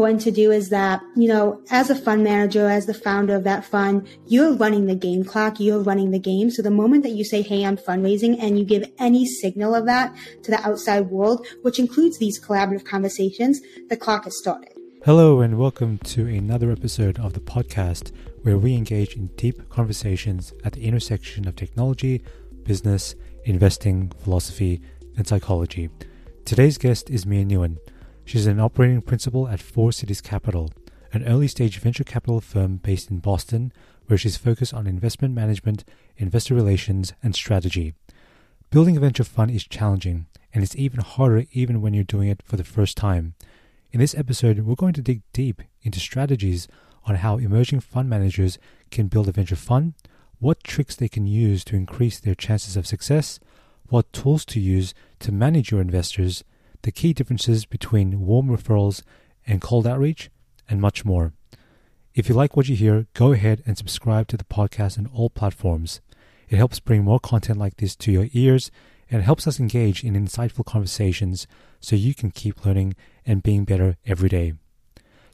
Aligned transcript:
important 0.00 0.22
to 0.22 0.30
do 0.30 0.50
is 0.50 0.70
that, 0.70 1.02
you 1.14 1.28
know, 1.28 1.62
as 1.70 1.90
a 1.90 1.94
fund 1.94 2.24
manager, 2.24 2.70
as 2.70 2.86
the 2.86 2.94
founder 2.94 3.36
of 3.36 3.44
that 3.44 3.66
fund, 3.66 4.08
you're 4.28 4.54
running 4.54 4.86
the 4.86 4.94
game 4.94 5.22
clock, 5.22 5.60
you're 5.60 5.82
running 5.82 6.10
the 6.10 6.18
game. 6.18 6.50
So 6.50 6.62
the 6.62 6.70
moment 6.70 7.02
that 7.02 7.10
you 7.10 7.22
say, 7.22 7.42
Hey, 7.42 7.66
I'm 7.66 7.76
fundraising 7.76 8.42
and 8.42 8.58
you 8.58 8.64
give 8.64 8.90
any 8.98 9.26
signal 9.26 9.74
of 9.74 9.84
that 9.84 10.16
to 10.44 10.50
the 10.52 10.66
outside 10.66 11.10
world, 11.10 11.46
which 11.60 11.78
includes 11.78 12.16
these 12.16 12.40
collaborative 12.40 12.86
conversations, 12.86 13.60
the 13.90 13.96
clock 13.98 14.24
has 14.24 14.38
started. 14.38 14.72
Hello 15.04 15.42
and 15.42 15.58
welcome 15.58 15.98
to 15.98 16.26
another 16.26 16.70
episode 16.70 17.18
of 17.18 17.34
the 17.34 17.40
podcast 17.40 18.10
where 18.40 18.56
we 18.56 18.74
engage 18.74 19.16
in 19.16 19.26
deep 19.36 19.68
conversations 19.68 20.54
at 20.64 20.72
the 20.72 20.84
intersection 20.86 21.46
of 21.46 21.56
technology, 21.56 22.22
business, 22.62 23.14
investing, 23.44 24.10
philosophy, 24.24 24.80
and 25.18 25.28
psychology. 25.28 25.90
Today's 26.46 26.78
guest 26.78 27.10
is 27.10 27.26
Mia 27.26 27.44
Nguyen. 27.44 27.76
She's 28.30 28.46
an 28.46 28.60
operating 28.60 29.02
principal 29.02 29.48
at 29.48 29.58
Four 29.58 29.90
Cities 29.90 30.20
Capital, 30.20 30.70
an 31.12 31.26
early 31.26 31.48
stage 31.48 31.80
venture 31.80 32.04
capital 32.04 32.40
firm 32.40 32.76
based 32.76 33.10
in 33.10 33.18
Boston, 33.18 33.72
where 34.06 34.16
she's 34.16 34.36
focused 34.36 34.72
on 34.72 34.86
investment 34.86 35.34
management, 35.34 35.82
investor 36.16 36.54
relations, 36.54 37.12
and 37.24 37.34
strategy. 37.34 37.92
Building 38.70 38.96
a 38.96 39.00
venture 39.00 39.24
fund 39.24 39.50
is 39.50 39.66
challenging, 39.66 40.26
and 40.54 40.62
it's 40.62 40.76
even 40.76 41.00
harder 41.00 41.44
even 41.50 41.80
when 41.80 41.92
you're 41.92 42.04
doing 42.04 42.28
it 42.28 42.40
for 42.44 42.56
the 42.56 42.62
first 42.62 42.96
time. 42.96 43.34
In 43.90 43.98
this 43.98 44.14
episode, 44.14 44.60
we're 44.60 44.76
going 44.76 44.94
to 44.94 45.02
dig 45.02 45.22
deep 45.32 45.62
into 45.82 45.98
strategies 45.98 46.68
on 47.06 47.16
how 47.16 47.38
emerging 47.38 47.80
fund 47.80 48.08
managers 48.08 48.60
can 48.92 49.08
build 49.08 49.26
a 49.26 49.32
venture 49.32 49.56
fund, 49.56 49.94
what 50.38 50.62
tricks 50.62 50.94
they 50.94 51.08
can 51.08 51.26
use 51.26 51.64
to 51.64 51.74
increase 51.74 52.20
their 52.20 52.36
chances 52.36 52.76
of 52.76 52.86
success, 52.86 53.40
what 53.88 54.12
tools 54.12 54.44
to 54.44 54.60
use 54.60 54.94
to 55.18 55.32
manage 55.32 55.72
your 55.72 55.80
investors, 55.80 56.44
the 56.82 56.92
key 56.92 57.12
differences 57.12 57.64
between 57.64 58.20
warm 58.20 58.48
referrals 58.48 59.02
and 59.46 59.60
cold 59.60 59.86
outreach, 59.86 60.30
and 60.68 60.80
much 60.80 61.04
more. 61.04 61.32
If 62.14 62.28
you 62.28 62.34
like 62.34 62.56
what 62.56 62.68
you 62.68 62.76
hear, 62.76 63.06
go 63.14 63.32
ahead 63.32 63.62
and 63.66 63.76
subscribe 63.76 64.28
to 64.28 64.36
the 64.36 64.44
podcast 64.44 64.98
on 64.98 65.10
all 65.12 65.30
platforms. 65.30 66.00
It 66.48 66.56
helps 66.56 66.80
bring 66.80 67.04
more 67.04 67.20
content 67.20 67.58
like 67.58 67.76
this 67.76 67.94
to 67.96 68.12
your 68.12 68.28
ears 68.32 68.70
and 69.10 69.22
helps 69.22 69.46
us 69.46 69.60
engage 69.60 70.04
in 70.04 70.14
insightful 70.14 70.64
conversations 70.64 71.46
so 71.80 71.96
you 71.96 72.14
can 72.14 72.30
keep 72.30 72.64
learning 72.64 72.94
and 73.24 73.42
being 73.42 73.64
better 73.64 73.96
every 74.06 74.28
day. 74.28 74.54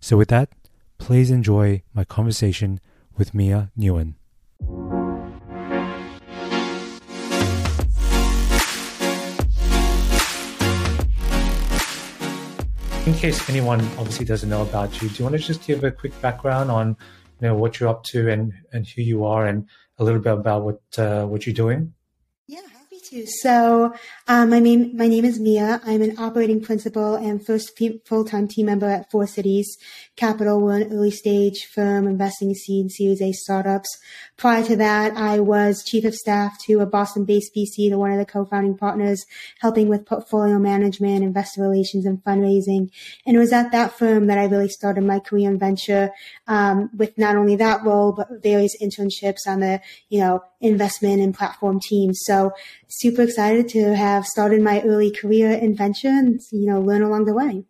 So, 0.01 0.17
with 0.17 0.29
that, 0.29 0.51
please 0.99 1.31
enjoy 1.31 1.83
my 1.95 2.05
conversation 2.05 2.81
with 3.17 3.35
Mia 3.35 3.71
Nguyen. 3.79 4.16
In 13.07 13.15
case 13.15 13.49
anyone 13.49 13.81
obviously 13.99 14.27
doesn't 14.27 14.49
know 14.49 14.63
about 14.63 15.01
you, 15.01 15.09
do 15.09 15.15
you 15.15 15.25
want 15.25 15.37
to 15.37 15.39
just 15.43 15.65
give 15.65 15.85
a 15.85 15.93
quick 15.93 16.21
background 16.21 16.73
on 16.73 16.97
you 17.41 17.49
know 17.49 17.55
what 17.55 17.79
you're 17.79 17.89
up 17.89 18.03
to 18.03 18.29
and 18.29 18.53
and 18.73 18.87
who 18.87 19.03
you 19.03 19.25
are 19.25 19.47
and 19.47 19.69
a 19.99 20.05
little 20.05 20.21
bit 20.21 20.33
about 20.33 20.65
what 20.65 20.81
uh, 20.99 21.25
what 21.25 21.47
you're 21.47 21.55
doing? 21.55 21.95
Yeah, 22.49 22.63
happy 22.73 22.99
to. 23.11 23.27
So, 23.27 23.95
um, 24.27 24.51
my 24.51 24.59
name 24.59 24.97
my 24.97 25.07
name 25.07 25.25
is 25.25 25.39
Mia. 25.39 25.81
I'm 25.85 26.03
an 26.03 26.19
operating 26.19 26.61
principal 26.61 27.15
and 27.15 27.45
first 27.45 27.81
full 28.05 28.25
time 28.25 28.49
team 28.49 28.67
member 28.67 28.89
at 28.89 29.11
Four 29.11 29.29
Cities 29.29 29.79
Capital. 30.17 30.61
We're 30.61 30.79
an 30.79 30.93
early 30.93 31.11
stage 31.11 31.67
firm 31.67 32.07
investing 32.07 32.51
in 32.51 32.89
Series 32.89 33.21
A 33.21 33.33
startups. 33.33 33.99
Prior 34.37 34.65
to 34.65 34.77
that, 34.77 35.17
I 35.17 35.41
was 35.41 35.85
chief 35.85 36.05
of 36.05 36.15
staff 36.15 36.59
to 36.65 36.81
a 36.81 36.87
Boston 36.87 37.25
based 37.25 37.55
VC, 37.55 37.91
to 37.91 37.99
one 37.99 38.13
of 38.13 38.19
the 38.19 38.25
co 38.25 38.45
founding 38.45 38.77
partners, 38.77 39.27
helping 39.61 39.89
with 39.89 40.07
portfolio 40.07 40.59
management, 40.59 41.23
investor 41.23 41.63
relations, 41.63 42.07
and 42.07 42.23
fundraising. 42.25 42.91
And 43.27 43.37
it 43.37 43.39
was 43.39 43.53
at 43.53 43.73
that 43.73 43.93
firm 43.93 44.27
that 44.27 44.39
I 44.39 44.47
really 44.47 44.69
started 44.69 45.05
my 45.05 45.21
career 45.21 45.51
in 45.51 45.59
venture 45.59 46.11
um, 46.47 46.91
with 46.97 47.17
not 47.19 47.37
only 47.37 47.57
that 47.57 47.85
role 47.85 48.13
but 48.13 48.43
various 48.43 48.75
internships 48.83 49.47
on 49.47 49.61
the 49.61 49.81
you 50.09 50.21
know 50.21 50.43
investment 50.61 51.21
and 51.21 51.35
platform 51.35 51.79
teams. 51.81 52.21
So 52.25 52.53
super 52.89 53.23
excited 53.23 53.69
to 53.71 53.95
have 53.95 54.27
started 54.27 54.63
my 54.63 54.81
early 54.83 55.11
career 55.11 55.51
in 55.51 55.77
venture 55.77 56.09
and, 56.09 56.41
you 56.51 56.67
know, 56.67 56.81
learn 56.81 57.03
along 57.03 57.27
the 57.27 57.35
way. 57.35 57.65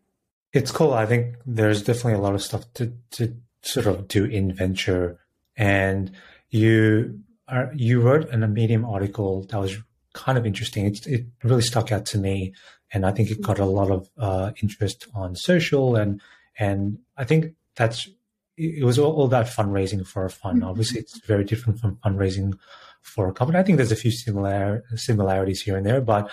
It's 0.56 0.72
cool. 0.72 0.94
I 0.94 1.06
think 1.06 1.37
there's 1.44 1.83
definitely 1.83 2.15
a 2.15 2.19
lot 2.19 2.34
of 2.34 2.43
stuff 2.43 2.65
to, 2.75 2.93
to 3.12 3.37
sort 3.62 3.87
of 3.87 4.09
do 4.09 4.25
in 4.25 4.53
venture. 4.53 5.19
And 5.56 6.12
you 6.50 7.21
are, 7.47 7.71
you 7.75 8.00
wrote 8.00 8.31
in 8.31 8.43
a 8.43 8.49
Medium 8.49 8.84
article 8.84 9.45
that 9.50 9.61
was 9.61 9.77
kind 10.15 10.39
of 10.39 10.47
interesting. 10.47 10.87
It, 10.87 11.06
it 11.06 11.27
really 11.45 11.62
stuck 11.62 11.93
out 11.93 12.06
to 12.06 12.19
me. 12.19 12.55
And 12.93 13.05
I 13.05 13.12
think 13.12 13.31
it 13.31 13.43
got 13.43 13.59
a 13.59 13.66
lot 13.66 13.91
of 13.91 14.09
uh, 14.16 14.53
interest 14.62 15.06
on 15.15 15.37
social 15.37 15.97
and, 15.97 16.21
and 16.59 16.99
I 17.16 17.25
think 17.25 17.53
that's, 17.75 18.09
it 18.56 18.84
was 18.84 18.99
all, 18.99 19.12
all 19.12 19.27
about 19.27 19.47
fundraising 19.47 20.06
for 20.06 20.25
a 20.25 20.31
fund. 20.31 20.61
Mm-hmm. 20.61 20.71
Obviously, 20.71 21.00
it's 21.00 21.19
very 21.27 21.45
different 21.45 21.78
from 21.81 21.97
fundraising 21.97 22.59
for 23.03 23.28
a 23.28 23.33
company. 23.33 23.59
I 23.59 23.62
think 23.62 23.77
there's 23.77 23.93
a 23.93 23.97
few 23.97 24.11
similar 24.11 24.83
similarities 24.95 25.61
here 25.61 25.77
and 25.77 25.84
there, 25.84 26.00
but 26.00 26.31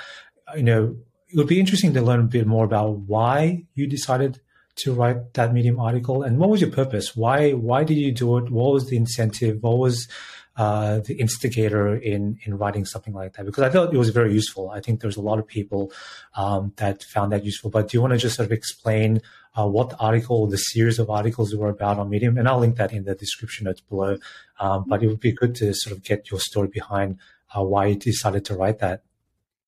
you 0.55 0.63
know, 0.63 0.95
it 1.33 1.37
would 1.37 1.47
be 1.47 1.59
interesting 1.59 1.93
to 1.95 2.01
learn 2.01 2.19
a 2.19 2.23
bit 2.23 2.45
more 2.45 2.63
about 2.63 2.99
why 2.99 3.65
you 3.73 3.87
decided 3.87 4.39
to 4.75 4.93
write 4.93 5.33
that 5.33 5.51
Medium 5.51 5.79
article 5.79 6.21
and 6.21 6.37
what 6.37 6.49
was 6.49 6.61
your 6.61 6.69
purpose? 6.69 7.15
Why 7.15 7.51
why 7.51 7.83
did 7.83 7.97
you 7.97 8.11
do 8.11 8.37
it? 8.37 8.51
What 8.51 8.73
was 8.73 8.89
the 8.89 8.97
incentive? 8.97 9.63
What 9.63 9.79
was 9.79 10.07
uh, 10.55 10.99
the 10.99 11.15
instigator 11.15 11.95
in 11.95 12.37
in 12.43 12.57
writing 12.57 12.85
something 12.85 13.13
like 13.13 13.33
that? 13.33 13.45
Because 13.45 13.63
I 13.63 13.69
thought 13.69 13.93
it 13.93 13.97
was 13.97 14.09
very 14.09 14.31
useful. 14.31 14.69
I 14.69 14.79
think 14.79 15.01
there's 15.01 15.17
a 15.17 15.21
lot 15.21 15.39
of 15.39 15.47
people 15.47 15.91
um, 16.35 16.73
that 16.77 17.03
found 17.03 17.31
that 17.31 17.43
useful. 17.43 17.71
But 17.71 17.87
do 17.87 17.97
you 17.97 18.01
want 18.01 18.13
to 18.13 18.19
just 18.19 18.35
sort 18.35 18.45
of 18.45 18.51
explain 18.51 19.21
uh, 19.57 19.67
what 19.67 19.89
the 19.89 19.97
article, 19.97 20.47
the 20.47 20.57
series 20.57 20.99
of 20.99 21.09
articles 21.09 21.55
were 21.55 21.69
about 21.69 21.97
on 21.97 22.09
Medium, 22.09 22.37
and 22.37 22.47
I'll 22.47 22.59
link 22.59 22.75
that 22.77 22.93
in 22.93 23.05
the 23.05 23.15
description 23.15 23.65
notes 23.65 23.81
below. 23.81 24.17
Um, 24.59 24.85
but 24.87 25.01
it 25.01 25.07
would 25.07 25.19
be 25.19 25.31
good 25.31 25.55
to 25.55 25.73
sort 25.73 25.95
of 25.95 26.03
get 26.03 26.29
your 26.29 26.39
story 26.39 26.67
behind 26.67 27.17
uh, 27.55 27.63
why 27.63 27.87
you 27.87 27.95
decided 27.95 28.45
to 28.45 28.55
write 28.55 28.79
that. 28.79 29.03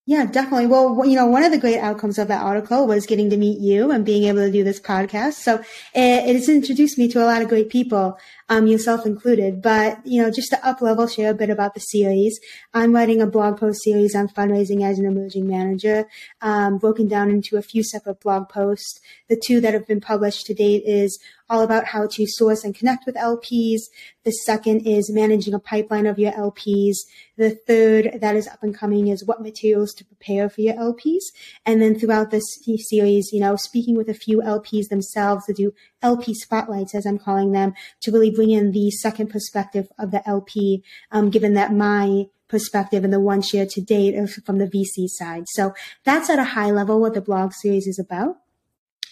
Yeah, 0.08 0.26
definitely. 0.26 0.68
Well, 0.68 1.04
you 1.04 1.16
know, 1.16 1.26
one 1.26 1.44
of 1.44 1.52
the 1.52 1.58
great 1.58 1.80
outcomes 1.80 2.20
of 2.20 2.28
that 2.28 2.44
article 2.44 2.86
was 2.86 3.08
getting 3.08 3.32
to 3.32 3.38
meet 3.38 3.60
you 3.60 3.90
and 3.90 4.06
being 4.06 4.26
able 4.26 4.40
to 4.42 4.52
do 4.52 4.64
this 4.64 4.80
podcast. 4.80 5.34
So 5.34 5.56
eh, 5.96 6.20
it, 6.20 6.30
it 6.30 6.36
has 6.36 6.48
introduced 6.48 7.00
me 7.00 7.08
to 7.08 7.24
a 7.24 7.26
lot 7.26 7.42
of 7.42 7.50
great 7.50 7.70
people, 7.70 8.20
um, 8.50 8.68
yourself 8.68 9.06
included. 9.06 9.62
But, 9.62 10.06
you 10.06 10.22
know, 10.22 10.30
just 10.30 10.50
to 10.50 10.68
up 10.68 10.82
level, 10.82 11.08
share 11.08 11.32
a 11.32 11.36
bit 11.36 11.50
about 11.50 11.74
the 11.74 11.80
series. 11.80 12.40
I'm 12.74 12.94
writing 12.94 13.22
a 13.22 13.28
blog 13.28 13.60
post 13.60 13.84
series 13.84 14.16
on 14.16 14.28
fundraising 14.28 14.84
as 14.84 15.00
an 15.00 15.06
emerging 15.06 15.48
manager, 15.48 16.06
um, 16.42 16.78
broken 16.78 17.08
down 17.08 17.30
into 17.30 17.58
a 17.58 17.62
few 17.62 17.84
separate 17.84 18.22
blog 18.22 18.50
posts. 18.50 19.00
The 19.30 19.42
two 19.44 19.62
that 19.62 19.74
have 19.74 19.88
been 19.88 20.02
published 20.02 20.46
to 20.48 20.54
date 20.54 20.84
is 20.86 21.20
all 21.50 21.62
about 21.62 21.86
how 21.86 22.08
to 22.08 22.26
source 22.26 22.64
and 22.64 22.76
connect 22.76 23.06
with 23.06 23.16
LPs. 23.16 23.82
The 24.24 24.32
second 24.32 24.88
is 24.88 25.12
managing 25.14 25.54
a 25.54 25.60
pipeline 25.60 26.08
of 26.08 26.18
your 26.18 26.32
LPs. 26.32 26.96
The 27.38 27.52
third 27.52 28.20
that 28.22 28.36
is 28.36 28.48
up 28.48 28.64
and 28.64 28.74
coming 28.74 29.08
is 29.10 29.26
what 29.26 29.42
materials 29.42 29.94
to 29.96 30.06
prepare 30.06 30.50
for 30.50 30.62
your 30.62 30.74
LPs. 30.74 31.22
And 31.66 31.82
then 31.82 32.00
throughout 32.00 32.32
this 32.32 32.44
series, 32.90 33.30
you 33.32 33.40
know, 33.40 33.56
speaking 33.56 33.96
with 33.96 34.10
a 34.10 34.14
few 34.14 34.40
LPs 34.40 34.88
themselves 34.88 35.46
to 35.46 35.54
do 35.54 35.74
LP 36.06 36.34
spotlights, 36.36 36.94
as 36.94 37.06
I'm 37.06 37.18
calling 37.18 37.52
them, 37.52 37.74
to 38.02 38.12
really 38.12 38.30
bring 38.30 38.52
in 38.52 38.72
the 38.72 38.92
second 38.92 39.28
perspective 39.30 39.88
of 39.98 40.12
the 40.12 40.28
LP, 40.28 40.84
um, 41.12 41.30
given 41.30 41.54
that 41.56 41.74
my 41.74 42.26
perspective 42.48 43.04
and 43.04 43.12
the 43.12 43.20
one 43.20 43.42
shared 43.42 43.70
to 43.72 43.82
date 43.82 44.14
is 44.14 44.36
from 44.46 44.60
the 44.60 44.68
VC 44.68 45.08
side. 45.08 45.46
So 45.48 45.74
that's 46.04 46.30
at 46.30 46.40
a 46.40 46.44
high 46.44 46.72
level 46.72 47.02
what 47.02 47.16
the 47.16 47.22
blog 47.22 47.54
series 47.54 47.88
is 47.88 48.00
about. 48.00 48.38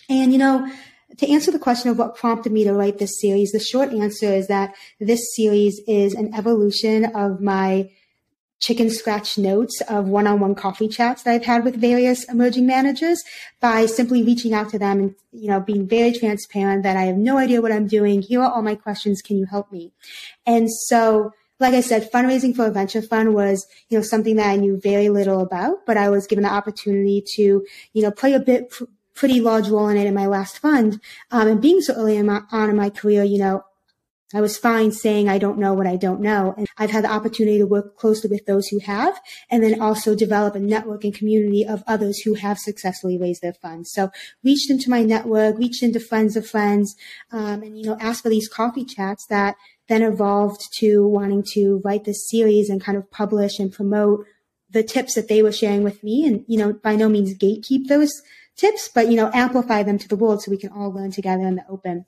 And, 0.08 0.32
you 0.32 0.38
know, 0.38 0.72
to 1.18 1.30
answer 1.30 1.52
the 1.52 1.60
question 1.60 1.90
of 1.90 1.98
what 1.98 2.16
prompted 2.16 2.52
me 2.52 2.64
to 2.64 2.74
write 2.74 3.00
this 3.00 3.20
series, 3.20 3.52
the 3.52 3.60
short 3.60 3.92
answer 3.92 4.32
is 4.32 4.48
that 4.48 4.76
this 5.00 5.22
series 5.36 5.82
is 5.88 6.14
an 6.14 6.34
evolution 6.34 7.06
of 7.06 7.42
my 7.42 7.90
chicken 8.64 8.90
scratch 8.90 9.38
notes 9.38 9.82
of 9.90 10.08
one-on-one 10.08 10.56
coffee 10.56 10.88
chats 10.88 11.24
that 11.24 11.34
I've 11.34 11.44
had 11.44 11.66
with 11.66 11.76
various 11.76 12.24
emerging 12.30 12.66
managers 12.66 13.22
by 13.60 13.86
simply 13.86 14.24
reaching 14.24 14.54
out 14.54 14.70
to 14.70 14.80
them 14.80 15.00
and, 15.00 15.16
you 15.34 15.50
know, 15.50 15.60
being 15.60 15.86
very 15.86 16.14
transparent 16.14 16.84
that 16.84 16.96
I 16.96 17.04
have 17.04 17.18
no 17.18 17.38
idea 17.38 17.62
what 17.62 17.74
I'm 17.74 17.88
doing. 17.88 18.22
Here 18.22 18.42
are 18.42 18.50
all 18.50 18.62
my 18.62 18.76
questions. 18.76 19.22
Can 19.22 19.38
you 19.38 19.46
help 19.46 19.70
me? 19.70 19.92
And 20.46 20.72
so, 20.72 21.34
like 21.60 21.74
I 21.74 21.82
said, 21.82 22.10
fundraising 22.10 22.56
for 22.56 22.66
a 22.66 22.72
venture 22.72 23.02
fund 23.02 23.36
was, 23.36 23.68
you 23.90 23.98
know, 23.98 24.02
something 24.02 24.38
that 24.38 24.50
I 24.50 24.56
knew 24.56 24.80
very 24.80 25.10
little 25.10 25.42
about, 25.42 25.86
but 25.86 25.98
I 25.98 26.08
was 26.10 26.26
given 26.26 26.46
the 26.46 26.54
opportunity 26.54 27.22
to, 27.36 27.66
you 27.92 28.02
know, 28.02 28.12
play 28.12 28.34
a 28.34 28.40
bit 28.40 28.74
pretty 29.14 29.42
large 29.42 29.68
role 29.68 29.90
in 29.90 29.98
it 29.98 30.08
in 30.08 30.14
my 30.14 30.28
last 30.28 30.60
fund. 30.60 31.02
Um, 31.32 31.50
and 31.50 31.62
being 31.62 31.82
so 31.82 31.96
early 31.96 32.18
on 32.18 32.70
in 32.70 32.78
my 32.78 32.90
career, 32.90 33.26
you 33.26 33.40
know, 33.40 33.66
I 34.34 34.42
was 34.42 34.58
fine 34.58 34.92
saying 34.92 35.30
I 35.30 35.38
don't 35.38 35.60
know 35.60 35.74
what 35.74 35.88
I 35.88 35.96
don't 35.96 36.22
know. 36.22 36.54
And 36.58 36.68
I've 36.78 36.92
had 36.92 37.04
the 37.04 37.12
opportunity 37.12 37.58
to 37.60 37.66
work 37.66 37.98
closely 37.98 38.30
with 38.30 38.46
those 38.46 38.68
who 38.68 38.80
have, 38.80 39.20
and 39.50 39.64
then 39.64 39.82
also 39.82 40.16
develop 40.16 40.56
a 40.56 40.60
network 40.60 41.04
and 41.04 41.14
community 41.14 41.66
of 41.66 41.84
others 41.88 42.20
who 42.20 42.34
have 42.36 42.58
successfully 42.58 43.18
raised 43.18 43.42
their 43.42 43.54
funds. 43.54 43.92
So 43.92 44.10
reached 44.44 44.70
into 44.70 44.90
my 44.90 45.04
network, 45.04 45.58
reached 45.58 45.84
into 45.84 46.00
friends 46.00 46.36
of 46.36 46.48
friends, 46.48 46.96
um, 47.32 47.64
and, 47.64 47.78
you 47.78 47.86
know, 47.86 47.98
asked 48.00 48.24
for 48.24 48.30
these 48.30 48.50
coffee 48.50 48.86
chats 48.86 49.26
that 49.28 49.56
then 49.88 50.02
evolved 50.02 50.62
to 50.80 51.08
wanting 51.08 51.44
to 51.54 51.82
write 51.84 52.06
this 52.06 52.30
series 52.30 52.70
and 52.70 52.84
kind 52.84 52.98
of 52.98 53.12
publish 53.12 53.60
and 53.60 53.74
promote 53.74 54.26
the 54.70 54.84
tips 54.84 55.14
that 55.14 55.28
they 55.28 55.44
were 55.44 55.52
sharing 55.52 55.84
with 55.84 56.04
me 56.04 56.26
and, 56.26 56.44
you 56.48 56.58
know, 56.58 56.74
by 56.74 56.96
no 56.96 57.08
means 57.08 57.38
gatekeep 57.38 57.88
those 57.88 58.22
tips, 58.56 58.90
but, 58.94 59.10
you 59.10 59.16
know, 59.16 59.30
amplify 59.34 59.84
them 59.84 59.98
to 59.98 60.08
the 60.08 60.16
world 60.16 60.42
so 60.42 60.50
we 60.50 60.58
can 60.58 60.72
all 60.72 60.92
learn 60.92 61.12
together 61.12 61.44
in 61.44 61.56
the 61.56 61.66
open. 61.70 62.06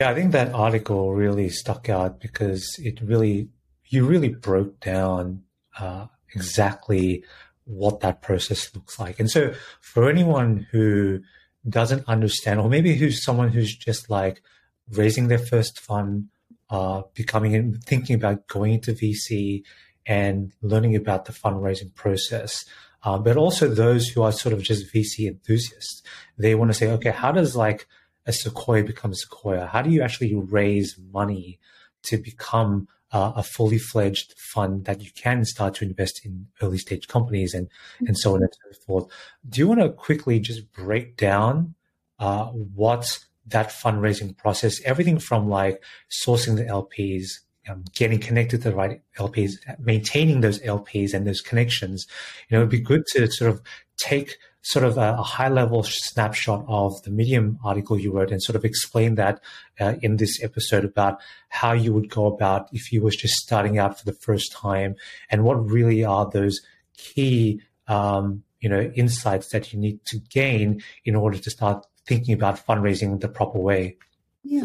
Yeah, 0.00 0.10
I 0.10 0.14
think 0.14 0.32
that 0.32 0.52
article 0.52 1.14
really 1.14 1.48
stuck 1.48 1.88
out 1.88 2.20
because 2.20 2.76
it 2.78 3.00
really, 3.00 3.48
you 3.86 4.04
really 4.04 4.28
broke 4.28 4.80
down 4.80 5.44
uh, 5.78 6.06
exactly 6.34 7.24
what 7.64 8.00
that 8.00 8.20
process 8.20 8.74
looks 8.74 8.98
like. 8.98 9.20
And 9.20 9.30
so 9.30 9.54
for 9.80 10.10
anyone 10.10 10.66
who 10.72 11.20
doesn't 11.68 12.08
understand, 12.08 12.60
or 12.60 12.68
maybe 12.68 12.96
who's 12.96 13.24
someone 13.24 13.48
who's 13.50 13.74
just 13.74 14.10
like 14.10 14.42
raising 14.90 15.28
their 15.28 15.38
first 15.38 15.78
fund, 15.78 16.28
uh, 16.70 17.02
becoming 17.14 17.74
thinking 17.86 18.16
about 18.16 18.48
going 18.48 18.74
into 18.74 18.92
VC 18.92 19.62
and 20.06 20.52
learning 20.60 20.96
about 20.96 21.26
the 21.26 21.32
fundraising 21.32 21.94
process. 21.94 22.64
Uh, 23.04 23.18
but 23.18 23.36
also 23.36 23.68
those 23.68 24.08
who 24.08 24.22
are 24.22 24.32
sort 24.32 24.52
of 24.52 24.62
just 24.62 24.92
VC 24.92 25.28
enthusiasts. 25.28 26.02
They 26.36 26.54
want 26.54 26.70
to 26.70 26.74
say, 26.74 26.90
okay, 26.92 27.10
how 27.10 27.32
does 27.32 27.54
like 27.54 27.86
a 28.26 28.32
Sequoia 28.32 28.84
becomes 28.84 29.22
Sequoia? 29.22 29.66
How 29.66 29.82
do 29.82 29.90
you 29.90 30.02
actually 30.02 30.34
raise 30.34 30.98
money 31.12 31.58
to 32.04 32.18
become 32.18 32.88
uh, 33.14 33.32
a 33.36 33.42
fully 33.44 33.78
fledged 33.78 34.34
fund 34.36 34.86
that 34.86 35.00
you 35.00 35.10
can 35.14 35.44
start 35.44 35.74
to 35.74 35.84
invest 35.84 36.26
in 36.26 36.48
early 36.60 36.78
stage 36.78 37.06
companies 37.06 37.54
and 37.54 37.68
mm-hmm. 37.68 38.06
and 38.06 38.18
so 38.18 38.34
on 38.34 38.42
and 38.42 38.50
so 38.52 38.80
forth. 38.84 39.06
Do 39.48 39.60
you 39.60 39.68
want 39.68 39.80
to 39.80 39.90
quickly 39.90 40.40
just 40.40 40.72
break 40.72 41.16
down 41.16 41.74
uh, 42.18 42.46
what 42.46 43.24
that 43.46 43.68
fundraising 43.68 44.36
process, 44.36 44.80
everything 44.84 45.18
from 45.18 45.48
like 45.48 45.82
sourcing 46.10 46.56
the 46.56 46.64
LPs, 46.64 47.40
um, 47.68 47.84
getting 47.94 48.18
connected 48.18 48.62
to 48.62 48.70
the 48.70 48.76
right 48.76 49.00
LPs, 49.16 49.52
maintaining 49.78 50.40
those 50.40 50.58
LPs 50.60 51.14
and 51.14 51.24
those 51.24 51.40
connections. 51.40 52.06
You 52.48 52.56
know, 52.56 52.62
it'd 52.62 52.70
be 52.70 52.80
good 52.80 53.06
to 53.12 53.30
sort 53.30 53.50
of 53.50 53.62
take 53.96 54.38
sort 54.64 54.84
of 54.84 54.96
a, 54.96 55.14
a, 55.18 55.22
high 55.22 55.50
level 55.50 55.82
snapshot 55.82 56.64
of 56.66 57.02
the 57.02 57.10
Medium 57.10 57.58
article 57.62 57.98
you 57.98 58.10
wrote 58.10 58.30
and 58.30 58.42
sort 58.42 58.56
of 58.56 58.64
explain 58.64 59.14
that 59.16 59.40
uh, 59.78 59.94
in 60.00 60.16
this 60.16 60.42
episode 60.42 60.86
about 60.86 61.20
how 61.50 61.72
you 61.72 61.92
would 61.92 62.08
go 62.08 62.24
about 62.26 62.68
if 62.72 62.90
you 62.90 63.02
was 63.02 63.14
just 63.14 63.34
starting 63.34 63.78
out 63.78 63.98
for 63.98 64.06
the 64.06 64.14
first 64.14 64.52
time 64.52 64.96
and 65.30 65.44
what 65.44 65.70
really 65.70 66.02
are 66.02 66.30
those 66.30 66.62
key, 66.96 67.60
um, 67.88 68.42
you 68.60 68.70
know, 68.70 68.80
insights 68.94 69.48
that 69.48 69.70
you 69.72 69.78
need 69.78 70.02
to 70.06 70.18
gain 70.30 70.82
in 71.04 71.14
order 71.14 71.36
to 71.36 71.50
start 71.50 71.86
thinking 72.06 72.32
about 72.32 72.66
fundraising 72.66 73.20
the 73.20 73.28
proper 73.28 73.58
way. 73.58 73.98
Yeah. 74.42 74.64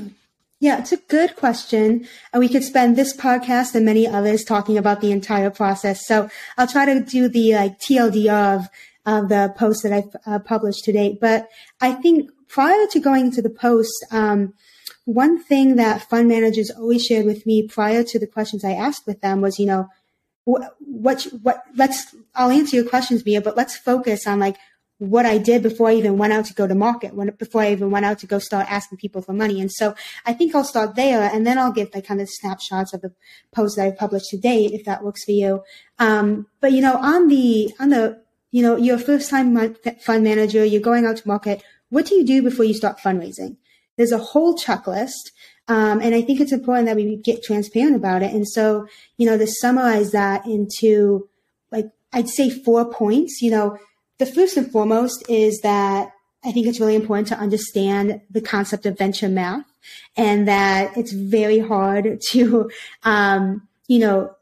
Yeah, 0.61 0.79
it's 0.79 0.91
a 0.91 0.97
good 0.97 1.37
question. 1.37 2.05
And 2.33 2.39
we 2.41 2.49
could 2.49 2.65
spend 2.65 2.95
this 2.95 3.15
podcast 3.15 3.75
and 3.75 3.85
many 3.85 4.05
others 4.05 4.43
talking 4.43 4.77
about 4.77 4.99
the 4.99 5.11
entire 5.11 5.49
process. 5.49 6.05
So 6.05 6.29
I'll 6.57 6.67
try 6.67 6.85
to 6.85 6.99
do 6.99 7.29
the 7.29 7.55
like 7.55 7.79
TLDR 7.79 8.55
of 8.55 8.69
of 9.05 9.29
the 9.29 9.53
post 9.57 9.83
that 9.83 9.93
I've 9.93 10.15
uh, 10.25 10.39
published 10.39 10.83
to 10.85 10.91
date. 10.91 11.19
But 11.19 11.47
I 11.81 11.93
think 11.93 12.31
prior 12.47 12.87
to 12.91 12.99
going 12.99 13.31
to 13.31 13.41
the 13.41 13.49
post, 13.49 13.93
um, 14.11 14.53
one 15.05 15.41
thing 15.41 15.75
that 15.77 16.07
fund 16.09 16.27
managers 16.27 16.69
always 16.71 17.05
shared 17.05 17.25
with 17.25 17.45
me 17.45 17.67
prior 17.67 18.03
to 18.03 18.19
the 18.19 18.27
questions 18.27 18.63
I 18.63 18.73
asked 18.73 19.07
with 19.07 19.21
them 19.21 19.41
was, 19.41 19.57
you 19.59 19.65
know, 19.65 19.89
what, 20.43 20.75
what, 20.79 21.23
what, 21.41 21.63
let's, 21.75 22.15
I'll 22.35 22.51
answer 22.51 22.75
your 22.75 22.87
questions, 22.87 23.25
Mia, 23.25 23.41
but 23.41 23.57
let's 23.57 23.77
focus 23.77 24.27
on 24.27 24.39
like 24.39 24.57
what 24.99 25.25
I 25.25 25.37
did 25.37 25.63
before 25.63 25.89
I 25.89 25.95
even 25.95 26.17
went 26.17 26.33
out 26.33 26.45
to 26.45 26.53
go 26.53 26.67
to 26.67 26.75
market, 26.75 27.13
when, 27.13 27.29
before 27.31 27.61
I 27.61 27.71
even 27.71 27.89
went 27.89 28.05
out 28.05 28.19
to 28.19 28.27
go 28.27 28.37
start 28.37 28.69
asking 28.69 28.97
people 28.97 29.21
for 29.21 29.33
money. 29.33 29.61
And 29.61 29.71
so 29.71 29.95
I 30.25 30.33
think 30.33 30.53
I'll 30.53 30.63
start 30.63 30.95
there 30.95 31.21
and 31.21 31.47
then 31.47 31.57
I'll 31.57 31.71
give 31.71 31.89
like 31.93 32.05
kind 32.05 32.19
of 32.21 32.27
snapshots 32.29 32.93
of 32.93 33.01
the 33.01 33.13
posts 33.53 33.77
that 33.77 33.85
I've 33.85 33.97
published 33.97 34.27
to 34.31 34.37
date, 34.37 34.73
if 34.73 34.85
that 34.85 35.03
works 35.03 35.23
for 35.23 35.31
you. 35.31 35.63
Um, 35.99 36.47
but 36.59 36.73
you 36.73 36.81
know, 36.81 36.97
on 36.97 37.29
the, 37.29 37.71
on 37.79 37.89
the 37.89 38.21
you 38.51 38.63
know, 38.63 38.75
you're 38.75 38.95
a 38.95 38.99
first 38.99 39.29
time 39.29 39.75
fund 40.01 40.23
manager, 40.23 40.63
you're 40.63 40.81
going 40.81 41.05
out 41.05 41.17
to 41.17 41.27
market. 41.27 41.63
What 41.89 42.05
do 42.05 42.15
you 42.15 42.25
do 42.25 42.41
before 42.41 42.65
you 42.65 42.73
start 42.73 42.99
fundraising? 42.99 43.57
There's 43.97 44.11
a 44.11 44.17
whole 44.17 44.57
checklist. 44.57 45.31
Um, 45.67 46.01
and 46.01 46.15
I 46.15 46.21
think 46.21 46.39
it's 46.39 46.51
important 46.51 46.87
that 46.87 46.95
we 46.95 47.17
get 47.17 47.43
transparent 47.43 47.95
about 47.95 48.23
it. 48.23 48.33
And 48.33 48.47
so, 48.47 48.87
you 49.17 49.25
know, 49.25 49.37
to 49.37 49.45
summarize 49.45 50.11
that 50.11 50.45
into 50.47 51.29
like, 51.71 51.91
I'd 52.11 52.29
say 52.29 52.49
four 52.49 52.91
points, 52.91 53.41
you 53.41 53.51
know, 53.51 53.77
the 54.17 54.25
first 54.25 54.57
and 54.57 54.71
foremost 54.71 55.29
is 55.29 55.59
that 55.61 56.11
I 56.43 56.51
think 56.51 56.67
it's 56.67 56.79
really 56.79 56.95
important 56.95 57.27
to 57.29 57.37
understand 57.37 58.21
the 58.31 58.41
concept 58.41 58.85
of 58.85 58.97
venture 58.97 59.29
math 59.29 59.65
and 60.15 60.47
that 60.47 60.97
it's 60.97 61.11
very 61.11 61.59
hard 61.59 62.19
to, 62.29 62.69
um, 63.03 63.67
you 63.87 63.99
know, 63.99 64.33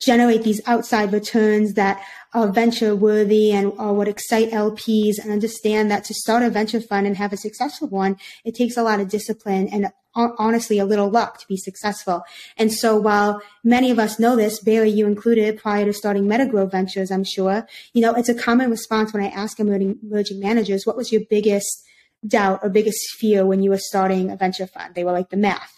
generate 0.00 0.42
these 0.42 0.60
outside 0.66 1.12
returns 1.12 1.74
that 1.74 2.02
are 2.34 2.48
venture 2.48 2.94
worthy 2.94 3.52
and 3.52 3.72
are 3.78 3.94
what 3.94 4.08
excite 4.08 4.50
LPs 4.50 5.18
and 5.22 5.32
understand 5.32 5.90
that 5.90 6.04
to 6.04 6.14
start 6.14 6.42
a 6.42 6.50
venture 6.50 6.80
fund 6.80 7.06
and 7.06 7.16
have 7.16 7.32
a 7.32 7.36
successful 7.36 7.88
one, 7.88 8.16
it 8.44 8.54
takes 8.54 8.76
a 8.76 8.82
lot 8.82 9.00
of 9.00 9.08
discipline 9.08 9.68
and 9.68 9.90
honestly 10.14 10.78
a 10.78 10.84
little 10.84 11.10
luck 11.10 11.38
to 11.38 11.46
be 11.46 11.56
successful. 11.56 12.22
And 12.56 12.72
so 12.72 12.96
while 12.96 13.42
many 13.64 13.90
of 13.90 13.98
us 13.98 14.18
know 14.18 14.34
this, 14.34 14.60
Barry, 14.60 14.90
you 14.90 15.06
included 15.06 15.58
prior 15.58 15.84
to 15.84 15.92
starting 15.92 16.24
Metagrow 16.24 16.70
Ventures, 16.70 17.10
I'm 17.10 17.24
sure, 17.24 17.66
you 17.92 18.02
know, 18.02 18.14
it's 18.14 18.28
a 18.28 18.34
common 18.34 18.70
response 18.70 19.12
when 19.12 19.22
I 19.22 19.28
ask 19.28 19.60
emerging, 19.60 19.98
emerging 20.02 20.40
managers, 20.40 20.86
what 20.86 20.96
was 20.96 21.12
your 21.12 21.22
biggest 21.28 21.82
doubt 22.26 22.60
or 22.62 22.70
biggest 22.70 22.98
fear 23.18 23.44
when 23.44 23.62
you 23.62 23.70
were 23.70 23.78
starting 23.78 24.30
a 24.30 24.36
venture 24.36 24.66
fund? 24.66 24.94
They 24.94 25.04
were 25.04 25.12
like 25.12 25.30
the 25.30 25.36
math 25.36 25.76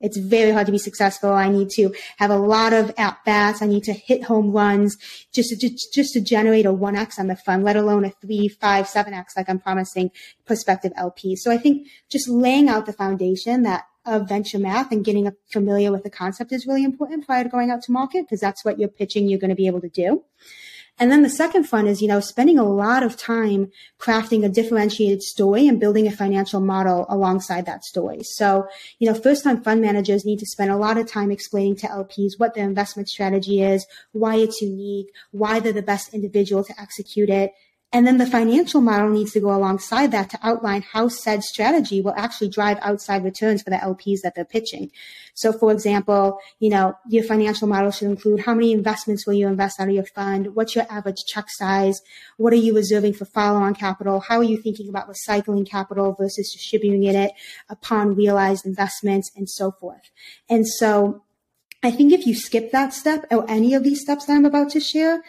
it's 0.00 0.18
very 0.18 0.50
hard 0.50 0.66
to 0.66 0.72
be 0.72 0.78
successful. 0.78 1.30
I 1.30 1.48
need 1.48 1.70
to 1.70 1.94
have 2.18 2.30
a 2.30 2.36
lot 2.36 2.72
of 2.72 2.92
at 2.98 3.18
bats. 3.24 3.62
I 3.62 3.66
need 3.66 3.84
to 3.84 3.92
hit 3.92 4.24
home 4.24 4.52
runs 4.52 4.96
just 5.32 5.58
to, 5.58 5.70
just 5.92 6.12
to 6.12 6.20
generate 6.20 6.66
a 6.66 6.72
1x 6.72 7.18
on 7.18 7.28
the 7.28 7.36
fund, 7.36 7.64
let 7.64 7.76
alone 7.76 8.04
a 8.04 8.10
3, 8.10 8.48
5, 8.48 8.86
7x 8.86 9.36
like 9.36 9.48
I'm 9.48 9.58
promising 9.58 10.10
prospective 10.44 10.92
LPs. 10.94 11.38
So 11.38 11.50
I 11.50 11.58
think 11.58 11.88
just 12.10 12.28
laying 12.28 12.68
out 12.68 12.86
the 12.86 12.92
foundation 12.92 13.62
that 13.62 13.84
of 14.06 14.28
venture 14.28 14.58
math 14.58 14.92
and 14.92 15.04
getting 15.04 15.30
familiar 15.50 15.90
with 15.90 16.04
the 16.04 16.10
concept 16.10 16.52
is 16.52 16.66
really 16.66 16.84
important 16.84 17.26
prior 17.26 17.42
to 17.42 17.50
going 17.50 17.70
out 17.70 17.82
to 17.82 17.90
market 17.90 18.22
because 18.22 18.40
that's 18.40 18.64
what 18.64 18.78
you're 18.78 18.88
pitching 18.88 19.28
you're 19.28 19.40
going 19.40 19.50
to 19.50 19.56
be 19.56 19.66
able 19.66 19.80
to 19.80 19.88
do. 19.88 20.22
And 20.98 21.12
then 21.12 21.22
the 21.22 21.28
second 21.28 21.64
fund 21.64 21.88
is, 21.88 22.00
you 22.00 22.08
know, 22.08 22.20
spending 22.20 22.58
a 22.58 22.64
lot 22.64 23.02
of 23.02 23.16
time 23.16 23.70
crafting 24.00 24.44
a 24.44 24.48
differentiated 24.48 25.22
story 25.22 25.68
and 25.68 25.78
building 25.78 26.06
a 26.06 26.10
financial 26.10 26.60
model 26.60 27.04
alongside 27.10 27.66
that 27.66 27.84
story. 27.84 28.20
So, 28.22 28.66
you 28.98 29.06
know, 29.06 29.14
first 29.14 29.44
time 29.44 29.62
fund 29.62 29.82
managers 29.82 30.24
need 30.24 30.38
to 30.38 30.46
spend 30.46 30.70
a 30.70 30.76
lot 30.76 30.96
of 30.96 31.06
time 31.06 31.30
explaining 31.30 31.76
to 31.76 31.86
LPs 31.86 32.38
what 32.38 32.54
their 32.54 32.64
investment 32.64 33.08
strategy 33.08 33.62
is, 33.62 33.86
why 34.12 34.36
it's 34.36 34.62
unique, 34.62 35.08
why 35.32 35.60
they're 35.60 35.72
the 35.72 35.82
best 35.82 36.14
individual 36.14 36.64
to 36.64 36.80
execute 36.80 37.28
it, 37.28 37.52
and 37.92 38.06
then 38.06 38.18
the 38.18 38.26
financial 38.26 38.80
model 38.80 39.08
needs 39.08 39.32
to 39.32 39.40
go 39.40 39.54
alongside 39.54 40.10
that 40.10 40.28
to 40.30 40.38
outline 40.42 40.82
how 40.82 41.08
said 41.08 41.42
strategy 41.42 42.00
will 42.00 42.14
actually 42.16 42.48
drive 42.48 42.78
outside 42.82 43.22
returns 43.24 43.62
for 43.62 43.70
the 43.70 43.76
LPs 43.76 44.20
that 44.22 44.34
they're 44.34 44.44
pitching. 44.44 44.90
So 45.34 45.52
for 45.52 45.70
example, 45.70 46.38
you 46.58 46.68
know, 46.68 46.94
your 47.08 47.22
financial 47.22 47.68
model 47.68 47.90
should 47.92 48.08
include 48.08 48.40
how 48.40 48.54
many 48.54 48.72
investments 48.72 49.26
will 49.26 49.34
you 49.34 49.46
invest 49.46 49.78
out 49.78 49.88
of 49.88 49.94
your 49.94 50.04
fund? 50.04 50.54
What's 50.56 50.74
your 50.74 50.86
average 50.90 51.24
check 51.26 51.46
size? 51.48 52.00
What 52.38 52.52
are 52.52 52.56
you 52.56 52.74
reserving 52.74 53.14
for 53.14 53.24
follow 53.24 53.60
on 53.60 53.74
capital? 53.74 54.20
How 54.20 54.38
are 54.38 54.44
you 54.44 54.56
thinking 54.56 54.88
about 54.88 55.08
recycling 55.08 55.68
capital 55.68 56.12
versus 56.18 56.52
distributing 56.52 57.04
it 57.04 57.32
upon 57.68 58.16
realized 58.16 58.66
investments 58.66 59.30
and 59.36 59.48
so 59.48 59.70
forth? 59.70 60.10
And 60.50 60.66
so 60.66 61.22
I 61.82 61.92
think 61.92 62.12
if 62.12 62.26
you 62.26 62.34
skip 62.34 62.72
that 62.72 62.92
step 62.92 63.26
or 63.30 63.48
any 63.48 63.72
of 63.74 63.84
these 63.84 64.00
steps 64.00 64.26
that 64.26 64.32
I'm 64.32 64.44
about 64.44 64.70
to 64.70 64.80
share, 64.80 65.22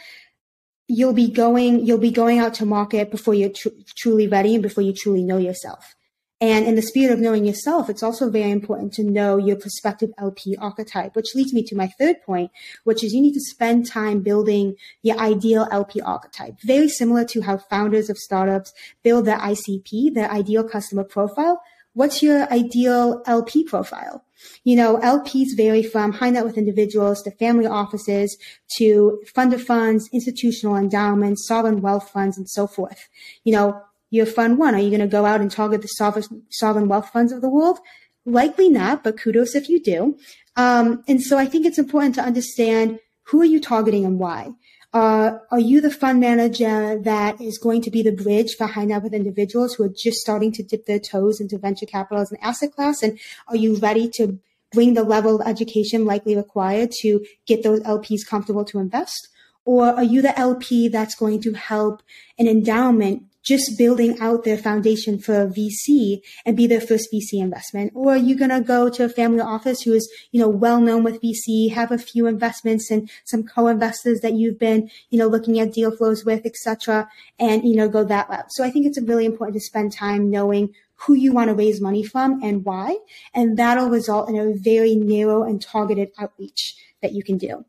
you'll 0.88 1.14
be 1.14 1.30
going 1.30 1.86
you'll 1.86 1.98
be 1.98 2.12
going 2.12 2.40
out 2.40 2.54
to 2.56 2.66
market 2.66 3.12
before 3.12 3.34
you're 3.34 3.50
tr- 3.50 3.70
truly 3.96 4.28
ready 4.28 4.54
and 4.54 4.64
before 4.64 4.84
you 4.84 4.94
truly 4.94 5.24
know 5.24 5.38
yourself. 5.38 5.96
And 6.40 6.68
in 6.68 6.76
the 6.76 6.84
spirit 6.84 7.12
of 7.12 7.20
knowing 7.20 7.46
yourself 7.46 7.90
it's 7.90 8.04
also 8.04 8.30
very 8.30 8.52
important 8.52 8.94
to 8.94 9.04
know 9.04 9.38
your 9.38 9.58
prospective 9.58 10.12
lp 10.18 10.56
archetype 10.60 11.16
which 11.16 11.36
leads 11.36 11.54
me 11.54 11.64
to 11.64 11.76
my 11.76 11.88
third 12.00 12.22
point 12.26 12.52
which 12.84 13.04
is 13.04 13.14
you 13.14 13.22
need 13.22 13.34
to 13.34 13.42
spend 13.42 13.88
time 13.88 14.22
building 14.22 14.76
your 15.02 15.20
ideal 15.20 15.68
lp 15.72 16.00
archetype. 16.02 16.56
Very 16.62 16.90
similar 16.90 17.26
to 17.26 17.42
how 17.42 17.58
founders 17.58 18.10
of 18.10 18.18
startups 18.18 18.72
build 19.04 19.26
their 19.26 19.40
icp 19.40 20.14
their 20.14 20.32
ideal 20.32 20.64
customer 20.64 21.04
profile 21.04 21.62
what's 21.98 22.22
your 22.22 22.48
ideal 22.54 23.24
LP 23.26 23.64
profile? 23.64 24.24
You 24.64 24.76
know, 24.76 24.98
LPs 24.98 25.58
vary 25.58 25.82
from 25.82 26.12
high 26.12 26.30
net 26.30 26.46
worth 26.46 26.58
individuals 26.58 27.24
to 27.24 27.32
family 27.32 27.66
offices 27.66 28.38
to 28.78 29.20
fund 29.34 29.52
of 29.52 29.64
funds, 29.64 30.08
institutional 30.14 30.76
endowments, 30.76 31.48
sovereign 31.48 31.82
wealth 31.82 32.12
funds, 32.12 32.38
and 32.38 32.48
so 32.48 32.68
forth. 32.68 33.10
You 33.44 33.54
know, 33.54 33.82
you're 34.12 34.28
fund 34.28 34.60
one. 34.60 34.76
Are 34.76 34.80
you 34.80 34.92
going 34.92 35.02
to 35.02 35.08
go 35.08 35.26
out 35.26 35.42
and 35.42 35.50
target 35.50 35.82
the 35.82 35.88
sovereign, 35.88 36.44
sovereign 36.52 36.88
wealth 36.88 37.10
funds 37.10 37.32
of 37.32 37.42
the 37.42 37.50
world? 37.50 37.80
Likely 38.28 38.70
not, 38.70 39.04
but 39.04 39.18
kudos 39.18 39.56
if 39.56 39.68
you 39.68 39.82
do. 39.82 40.20
Um, 40.56 41.04
and 41.08 41.20
so 41.20 41.40
I 41.40 41.48
think 41.48 41.66
it's 41.66 41.80
important 41.80 42.14
to 42.16 42.22
understand 42.22 43.00
who 43.24 43.42
are 43.42 43.46
you 43.46 43.60
targeting 43.60 44.06
and 44.06 44.20
why. 44.20 44.54
Uh, 44.98 45.38
are 45.52 45.60
you 45.60 45.80
the 45.80 45.92
fund 45.92 46.20
manager 46.20 47.00
that 47.04 47.40
is 47.40 47.60
going 47.60 47.84
to 47.84 47.92
be 47.92 48.02
the 48.02 48.12
bridge 48.12 48.56
for 48.56 48.66
high 48.66 48.84
net 48.84 49.04
worth 49.04 49.14
individuals 49.14 49.76
who 49.76 49.84
are 49.84 49.94
just 49.96 50.18
starting 50.18 50.52
to 50.52 50.64
dip 50.64 50.88
their 50.88 50.98
toes 50.98 51.40
into 51.40 51.56
venture 51.56 51.86
capital 51.86 52.20
as 52.20 52.32
an 52.32 52.40
asset 52.42 52.74
class? 52.74 53.04
And 53.04 53.20
are 53.48 53.56
you 53.56 53.76
ready 53.76 54.10
to 54.16 54.40
bring 54.72 54.96
the 54.96 55.04
level 55.04 55.40
of 55.40 55.48
education 55.48 56.06
likely 56.06 56.36
required 56.36 56.90
to 57.02 57.24
get 57.46 57.62
those 57.62 57.80
LPs 57.82 58.26
comfortable 58.28 58.66
to 58.66 58.80
invest? 58.80 59.28
Or 59.66 59.86
are 59.86 60.04
you 60.04 60.24
the 60.24 60.36
LP 60.40 60.88
that's 60.88 61.14
going 61.14 61.44
to 61.44 61.54
help 61.54 62.02
an 62.40 62.48
endowment 62.48 63.22
just 63.48 63.78
building 63.78 64.20
out 64.20 64.44
their 64.44 64.58
foundation 64.58 65.18
for 65.18 65.42
a 65.42 65.48
VC 65.48 66.22
and 66.46 66.58
be 66.58 66.68
their 66.68 66.82
first 66.82 67.08
VC 67.14 67.42
investment? 67.42 67.94
Or 67.96 68.12
are 68.12 68.18
you 68.18 68.36
going 68.36 68.52
to 68.52 68.60
go 68.60 68.90
to 68.90 69.06
a 69.06 69.10
family 69.10 69.40
office 69.40 69.82
who 69.82 69.94
is, 69.94 70.12
you 70.32 70.42
know, 70.42 70.50
well 70.50 70.82
known 70.82 71.04
with 71.04 71.22
VC, 71.22 71.72
have 71.72 71.90
a 71.90 71.98
few 71.98 72.28
investments 72.28 72.92
and 72.92 73.10
some 73.24 73.44
co-investors 73.44 74.20
that 74.20 74.34
you've 74.34 74.60
been, 74.60 74.90
you 75.10 75.18
know, 75.18 75.28
looking 75.28 75.60
at 75.60 75.72
deal 75.72 75.96
flows 75.96 76.26
with, 76.26 76.46
etc., 76.46 77.10
and, 77.40 77.64
you 77.64 77.78
know, 77.78 77.88
go 77.88 78.04
that 78.04 78.28
route. 78.30 78.52
So 78.52 78.66
I 78.66 78.70
think 78.70 78.86
it's 78.86 79.02
really 79.02 79.26
important 79.26 79.56
to 79.56 79.62
spend 79.62 79.94
time 79.94 80.30
knowing 80.30 80.74
who 81.02 81.14
you 81.14 81.32
want 81.32 81.48
to 81.48 81.56
raise 81.56 81.80
money 81.80 82.04
from 82.04 82.44
and 82.44 82.66
why. 82.66 82.98
And 83.34 83.56
that'll 83.58 83.90
result 83.90 84.30
in 84.30 84.36
a 84.36 84.54
very 84.58 84.96
narrow 84.96 85.44
and 85.44 85.62
targeted 85.62 86.12
outreach 86.20 86.76
that 87.02 87.14
you 87.14 87.24
can 87.24 87.38
do. 87.38 87.64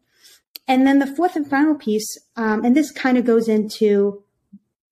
And 0.67 0.87
then 0.87 0.99
the 0.99 1.07
fourth 1.07 1.37
and 1.37 1.49
final 1.49 1.75
piece, 1.75 2.19
um, 2.37 2.65
and 2.65 2.77
this 2.77 2.91
kind 2.91 3.17
of 3.17 3.25
goes 3.25 3.49
into 3.49 4.25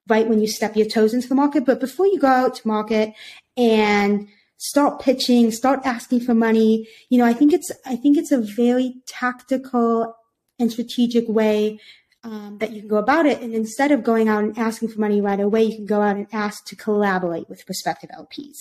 right 0.09 0.29
when 0.29 0.41
you 0.41 0.49
step 0.49 0.77
your 0.77 0.87
toes 0.87 1.15
into 1.15 1.29
the 1.29 1.35
market, 1.35 1.65
but 1.65 1.81
before 1.81 2.07
you 2.07 2.19
go 2.19 2.29
out 2.29 2.55
to 2.57 2.69
market 2.69 3.13
and 3.57 4.29
start 4.59 5.01
pitching, 5.01 5.51
start 5.51 5.81
asking 5.85 6.21
for 6.21 6.35
money, 6.35 6.89
you 7.09 7.19
know, 7.19 7.25
I 7.25 7.33
think 7.33 7.53
it's, 7.53 7.71
I 7.85 7.97
think 7.97 8.17
it's 8.17 8.33
a 8.33 8.41
very 8.41 8.95
tactical 9.07 10.17
and 10.59 10.73
strategic 10.73 11.29
way 11.29 11.79
um, 12.27 12.59
that 12.59 12.73
you 12.73 12.81
can 12.81 12.89
go 12.89 12.97
about 12.97 13.27
it. 13.27 13.41
And 13.41 13.55
instead 13.55 13.93
of 13.93 14.03
going 14.03 14.29
out 14.29 14.43
and 14.43 14.59
asking 14.59 14.89
for 14.89 14.99
money 14.99 15.21
right 15.21 15.39
away, 15.39 15.63
you 15.63 15.77
can 15.77 15.87
go 15.87 16.03
out 16.03 16.17
and 16.17 16.27
ask 16.33 16.65
to 16.67 16.77
collaborate 16.77 17.49
with 17.49 17.65
prospective 17.65 18.11
LPs. 18.11 18.57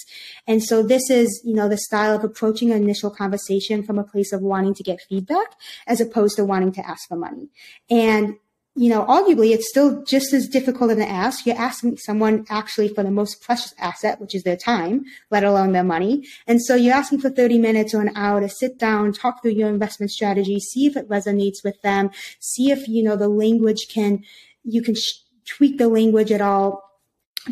And 0.45 0.63
so 0.63 0.83
this 0.83 1.09
is, 1.09 1.41
you 1.43 1.55
know, 1.55 1.67
the 1.67 1.77
style 1.77 2.15
of 2.15 2.23
approaching 2.23 2.71
an 2.71 2.83
initial 2.83 3.09
conversation 3.09 3.81
from 3.81 3.97
a 3.97 4.03
place 4.03 4.31
of 4.31 4.41
wanting 4.41 4.75
to 4.75 4.83
get 4.83 5.01
feedback 5.01 5.47
as 5.87 5.99
opposed 5.99 6.35
to 6.35 6.45
wanting 6.45 6.73
to 6.73 6.87
ask 6.87 7.07
for 7.07 7.17
money. 7.17 7.49
And 7.89 8.35
you 8.77 8.89
know, 8.89 9.05
arguably 9.05 9.53
it's 9.53 9.69
still 9.69 10.03
just 10.03 10.33
as 10.33 10.49
difficult 10.49 10.91
an 10.91 11.01
ask. 11.01 11.45
You're 11.45 11.57
asking 11.57 11.97
someone 11.97 12.45
actually 12.49 12.89
for 12.89 13.03
the 13.03 13.11
most 13.11 13.41
precious 13.41 13.73
asset, 13.79 14.19
which 14.19 14.35
is 14.35 14.43
their 14.43 14.57
time, 14.57 15.05
let 15.31 15.45
alone 15.45 15.71
their 15.71 15.83
money. 15.83 16.27
And 16.45 16.61
so 16.61 16.75
you're 16.75 16.93
asking 16.93 17.21
for 17.21 17.29
30 17.29 17.57
minutes 17.57 17.93
or 17.93 18.01
an 18.01 18.11
hour 18.17 18.41
to 18.41 18.49
sit 18.49 18.77
down, 18.77 19.13
talk 19.13 19.41
through 19.41 19.51
your 19.51 19.69
investment 19.69 20.11
strategy, 20.11 20.59
see 20.59 20.87
if 20.87 20.97
it 20.97 21.07
resonates 21.07 21.63
with 21.63 21.81
them, 21.83 22.11
see 22.39 22.69
if, 22.69 22.85
you 22.89 23.01
know, 23.01 23.15
the 23.15 23.29
language 23.29 23.87
can, 23.89 24.23
you 24.65 24.81
can 24.81 24.95
sh- 24.95 25.21
tweak 25.45 25.77
the 25.77 25.87
language 25.87 26.31
at 26.31 26.41
all 26.41 26.85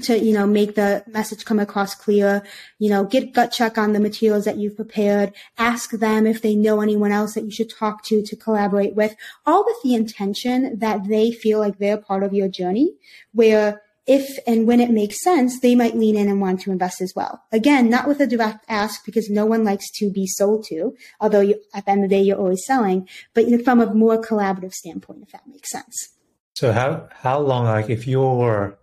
to 0.01 0.17
you 0.17 0.33
know 0.33 0.47
make 0.47 0.75
the 0.75 1.03
message 1.07 1.45
come 1.45 1.59
across 1.59 1.93
clear 1.93 2.43
you 2.79 2.89
know 2.89 3.03
get 3.03 3.33
gut 3.33 3.51
check 3.51 3.77
on 3.77 3.93
the 3.93 3.99
materials 3.99 4.45
that 4.45 4.57
you've 4.57 4.75
prepared 4.75 5.31
ask 5.57 5.91
them 5.91 6.25
if 6.25 6.41
they 6.41 6.55
know 6.55 6.81
anyone 6.81 7.11
else 7.11 7.33
that 7.35 7.43
you 7.43 7.51
should 7.51 7.69
talk 7.69 8.03
to 8.03 8.21
to 8.23 8.35
collaborate 8.35 8.95
with 8.95 9.15
all 9.45 9.63
with 9.65 9.77
the 9.83 9.93
intention 9.93 10.79
that 10.79 11.07
they 11.07 11.31
feel 11.31 11.59
like 11.59 11.77
they're 11.77 11.97
part 11.97 12.23
of 12.23 12.33
your 12.33 12.47
journey 12.47 12.93
where 13.33 13.81
if 14.05 14.37
and 14.45 14.67
when 14.67 14.81
it 14.81 14.91
makes 14.91 15.23
sense, 15.23 15.61
they 15.61 15.75
might 15.75 15.95
lean 15.95 16.17
in 16.17 16.27
and 16.27 16.41
want 16.41 16.59
to 16.59 16.71
invest 16.71 16.99
as 16.99 17.13
well. 17.15 17.41
Again, 17.53 17.89
not 17.89 18.05
with 18.05 18.19
a 18.19 18.27
direct 18.27 18.65
ask 18.67 19.05
because 19.05 19.29
no 19.29 19.45
one 19.45 19.63
likes 19.63 19.89
to 19.91 20.11
be 20.11 20.27
sold 20.27 20.65
to, 20.65 20.93
although 21.21 21.39
you, 21.39 21.61
at 21.73 21.85
the 21.85 21.91
end 21.91 22.03
of 22.03 22.09
the 22.09 22.15
day, 22.17 22.21
you're 22.21 22.37
always 22.37 22.65
selling, 22.65 23.07
but 23.33 23.45
from 23.63 23.79
a 23.79 23.93
more 23.93 24.21
collaborative 24.21 24.73
standpoint, 24.73 25.23
if 25.23 25.31
that 25.31 25.47
makes 25.47 25.71
sense. 25.71 26.09
So 26.55 26.73
how, 26.73 27.07
how 27.13 27.39
long, 27.39 27.63
like 27.63 27.89
if 27.89 28.05
you're 28.05 28.77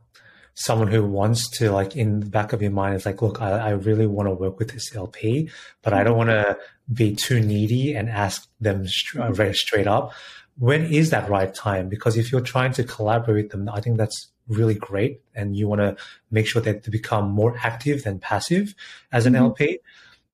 someone 0.60 0.88
who 0.88 1.02
wants 1.02 1.48
to 1.48 1.72
like 1.72 1.96
in 1.96 2.20
the 2.20 2.26
back 2.26 2.52
of 2.52 2.60
your 2.60 2.70
mind 2.70 2.94
is 2.94 3.06
like, 3.06 3.22
look, 3.22 3.40
I, 3.40 3.50
I 3.50 3.70
really 3.70 4.06
want 4.06 4.28
to 4.28 4.34
work 4.34 4.58
with 4.58 4.72
this 4.72 4.94
LP, 4.94 5.48
but 5.80 5.94
I 5.94 6.04
don't 6.04 6.18
want 6.18 6.28
to 6.28 6.58
be 6.92 7.14
too 7.14 7.40
needy 7.40 7.94
and 7.94 8.10
ask 8.10 8.46
them 8.60 8.86
st- 8.86 9.34
very 9.34 9.54
straight 9.54 9.86
up. 9.86 10.12
When 10.58 10.84
is 10.84 11.08
that 11.10 11.30
right 11.30 11.52
time? 11.54 11.88
Because 11.88 12.18
if 12.18 12.30
you're 12.30 12.42
trying 12.42 12.74
to 12.74 12.84
collaborate 12.84 13.44
with 13.44 13.52
them, 13.52 13.70
I 13.70 13.80
think 13.80 13.96
that's 13.96 14.28
really 14.48 14.74
great. 14.74 15.22
And 15.34 15.56
you 15.56 15.66
want 15.66 15.80
to 15.80 15.96
make 16.30 16.46
sure 16.46 16.60
that 16.60 16.82
they 16.82 16.90
become 16.90 17.30
more 17.30 17.56
active 17.62 18.04
than 18.04 18.18
passive 18.18 18.74
as 19.12 19.24
an 19.24 19.32
mm-hmm. 19.32 19.44
LP. 19.44 19.78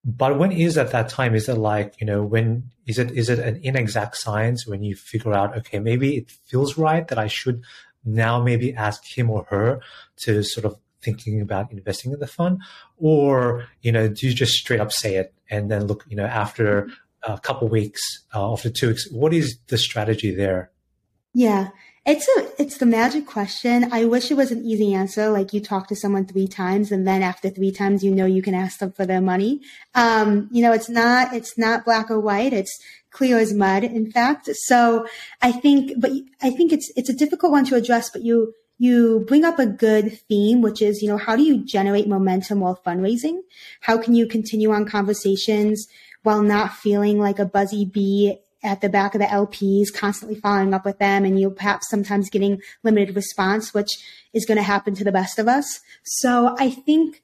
But 0.04 0.40
when 0.40 0.50
is 0.50 0.76
at 0.76 0.90
that 0.90 1.09
time? 1.09 1.37
Is 1.37 1.49
it 1.49 1.54
like, 1.54 2.00
you 2.00 2.06
know, 2.06 2.25
when 2.25 2.71
is 2.85 2.99
it, 2.99 3.12
is 3.12 3.28
it 3.28 3.38
an 3.38 3.61
inexact 3.62 4.16
science 4.16 4.66
when 4.66 4.83
you 4.83 4.97
figure 4.97 5.35
out, 5.35 5.56
okay, 5.59 5.78
maybe 5.78 6.16
it 6.16 6.33
feels 6.47 6.76
right 6.76 7.06
that 7.06 7.18
I 7.18 7.28
should 7.28 7.62
now 8.07 8.43
maybe 8.43 8.73
ask 8.75 9.05
him 9.05 9.31
or 9.31 9.45
her 9.51 9.81
to 10.17 10.43
sort 10.43 10.65
of 10.65 10.77
thinking 11.03 11.41
about 11.41 11.71
investing 11.71 12.13
in 12.13 12.19
the 12.19 12.27
fund 12.27 12.59
or 12.97 13.67
you 13.83 13.93
know 13.93 14.09
do 14.09 14.27
you 14.27 14.35
just 14.35 14.55
straight 14.55 14.81
up 14.81 14.91
say 14.91 15.17
it 15.17 15.35
and 15.51 15.71
then 15.71 15.87
look 15.87 16.05
you 16.09 16.17
know 16.17 16.25
after 16.25 16.89
a 17.23 17.39
couple 17.39 17.69
weeks 17.69 18.01
uh, 18.35 18.53
after 18.53 18.71
two 18.71 18.89
weeks 18.89 19.11
what 19.11 19.35
is 19.35 19.59
the 19.69 19.79
strategy 19.79 20.35
there? 20.35 20.71
Yeah 21.35 21.69
it's 22.07 22.29
a 22.37 22.63
it's 22.63 22.79
the 22.79 22.87
magic 22.87 23.27
question 23.27 23.93
i 23.93 24.05
wish 24.05 24.31
it 24.31 24.37
was 24.37 24.53
an 24.53 24.65
easy 24.65 24.95
answer 24.95 25.29
like 25.29 25.53
you 25.53 25.61
talk 25.61 25.89
to 25.89 25.97
someone 25.97 26.25
three 26.25 26.47
times 26.47 26.93
and 26.93 27.07
then 27.07 27.23
after 27.23 27.51
three 27.51 27.73
times 27.73 28.05
you 28.05 28.15
know 28.15 28.27
you 28.27 28.43
can 28.43 28.55
ask 28.55 28.79
them 28.79 28.93
for 28.93 29.05
their 29.05 29.21
money 29.21 29.61
um, 29.95 30.49
you 30.53 30.63
know 30.63 30.73
it's 30.73 30.89
not 30.89 31.35
it's 31.35 31.59
not 31.59 31.85
black 31.85 32.11
or 32.11 32.21
white 32.21 32.53
it's 32.53 32.81
clear 33.17 33.39
as 33.39 33.55
mud, 33.55 33.83
in 33.83 34.13
fact. 34.13 34.49
So 34.53 35.07
I 35.41 35.51
think, 35.51 35.93
but 35.99 36.13
I 36.43 36.51
think 36.51 36.73
it's, 36.73 36.93
it's 36.97 37.09
a 37.09 37.15
difficult 37.15 37.51
one 37.51 37.65
to 37.67 37.75
address, 37.75 38.11
but 38.11 38.23
you, 38.23 38.53
you 38.79 39.25
bring 39.27 39.43
up 39.43 39.59
a 39.59 39.67
good 39.67 40.21
theme, 40.29 40.61
which 40.61 40.83
is, 40.83 41.01
you 41.01 41.09
know, 41.09 41.17
how 41.17 41.35
do 41.35 41.43
you 41.43 41.65
generate 41.65 42.07
momentum 42.07 42.61
while 42.61 42.79
fundraising? 42.85 43.39
How 43.81 43.97
can 43.97 44.15
you 44.15 44.27
continue 44.27 44.71
on 44.71 44.85
conversations 44.85 45.89
while 46.25 46.43
not 46.43 46.75
feeling 46.75 47.19
like 47.19 47.39
a 47.39 47.47
buzzy 47.47 47.87
bee 47.87 48.37
at 48.66 48.80
the 48.80 48.88
back 48.88 49.14
of 49.14 49.20
the 49.20 49.26
LPs, 49.26 49.94
constantly 49.94 50.38
following 50.38 50.75
up 50.75 50.85
with 50.85 50.99
them 50.99 51.25
and 51.25 51.40
you 51.40 51.50
perhaps 51.50 51.88
sometimes 51.88 52.28
getting 52.28 52.61
limited 52.82 53.14
response, 53.14 53.73
which 53.73 53.90
is 54.35 54.44
going 54.44 54.58
to 54.58 54.62
happen 54.62 54.94
to 54.94 55.04
the 55.04 55.12
best 55.12 55.38
of 55.38 55.49
us. 55.49 55.80
So 56.04 56.54
I 56.58 56.70
think 56.70 57.23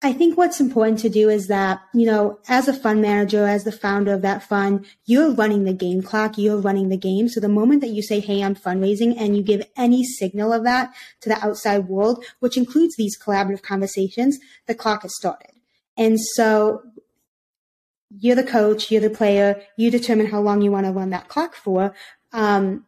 I 0.00 0.12
think 0.12 0.38
what's 0.38 0.60
important 0.60 1.00
to 1.00 1.08
do 1.08 1.28
is 1.28 1.48
that, 1.48 1.80
you 1.92 2.06
know, 2.06 2.38
as 2.48 2.68
a 2.68 2.72
fund 2.72 3.02
manager, 3.02 3.48
as 3.48 3.64
the 3.64 3.72
founder 3.72 4.12
of 4.12 4.22
that 4.22 4.44
fund, 4.44 4.86
you're 5.06 5.32
running 5.32 5.64
the 5.64 5.72
game 5.72 6.02
clock, 6.02 6.38
you're 6.38 6.60
running 6.60 6.88
the 6.88 6.96
game. 6.96 7.28
So 7.28 7.40
the 7.40 7.48
moment 7.48 7.80
that 7.80 7.90
you 7.90 8.00
say, 8.00 8.20
Hey, 8.20 8.44
I'm 8.44 8.54
fundraising 8.54 9.16
and 9.18 9.36
you 9.36 9.42
give 9.42 9.66
any 9.76 10.04
signal 10.04 10.52
of 10.52 10.62
that 10.62 10.94
to 11.22 11.28
the 11.28 11.44
outside 11.44 11.88
world, 11.88 12.24
which 12.38 12.56
includes 12.56 12.94
these 12.94 13.18
collaborative 13.18 13.62
conversations, 13.62 14.38
the 14.66 14.74
clock 14.74 15.02
has 15.02 15.16
started. 15.16 15.50
And 15.96 16.20
so 16.20 16.82
you're 18.10 18.36
the 18.36 18.44
coach, 18.44 18.90
you're 18.90 19.00
the 19.00 19.10
player, 19.10 19.60
you 19.76 19.90
determine 19.90 20.26
how 20.26 20.40
long 20.40 20.62
you 20.62 20.70
want 20.70 20.86
to 20.86 20.92
run 20.92 21.10
that 21.10 21.28
clock 21.28 21.54
for. 21.54 21.94
Um, 22.32 22.84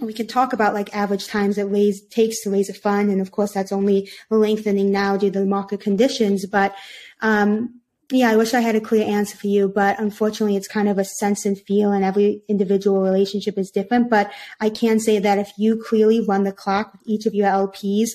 we 0.00 0.12
can 0.12 0.26
talk 0.26 0.52
about 0.52 0.74
like 0.74 0.94
average 0.94 1.28
times 1.28 1.58
it 1.58 1.64
raise, 1.64 2.04
takes 2.06 2.42
to 2.42 2.50
raise 2.50 2.68
a 2.68 2.74
fund. 2.74 3.10
And 3.10 3.20
of 3.20 3.30
course, 3.30 3.52
that's 3.52 3.72
only 3.72 4.10
lengthening 4.30 4.90
now 4.90 5.16
due 5.16 5.30
to 5.30 5.40
the 5.40 5.46
market 5.46 5.80
conditions. 5.80 6.46
But, 6.46 6.74
um, 7.20 7.80
yeah, 8.10 8.30
I 8.30 8.36
wish 8.36 8.54
I 8.54 8.60
had 8.60 8.76
a 8.76 8.80
clear 8.80 9.06
answer 9.06 9.36
for 9.36 9.46
you, 9.46 9.68
but 9.68 9.98
unfortunately 9.98 10.56
it's 10.56 10.68
kind 10.68 10.88
of 10.88 10.98
a 10.98 11.04
sense 11.04 11.46
and 11.46 11.58
feel 11.58 11.92
and 11.92 12.04
every 12.04 12.42
individual 12.48 13.00
relationship 13.00 13.56
is 13.56 13.70
different. 13.70 14.10
But 14.10 14.32
I 14.60 14.68
can 14.68 15.00
say 15.00 15.18
that 15.20 15.38
if 15.38 15.52
you 15.56 15.82
clearly 15.82 16.20
run 16.20 16.44
the 16.44 16.52
clock 16.52 16.92
with 16.92 17.02
each 17.04 17.26
of 17.26 17.34
your 17.34 17.48
LPs, 17.48 18.10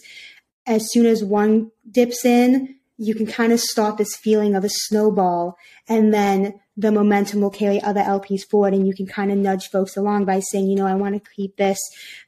as 0.68 0.92
soon 0.92 1.06
as 1.06 1.24
one 1.24 1.72
dips 1.90 2.24
in, 2.26 2.76
you 3.02 3.16
can 3.16 3.26
kind 3.26 3.54
of 3.54 3.62
start 3.62 3.98
this 3.98 4.18
feeling 4.18 4.56
of 4.56 4.66
a 4.66 4.70
snowball 4.70 5.58
and 5.88 6.14
then 6.14 6.60
the 6.76 6.92
momentum 6.92 7.40
will 7.40 7.50
carry 7.50 7.82
other 7.82 8.02
LPs 8.02 8.42
forward 8.50 8.74
and 8.74 8.86
you 8.86 8.94
can 8.94 9.08
kind 9.08 9.32
of 9.32 9.38
nudge 9.38 9.70
folks 9.70 9.96
along 9.96 10.26
by 10.26 10.42
saying, 10.42 10.68
you 10.68 10.76
know, 10.76 10.86
I 10.86 10.96
want 10.96 11.16
to 11.16 11.32
keep 11.32 11.56
this 11.56 11.80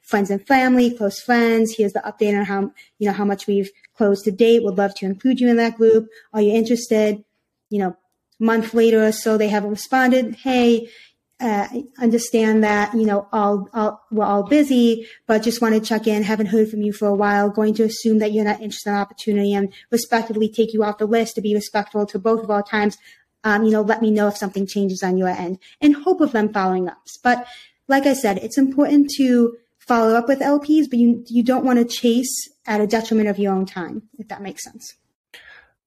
friends 0.02 0.30
and 0.30 0.44
family, 0.46 0.96
close 0.96 1.20
friends. 1.20 1.74
Here's 1.76 1.92
the 1.92 2.00
update 2.00 2.38
on 2.38 2.46
how, 2.46 2.72
you 2.98 3.06
know, 3.06 3.12
how 3.12 3.26
much 3.26 3.46
we've 3.46 3.70
closed 3.94 4.24
to 4.24 4.32
date. 4.32 4.64
Would 4.64 4.78
love 4.78 4.94
to 4.96 5.06
include 5.06 5.40
you 5.40 5.48
in 5.48 5.58
that 5.58 5.76
group. 5.76 6.08
Are 6.32 6.40
you 6.40 6.52
interested? 6.52 7.22
You 7.68 7.78
know, 7.78 7.96
month 8.38 8.72
later 8.72 9.04
or 9.04 9.12
so, 9.12 9.36
they 9.36 9.48
haven't 9.48 9.70
responded. 9.70 10.36
Hey, 10.36 10.88
uh, 11.42 11.68
understand 11.98 12.62
that, 12.62 12.94
you 12.94 13.04
know, 13.04 13.28
all, 13.32 13.68
all, 13.74 14.06
we're 14.10 14.24
all 14.24 14.44
busy, 14.44 15.08
but 15.26 15.42
just 15.42 15.60
want 15.60 15.74
to 15.74 15.80
check 15.80 16.06
in. 16.06 16.22
Haven't 16.22 16.46
heard 16.46 16.70
from 16.70 16.82
you 16.82 16.92
for 16.92 17.08
a 17.08 17.14
while. 17.14 17.50
Going 17.50 17.74
to 17.74 17.84
assume 17.84 18.18
that 18.18 18.32
you're 18.32 18.44
not 18.44 18.60
interested 18.60 18.90
in 18.90 18.96
opportunity 18.96 19.52
and 19.52 19.72
respectively 19.90 20.48
take 20.48 20.72
you 20.72 20.84
off 20.84 20.98
the 20.98 21.06
list 21.06 21.34
to 21.34 21.40
be 21.40 21.54
respectful 21.54 22.06
to 22.06 22.18
both 22.18 22.42
of 22.42 22.50
our 22.50 22.62
times 22.62 22.96
um, 23.44 23.64
you 23.64 23.70
know, 23.70 23.82
let 23.82 24.02
me 24.02 24.10
know 24.10 24.28
if 24.28 24.36
something 24.36 24.66
changes 24.66 25.02
on 25.02 25.18
your 25.18 25.28
end 25.28 25.58
in 25.80 25.92
hope 25.92 26.20
of 26.20 26.32
them 26.32 26.52
following 26.52 26.88
up. 26.88 26.98
But 27.22 27.46
like 27.88 28.06
I 28.06 28.12
said, 28.12 28.38
it's 28.38 28.58
important 28.58 29.10
to 29.16 29.56
follow 29.78 30.14
up 30.14 30.28
with 30.28 30.40
LPs, 30.40 30.88
but 30.88 30.98
you, 30.98 31.24
you 31.26 31.42
don't 31.42 31.64
want 31.64 31.78
to 31.78 31.84
chase 31.84 32.48
at 32.66 32.80
a 32.80 32.86
detriment 32.86 33.28
of 33.28 33.38
your 33.38 33.52
own 33.52 33.66
time, 33.66 34.02
if 34.18 34.28
that 34.28 34.42
makes 34.42 34.62
sense. 34.62 34.94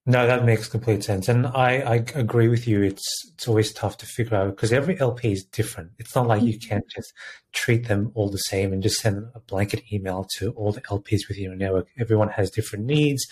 No, 0.07 0.27
that 0.27 0.45
makes 0.45 0.67
complete 0.67 1.03
sense, 1.03 1.27
and 1.27 1.47
I, 1.47 1.79
I 1.79 1.95
agree 2.13 2.47
with 2.47 2.67
you. 2.67 2.83
It's 2.83 3.31
it's 3.33 3.47
always 3.47 3.73
tough 3.73 3.97
to 3.97 4.05
figure 4.05 4.37
out 4.37 4.55
because 4.55 4.71
every 4.71 4.99
LP 4.99 5.31
is 5.31 5.43
different. 5.43 5.93
It's 5.97 6.13
not 6.13 6.27
like 6.27 6.43
you 6.43 6.53
mm-hmm. 6.53 6.69
can't 6.69 6.87
just 6.87 7.11
treat 7.53 7.87
them 7.87 8.11
all 8.13 8.29
the 8.29 8.37
same 8.37 8.71
and 8.71 8.83
just 8.83 9.01
send 9.01 9.25
a 9.33 9.39
blanket 9.39 9.81
email 9.91 10.27
to 10.37 10.51
all 10.51 10.71
the 10.71 10.81
LPs 10.81 11.27
within 11.27 11.45
your 11.45 11.55
network. 11.55 11.87
Everyone 11.97 12.29
has 12.29 12.51
different 12.51 12.85
needs. 12.85 13.25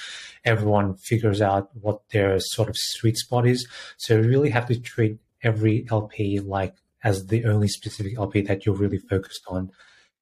Everyone 0.46 0.96
figures 0.96 1.42
out 1.42 1.70
what 1.80 2.02
their 2.10 2.40
sort 2.40 2.70
of 2.70 2.76
sweet 2.76 3.18
spot 3.18 3.46
is. 3.46 3.68
So 3.98 4.16
you 4.16 4.28
really 4.28 4.50
have 4.50 4.66
to 4.68 4.80
treat 4.80 5.20
every 5.44 5.86
LP 5.92 6.40
like 6.40 6.74
as 7.04 7.28
the 7.28 7.46
only 7.46 7.68
specific 7.68 8.18
LP 8.18 8.42
that 8.42 8.66
you're 8.66 8.74
really 8.74 8.98
focused 8.98 9.44
on. 9.48 9.70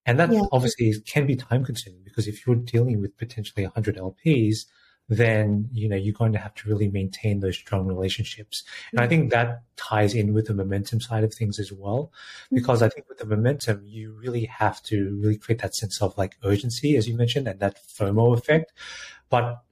And 0.05 0.19
that 0.19 0.33
yeah. 0.33 0.41
obviously 0.51 0.93
can 1.05 1.27
be 1.27 1.37
time 1.37 1.63
consuming 1.63 2.01
because 2.03 2.27
if 2.27 2.45
you're 2.45 2.57
dealing 2.57 2.99
with 2.99 3.17
potentially 3.17 3.63
100 3.63 3.95
LPs, 3.95 4.65
then 5.11 5.67
you 5.73 5.89
know 5.89 5.95
you're 5.95 6.13
going 6.13 6.31
to 6.31 6.39
have 6.39 6.55
to 6.55 6.69
really 6.69 6.87
maintain 6.87 7.41
those 7.41 7.57
strong 7.57 7.85
relationships. 7.85 8.63
And 8.91 9.01
i 9.01 9.07
think 9.07 9.31
that 9.31 9.63
ties 9.75 10.15
in 10.15 10.33
with 10.33 10.47
the 10.47 10.53
momentum 10.53 11.01
side 11.01 11.25
of 11.25 11.33
things 11.33 11.59
as 11.59 11.71
well 11.71 12.11
mm-hmm. 12.45 12.55
because 12.55 12.81
i 12.81 12.87
think 12.87 13.09
with 13.09 13.17
the 13.17 13.25
momentum 13.25 13.83
you 13.85 14.13
really 14.13 14.45
have 14.45 14.81
to 14.83 15.17
really 15.21 15.37
create 15.37 15.61
that 15.61 15.75
sense 15.75 16.01
of 16.01 16.17
like 16.17 16.37
urgency 16.43 16.95
as 16.95 17.09
you 17.09 17.17
mentioned 17.17 17.47
and 17.47 17.59
that 17.59 17.77
fomo 17.85 18.37
effect. 18.37 18.71
But 19.29 19.63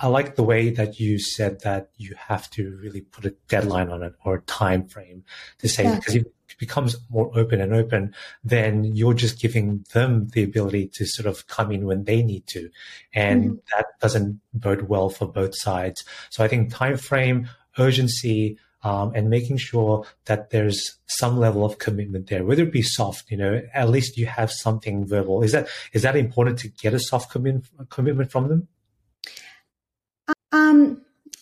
I 0.00 0.06
like 0.06 0.36
the 0.36 0.42
way 0.42 0.70
that 0.70 1.00
you 1.00 1.18
said 1.18 1.60
that 1.62 1.90
you 1.96 2.14
have 2.16 2.48
to 2.50 2.76
really 2.82 3.00
put 3.00 3.24
a 3.24 3.34
deadline 3.48 3.90
on 3.90 4.02
it 4.02 4.14
or 4.24 4.36
a 4.36 4.42
time 4.42 4.86
frame 4.86 5.24
to 5.58 5.68
say 5.68 5.84
yeah. 5.84 5.96
because 5.96 6.14
if 6.14 6.22
it 6.22 6.58
becomes 6.58 6.96
more 7.10 7.30
open 7.34 7.60
and 7.60 7.74
open, 7.74 8.14
then 8.44 8.84
you're 8.84 9.14
just 9.14 9.40
giving 9.40 9.84
them 9.92 10.28
the 10.28 10.42
ability 10.42 10.90
to 10.94 11.06
sort 11.06 11.26
of 11.26 11.46
come 11.48 11.72
in 11.72 11.84
when 11.86 12.04
they 12.04 12.22
need 12.22 12.46
to, 12.48 12.70
and 13.12 13.44
mm-hmm. 13.44 13.54
that 13.76 13.86
doesn't 14.00 14.40
bode 14.54 14.82
well 14.82 15.08
for 15.08 15.26
both 15.26 15.54
sides. 15.54 16.04
So 16.30 16.44
I 16.44 16.48
think 16.48 16.72
time 16.72 16.96
frame, 16.96 17.48
urgency, 17.78 18.58
um, 18.82 19.12
and 19.14 19.28
making 19.28 19.56
sure 19.56 20.06
that 20.26 20.50
there's 20.50 20.98
some 21.06 21.38
level 21.38 21.64
of 21.64 21.78
commitment 21.78 22.28
there, 22.28 22.44
whether 22.44 22.62
it 22.62 22.72
be 22.72 22.82
soft, 22.82 23.30
you 23.30 23.36
know, 23.36 23.60
at 23.74 23.88
least 23.88 24.16
you 24.16 24.26
have 24.26 24.52
something 24.52 25.06
verbal. 25.06 25.42
Is 25.42 25.52
that 25.52 25.68
is 25.92 26.02
that 26.02 26.16
important 26.16 26.60
to 26.60 26.68
get 26.68 26.94
a 26.94 27.00
soft 27.00 27.30
commitment 27.30 27.90
commitment 27.90 28.30
from 28.30 28.48
them? 28.48 28.68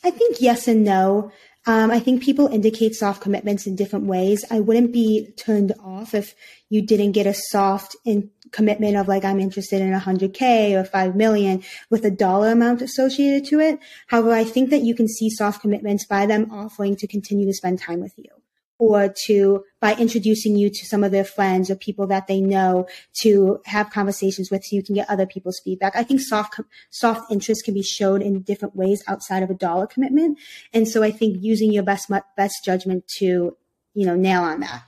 I 0.06 0.10
think 0.10 0.36
yes 0.40 0.68
and 0.68 0.84
no. 0.84 1.32
Um, 1.66 1.90
I 1.90 1.98
think 1.98 2.22
people 2.22 2.46
indicate 2.46 2.94
soft 2.94 3.20
commitments 3.20 3.66
in 3.66 3.74
different 3.74 4.06
ways. 4.06 4.44
I 4.52 4.60
wouldn't 4.60 4.92
be 4.92 5.32
turned 5.36 5.72
off 5.82 6.14
if 6.14 6.32
you 6.68 6.80
didn't 6.80 7.10
get 7.10 7.26
a 7.26 7.34
soft 7.34 7.96
in 8.04 8.30
commitment 8.52 8.96
of 8.96 9.08
like, 9.08 9.24
I'm 9.24 9.40
interested 9.40 9.80
in 9.80 9.92
100K 9.92 10.74
or 10.74 10.84
5 10.84 11.16
million 11.16 11.64
with 11.90 12.04
a 12.04 12.10
dollar 12.12 12.52
amount 12.52 12.82
associated 12.82 13.46
to 13.46 13.58
it. 13.58 13.80
However, 14.06 14.30
I 14.30 14.44
think 14.44 14.70
that 14.70 14.82
you 14.82 14.94
can 14.94 15.08
see 15.08 15.28
soft 15.28 15.60
commitments 15.60 16.06
by 16.06 16.24
them 16.24 16.52
offering 16.52 16.94
to 16.98 17.08
continue 17.08 17.46
to 17.46 17.52
spend 17.52 17.80
time 17.80 18.00
with 18.00 18.14
you 18.16 18.30
or 18.78 19.12
to 19.26 19.64
by 19.80 19.94
introducing 19.94 20.56
you 20.56 20.68
to 20.68 20.86
some 20.86 21.02
of 21.02 21.12
their 21.12 21.24
friends 21.24 21.70
or 21.70 21.76
people 21.76 22.06
that 22.06 22.26
they 22.26 22.40
know 22.40 22.86
to 23.22 23.60
have 23.64 23.90
conversations 23.90 24.50
with 24.50 24.64
so 24.64 24.76
you 24.76 24.82
can 24.82 24.94
get 24.94 25.08
other 25.08 25.26
people's 25.26 25.60
feedback. 25.64 25.96
I 25.96 26.02
think 26.02 26.20
soft 26.20 26.60
soft 26.90 27.30
interest 27.30 27.64
can 27.64 27.74
be 27.74 27.82
shown 27.82 28.22
in 28.22 28.42
different 28.42 28.76
ways 28.76 29.02
outside 29.06 29.42
of 29.42 29.50
a 29.50 29.54
dollar 29.54 29.86
commitment. 29.86 30.38
And 30.72 30.86
so 30.86 31.02
I 31.02 31.10
think 31.10 31.38
using 31.40 31.72
your 31.72 31.82
best 31.82 32.10
best 32.36 32.64
judgment 32.64 33.06
to, 33.18 33.56
you 33.94 34.06
know, 34.06 34.16
nail 34.16 34.42
on 34.42 34.60
that. 34.60 34.82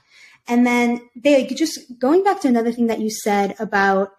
And 0.47 0.65
then 0.65 1.01
they 1.15 1.45
just 1.45 1.79
going 1.99 2.23
back 2.23 2.41
to 2.41 2.47
another 2.47 2.71
thing 2.71 2.87
that 2.87 2.99
you 2.99 3.09
said 3.09 3.55
about 3.59 4.11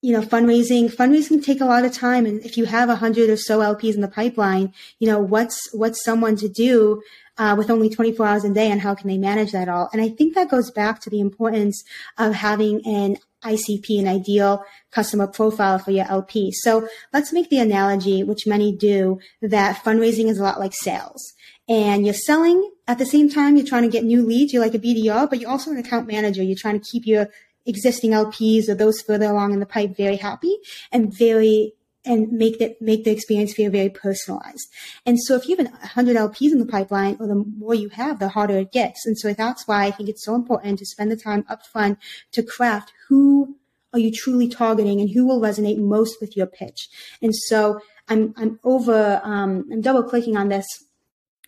you 0.00 0.12
know, 0.12 0.20
fundraising, 0.20 0.88
fundraising 0.94 1.28
can 1.28 1.40
take 1.42 1.60
a 1.60 1.64
lot 1.64 1.84
of 1.84 1.92
time. 1.92 2.24
And 2.24 2.40
if 2.44 2.56
you 2.56 2.66
have 2.66 2.88
a 2.88 2.96
hundred 2.96 3.30
or 3.30 3.36
so 3.36 3.58
LPs 3.58 3.94
in 3.94 4.00
the 4.00 4.08
pipeline, 4.08 4.72
you 5.00 5.08
know, 5.08 5.18
what's, 5.18 5.58
what's 5.72 6.04
someone 6.04 6.36
to 6.36 6.48
do 6.48 7.02
uh, 7.38 7.54
with 7.56 7.70
only 7.70 7.88
24 7.88 8.26
hours 8.26 8.44
a 8.44 8.50
day 8.50 8.70
and 8.70 8.80
how 8.80 8.94
can 8.94 9.08
they 9.08 9.18
manage 9.18 9.52
that 9.52 9.68
all? 9.68 9.88
And 9.92 10.02
I 10.02 10.08
think 10.08 10.34
that 10.34 10.50
goes 10.50 10.70
back 10.70 11.00
to 11.02 11.10
the 11.10 11.20
importance 11.20 11.82
of 12.18 12.34
having 12.34 12.84
an 12.86 13.16
ICP, 13.44 14.00
an 14.00 14.08
ideal 14.08 14.64
customer 14.90 15.26
profile 15.26 15.78
for 15.78 15.92
your 15.92 16.06
LP. 16.06 16.50
So 16.52 16.88
let's 17.12 17.32
make 17.32 17.50
the 17.50 17.60
analogy, 17.60 18.24
which 18.24 18.46
many 18.46 18.72
do, 18.72 19.20
that 19.40 19.82
fundraising 19.84 20.26
is 20.26 20.38
a 20.38 20.42
lot 20.42 20.58
like 20.58 20.74
sales. 20.74 21.32
And 21.68 22.04
you're 22.04 22.14
selling 22.14 22.70
at 22.88 22.98
the 22.98 23.06
same 23.06 23.28
time, 23.30 23.56
you're 23.56 23.66
trying 23.66 23.82
to 23.82 23.88
get 23.88 24.04
new 24.04 24.24
leads. 24.26 24.52
You're 24.52 24.62
like 24.62 24.74
a 24.74 24.78
BDR, 24.78 25.28
but 25.28 25.38
you're 25.40 25.50
also 25.50 25.70
an 25.70 25.78
account 25.78 26.08
manager. 26.08 26.42
You're 26.42 26.56
trying 26.58 26.80
to 26.80 26.90
keep 26.90 27.06
your 27.06 27.28
existing 27.66 28.12
LPs 28.12 28.68
or 28.68 28.74
those 28.74 29.02
further 29.02 29.26
along 29.26 29.52
in 29.52 29.60
the 29.60 29.66
pipe 29.66 29.96
very 29.96 30.16
happy 30.16 30.56
and 30.90 31.16
very 31.16 31.74
and 32.04 32.30
make 32.32 32.58
that 32.58 32.80
make 32.80 33.04
the 33.04 33.10
experience 33.10 33.52
feel 33.52 33.70
very 33.70 33.90
personalized. 33.90 34.68
And 35.04 35.20
so 35.20 35.34
if 35.34 35.48
you 35.48 35.56
have 35.56 35.66
100 35.66 36.16
LPs 36.16 36.52
in 36.52 36.58
the 36.58 36.66
pipeline, 36.66 37.16
or 37.20 37.26
the 37.26 37.44
more 37.58 37.74
you 37.74 37.88
have, 37.90 38.18
the 38.18 38.28
harder 38.28 38.58
it 38.58 38.72
gets. 38.72 39.04
And 39.06 39.18
so 39.18 39.32
that's 39.32 39.66
why 39.66 39.84
I 39.84 39.90
think 39.90 40.08
it's 40.08 40.24
so 40.24 40.34
important 40.34 40.78
to 40.78 40.86
spend 40.86 41.10
the 41.10 41.16
time 41.16 41.44
upfront 41.44 41.98
to 42.32 42.42
craft 42.42 42.92
who 43.08 43.56
are 43.92 43.98
you 43.98 44.12
truly 44.12 44.48
targeting 44.48 45.00
and 45.00 45.10
who 45.10 45.26
will 45.26 45.40
resonate 45.40 45.78
most 45.78 46.20
with 46.20 46.36
your 46.36 46.46
pitch. 46.46 46.88
And 47.22 47.34
so 47.34 47.80
I'm 48.08 48.34
I'm 48.36 48.58
over 48.64 49.20
um, 49.24 49.68
I'm 49.72 49.80
double 49.80 50.02
clicking 50.02 50.36
on 50.36 50.48
this 50.48 50.66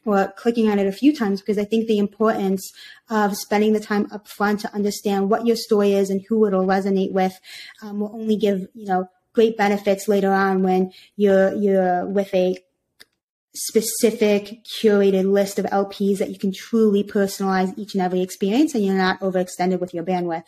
or 0.07 0.33
clicking 0.37 0.69
on 0.69 0.79
it 0.79 0.87
a 0.87 0.93
few 0.93 1.15
times 1.15 1.41
because 1.41 1.59
I 1.59 1.65
think 1.65 1.87
the 1.87 1.99
importance 1.99 2.73
of 3.11 3.37
spending 3.37 3.75
the 3.75 3.81
time 3.81 4.07
upfront 4.07 4.61
to 4.61 4.75
understand 4.75 5.31
what 5.31 5.47
your 5.47 5.57
story 5.57 5.93
is 5.93 6.09
and 6.09 6.23
who 6.29 6.47
it'll 6.47 6.67
resonate 6.67 7.13
with 7.13 7.39
um, 7.83 8.01
will 8.01 8.15
only 8.15 8.37
give 8.37 8.67
you 8.75 8.87
know 8.87 9.09
great 9.33 9.57
benefits 9.57 10.09
later 10.09 10.33
on 10.33 10.63
when 10.63 10.93
you're 11.17 11.55
you're 11.55 12.07
with 12.07 12.33
a 12.35 12.59
specific 13.55 14.65
curated 14.65 15.31
list 15.31 15.59
of 15.59 15.65
LPs 15.67 16.19
that 16.19 16.31
you 16.31 16.39
can 16.39 16.53
truly 16.53 17.03
personalize 17.03 17.77
each 17.77 17.95
and 17.95 18.03
every 18.03 18.21
experience 18.21 18.75
and 18.75 18.85
you're 18.85 18.95
not 18.95 19.19
overextended 19.21 19.81
with 19.81 19.93
your 19.93 20.05
bandwidth. 20.05 20.45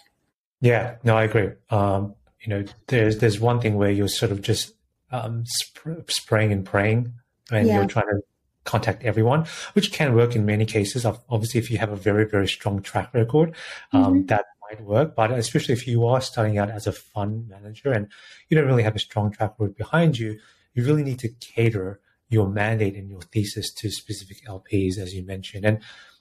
Yeah, 0.61 0.97
no, 1.03 1.17
I 1.17 1.25
agree. 1.25 1.51
Um, 1.71 2.15
you 2.41 2.49
know, 2.51 2.65
there's 2.87 3.19
there's 3.19 3.41
one 3.41 3.61
thing 3.61 3.77
where 3.77 3.91
you're 3.91 4.09
sort 4.09 4.33
of 4.33 4.43
just 4.43 4.75
um, 5.11 5.45
sp- 5.47 6.09
spraying 6.09 6.53
and 6.53 6.65
praying, 6.65 7.13
and 7.51 7.67
yeah. 7.67 7.77
you're 7.77 7.87
trying 7.87 8.07
to 8.07 8.21
contact 8.65 9.03
everyone, 9.03 9.47
which 9.73 9.93
can 9.93 10.15
work 10.15 10.37
in 10.37 10.47
many 10.47 10.65
cases. 10.65 11.05
Obviously, 11.05 11.59
if 11.59 11.71
you 11.71 11.79
have 11.79 11.91
a 11.91 11.97
very 11.97 12.25
very 12.25 12.49
strong 12.49 12.81
track 12.81 13.13
record, 13.13 13.55
um, 13.93 14.05
mm-hmm. 14.05 14.27
that 14.27 14.45
work. 14.81 15.15
But 15.15 15.31
especially 15.33 15.75
if 15.75 15.87
you 15.87 16.07
are 16.07 16.21
starting 16.21 16.59
out 16.59 16.71
as 16.71 16.87
a 16.87 16.93
fund 16.93 17.49
manager 17.49 17.93
and 17.93 18.09
you 18.49 18.57
don't 18.57 18.67
really 18.67 18.83
have 18.83 18.97
a 18.97 19.01
strong 19.01 19.31
track 19.31 19.53
record 19.59 19.77
behind 19.77 20.19
you, 20.19 20.39
you 20.75 20.85
really 20.85 21.03
need 21.03 21.19
to 21.21 21.29
cater 21.29 22.01
your 22.29 22.49
mandate 22.49 22.97
and 22.97 23.11
your 23.11 23.21
thesis 23.21 23.71
to 23.75 23.91
specific 23.91 24.45
LPs, 24.47 24.99
as 24.99 25.15
you 25.15 25.23
mentioned. 25.23 25.65
And 25.65 25.81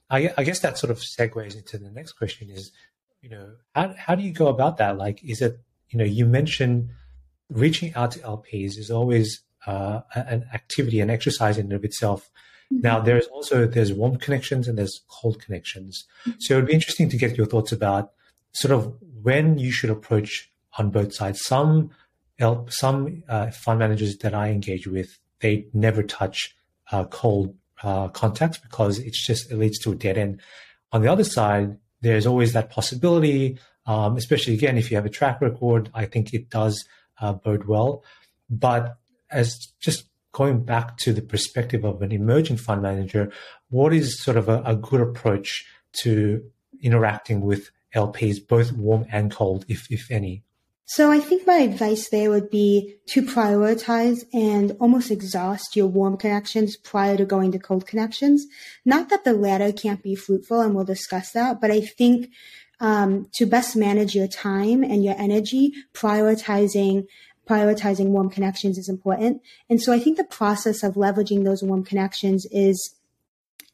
I, 0.09 0.33
I 0.37 0.43
guess 0.43 0.59
that 0.59 0.77
sort 0.77 0.91
of 0.91 0.97
segues 0.97 1.55
into 1.55 1.77
the 1.77 1.89
next 1.89 2.13
question 2.13 2.49
is, 2.49 2.71
you 3.21 3.29
know, 3.29 3.53
how, 3.73 3.93
how 3.97 4.15
do 4.15 4.23
you 4.23 4.33
go 4.33 4.47
about 4.47 4.77
that? 4.77 4.97
Like, 4.97 5.23
is 5.23 5.41
it, 5.41 5.59
you 5.89 5.97
know, 5.97 6.05
you 6.05 6.25
mentioned 6.25 6.89
reaching 7.49 7.93
out 7.95 8.11
to 8.11 8.19
LPs 8.19 8.77
is 8.77 8.89
always 8.91 9.41
uh, 9.67 10.01
an 10.15 10.45
activity, 10.53 10.99
an 10.99 11.09
exercise 11.09 11.57
in 11.57 11.65
and 11.65 11.73
of 11.73 11.85
itself. 11.85 12.29
Mm-hmm. 12.71 12.81
Now, 12.81 12.99
there's 12.99 13.27
also 13.27 13.65
there's 13.65 13.93
warm 13.93 14.17
connections 14.17 14.67
and 14.67 14.77
there's 14.77 15.01
cold 15.07 15.41
connections. 15.41 16.05
Mm-hmm. 16.25 16.39
So 16.39 16.53
it 16.53 16.57
would 16.57 16.67
be 16.67 16.73
interesting 16.73 17.09
to 17.09 17.17
get 17.17 17.37
your 17.37 17.45
thoughts 17.45 17.71
about 17.71 18.11
sort 18.53 18.73
of 18.73 18.93
when 19.21 19.57
you 19.57 19.71
should 19.71 19.89
approach 19.89 20.51
on 20.77 20.89
both 20.89 21.13
sides. 21.13 21.41
Some 21.41 21.91
some 22.69 23.23
uh, 23.29 23.51
fund 23.51 23.77
managers 23.77 24.17
that 24.17 24.33
I 24.33 24.49
engage 24.49 24.87
with, 24.87 25.19
they 25.41 25.67
never 25.73 26.01
touch 26.01 26.55
uh, 26.91 27.03
cold 27.05 27.55
uh, 27.83 28.07
contacts 28.07 28.57
because 28.57 28.97
it's 28.97 29.25
just 29.25 29.51
it 29.51 29.57
leads 29.57 29.77
to 29.79 29.91
a 29.91 29.95
dead 29.95 30.17
end. 30.17 30.41
On 30.91 31.01
the 31.01 31.07
other 31.07 31.23
side, 31.23 31.77
there's 32.01 32.25
always 32.25 32.53
that 32.53 32.71
possibility, 32.71 33.59
um, 33.85 34.17
especially 34.17 34.55
again 34.55 34.77
if 34.77 34.89
you 34.89 34.97
have 34.97 35.05
a 35.05 35.09
track 35.09 35.39
record. 35.39 35.89
I 35.93 36.05
think 36.05 36.33
it 36.33 36.49
does 36.49 36.83
uh, 37.19 37.33
bode 37.33 37.65
well. 37.65 38.03
But 38.49 38.97
as 39.29 39.67
just 39.79 40.05
going 40.31 40.63
back 40.63 40.97
to 40.97 41.13
the 41.13 41.21
perspective 41.21 41.83
of 41.83 42.01
an 42.01 42.11
emerging 42.11 42.57
fund 42.57 42.81
manager, 42.81 43.31
what 43.69 43.93
is 43.93 44.21
sort 44.23 44.37
of 44.37 44.49
a, 44.49 44.61
a 44.65 44.75
good 44.75 45.01
approach 45.01 45.65
to 46.01 46.43
interacting 46.81 47.41
with 47.41 47.69
LPs, 47.95 48.45
both 48.45 48.71
warm 48.71 49.05
and 49.11 49.31
cold, 49.31 49.65
if, 49.67 49.91
if 49.91 50.09
any? 50.11 50.43
So 50.85 51.09
I 51.09 51.19
think 51.19 51.47
my 51.47 51.59
advice 51.59 52.09
there 52.09 52.29
would 52.29 52.49
be 52.49 52.95
to 53.07 53.21
prioritize 53.21 54.25
and 54.33 54.75
almost 54.79 55.09
exhaust 55.09 55.75
your 55.77 55.87
warm 55.87 56.17
connections 56.17 56.75
prior 56.75 57.15
to 57.15 57.23
going 57.23 57.53
to 57.53 57.59
cold 57.59 57.87
connections. 57.87 58.45
Not 58.83 59.07
that 59.09 59.23
the 59.23 59.31
latter 59.31 59.71
can't 59.71 60.03
be 60.03 60.15
fruitful, 60.15 60.59
and 60.59 60.75
we'll 60.75 60.83
discuss 60.83 61.31
that, 61.31 61.61
but 61.61 61.71
I 61.71 61.79
think 61.79 62.29
um, 62.81 63.27
to 63.35 63.45
best 63.45 63.77
manage 63.77 64.15
your 64.15 64.27
time 64.27 64.83
and 64.83 65.01
your 65.01 65.15
energy, 65.17 65.71
prioritizing 65.93 67.07
prioritizing 67.49 68.07
warm 68.07 68.29
connections 68.29 68.77
is 68.77 68.87
important. 68.87 69.41
And 69.69 69.81
so 69.81 69.91
I 69.91 69.99
think 69.99 70.17
the 70.17 70.23
process 70.23 70.83
of 70.83 70.93
leveraging 70.93 71.43
those 71.43 71.63
warm 71.63 71.83
connections 71.83 72.45
is 72.51 72.95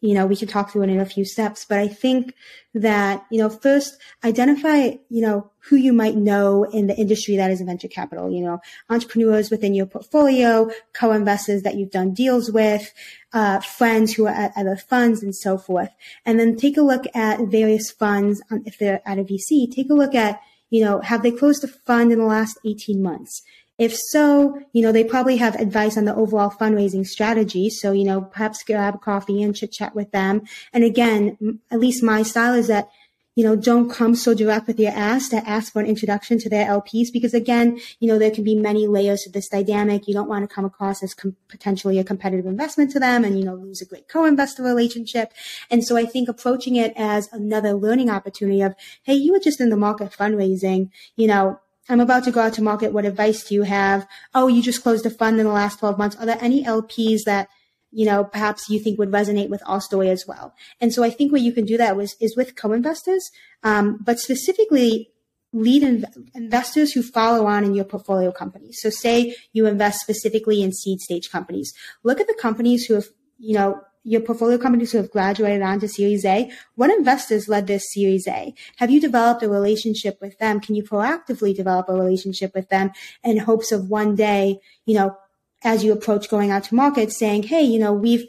you 0.08 0.14
know, 0.14 0.26
we 0.26 0.38
can 0.38 0.48
talk 0.48 0.72
through 0.72 0.84
it 0.84 0.90
in 0.90 1.02
a 1.02 1.06
few 1.06 1.26
steps, 1.26 1.66
but 1.68 1.80
I 1.80 1.90
think 1.90 2.34
that, 2.74 3.26
you 3.30 3.40
know, 3.40 3.50
first 3.50 3.98
identify, 4.24 4.92
you 5.10 5.22
know, 5.22 5.52
who 5.60 5.76
you 5.76 5.92
might 5.92 6.16
know 6.16 6.64
in 6.64 6.88
the 6.88 6.96
industry 6.96 7.36
that 7.36 7.52
is 7.52 7.60
venture 7.60 7.90
capital, 7.90 8.32
you 8.32 8.42
know, 8.42 8.62
entrepreneurs 8.90 9.52
within 9.52 9.74
your 9.74 9.86
portfolio, 9.86 10.70
co-investors 10.94 11.64
that 11.64 11.76
you've 11.76 11.92
done 11.92 12.14
deals 12.14 12.50
with, 12.50 12.94
uh, 13.34 13.60
friends 13.60 14.14
who 14.14 14.28
are 14.28 14.34
at 14.34 14.54
other 14.56 14.78
funds 14.78 15.22
and 15.22 15.36
so 15.36 15.58
forth. 15.58 15.90
And 16.26 16.40
then 16.40 16.56
take 16.56 16.78
a 16.78 16.82
look 16.82 17.04
at 17.14 17.42
various 17.42 17.92
funds. 17.92 18.42
If 18.50 18.80
they're 18.80 19.02
at 19.06 19.20
a 19.20 19.26
VC, 19.26 19.70
take 19.70 19.90
a 19.90 19.94
look 19.94 20.16
at, 20.16 20.40
you 20.70 20.86
know, 20.86 21.02
have 21.02 21.22
they 21.22 21.32
closed 21.32 21.66
a 21.66 21.68
fund 21.68 22.14
in 22.14 22.20
the 22.20 22.26
last 22.26 22.58
18 22.66 23.04
months? 23.04 23.44
If 23.78 23.96
so, 23.96 24.60
you 24.74 24.82
know, 24.82 24.92
they 24.92 25.04
probably 25.04 25.38
have 25.38 25.56
advice 25.56 25.98
on 25.98 26.06
the 26.06 26.16
overall 26.16 26.50
fundraising 26.50 27.06
strategy. 27.06 27.70
So, 27.70 27.92
you 27.92 28.04
know, 28.04 28.22
perhaps 28.22 28.64
grab 28.64 29.02
coffee 29.02 29.44
and 29.44 29.56
chit 29.56 29.72
chat 29.72 29.96
with 29.96 30.12
them. 30.12 30.42
And 30.74 30.84
again, 30.84 31.60
at 31.70 31.80
least 31.80 32.04
my 32.04 32.24
style 32.24 32.54
is 32.54 32.68
that 32.68 32.90
you 33.38 33.44
know, 33.44 33.56
don't 33.56 33.88
come 33.88 34.16
so 34.16 34.34
direct 34.34 34.66
with 34.66 34.80
your 34.80 34.92
ask 34.94 35.30
to 35.30 35.48
ask 35.48 35.72
for 35.72 35.80
an 35.80 35.86
introduction 35.86 36.40
to 36.40 36.50
their 36.50 36.66
LPs 36.66 37.10
because 37.14 37.36
again, 37.36 37.80
you 38.00 38.08
know, 38.08 38.18
there 38.18 38.32
can 38.32 38.44
be 38.44 38.56
many 38.56 38.88
layers 38.88 39.22
to 39.22 39.30
this 39.30 39.48
dynamic. 39.48 40.08
You 40.08 40.16
don't 40.16 40.28
want 40.28 40.50
to 40.50 40.54
come 40.54 40.66
across 40.66 41.04
as 41.04 41.14
com- 41.14 41.36
potentially 41.48 42.00
a 42.00 42.04
competitive 42.04 42.48
investment 42.48 42.90
to 42.94 43.00
them 43.00 43.24
and, 43.24 43.38
you 43.38 43.46
know, 43.46 43.54
lose 43.54 43.80
a 43.80 43.86
great 43.86 44.08
co-investor 44.08 44.64
relationship. 44.64 45.34
And 45.70 45.86
so 45.86 45.96
I 45.96 46.06
think 46.06 46.28
approaching 46.28 46.78
it 46.78 46.94
as 46.96 47.30
another 47.32 47.74
learning 47.74 48.10
opportunity 48.10 48.64
of, 48.64 48.74
Hey, 49.04 49.14
you 49.14 49.34
were 49.34 49.40
just 49.40 49.62
in 49.62 49.70
the 49.70 49.78
market 49.78 50.12
fundraising, 50.12 50.90
you 51.16 51.28
know, 51.28 51.60
I'm 51.90 52.00
about 52.00 52.24
to 52.26 52.32
go 52.32 52.42
out 52.42 52.54
to 52.54 52.62
market. 52.62 52.94
What 52.94 53.06
advice 53.06 53.44
do 53.44 53.56
you 53.56 53.64
have? 53.64 54.08
Oh, 54.34 54.48
you 54.48 54.62
just 54.62 54.84
closed 54.84 55.06
a 55.06 55.10
fund 55.10 55.40
in 55.40 55.46
the 55.46 55.52
last 55.52 55.80
12 55.80 55.98
months. 55.98 56.16
Are 56.18 56.26
there 56.26 56.38
any 56.42 56.64
LPs 56.64 57.24
that 57.26 57.48
you 57.92 58.06
know, 58.06 58.24
perhaps 58.24 58.70
you 58.70 58.80
think 58.80 59.00
would 59.00 59.12
resonate 59.12 59.50
with 59.50 59.64
our 59.66 59.82
story 59.82 60.10
as 60.10 60.26
well. 60.28 60.54
And 60.82 60.94
so 60.94 61.04
I 61.04 61.10
think 61.10 61.32
where 61.32 61.42
you 61.42 61.54
can 61.54 61.66
do 61.66 61.78
that 61.78 61.96
was, 61.96 62.16
is 62.20 62.36
with 62.36 62.56
co-investors, 62.56 63.32
um, 63.64 64.00
but 64.04 64.20
specifically 64.20 65.10
lead 65.54 65.84
inv- 65.84 66.30
investors 66.36 66.92
who 66.92 67.02
follow 67.02 67.46
on 67.46 67.64
in 67.64 67.74
your 67.74 67.86
portfolio 67.86 68.32
companies. 68.32 68.80
So 68.82 68.90
say 68.90 69.36
you 69.54 69.66
invest 69.66 70.02
specifically 70.02 70.62
in 70.62 70.74
seed 70.74 71.00
stage 71.00 71.32
companies. 71.32 71.74
Look 72.04 72.20
at 72.20 72.28
the 72.28 72.38
companies 72.40 72.86
who 72.86 72.96
have, 72.96 73.08
you 73.38 73.56
know, 73.56 73.82
your 74.08 74.22
portfolio 74.22 74.58
companies 74.58 74.94
who 74.94 74.98
have 75.00 75.12
graduated 75.12 75.62
on 75.62 75.82
to 75.82 75.88
Series 75.88 76.24
A, 76.24 76.50
what 76.76 76.90
investors 76.90 77.50
led 77.50 77.68
this 77.68 77.94
Series 77.94 78.26
A? 78.26 78.54
Have 78.78 78.90
you 78.90 79.02
developed 79.02 79.44
a 79.44 79.50
relationship 79.50 80.18
with 80.22 80.40
them? 80.40 80.62
Can 80.62 80.76
you 80.76 80.84
proactively 80.84 81.54
develop 81.54 81.90
a 81.90 81.94
relationship 81.94 82.56
with 82.56 82.70
them 82.70 82.92
in 83.22 83.38
hopes 83.38 83.74
of 83.74 83.90
one 83.90 84.16
day, 84.16 84.60
you 84.86 84.96
know, 84.96 85.18
as 85.66 85.84
you 85.84 85.92
approach 85.92 86.30
going 86.30 86.52
out 86.52 86.64
to 86.64 86.76
market 86.76 87.12
saying, 87.12 87.44
Hey, 87.44 87.64
you 87.64 87.78
know, 87.78 87.92
we've, 87.92 88.26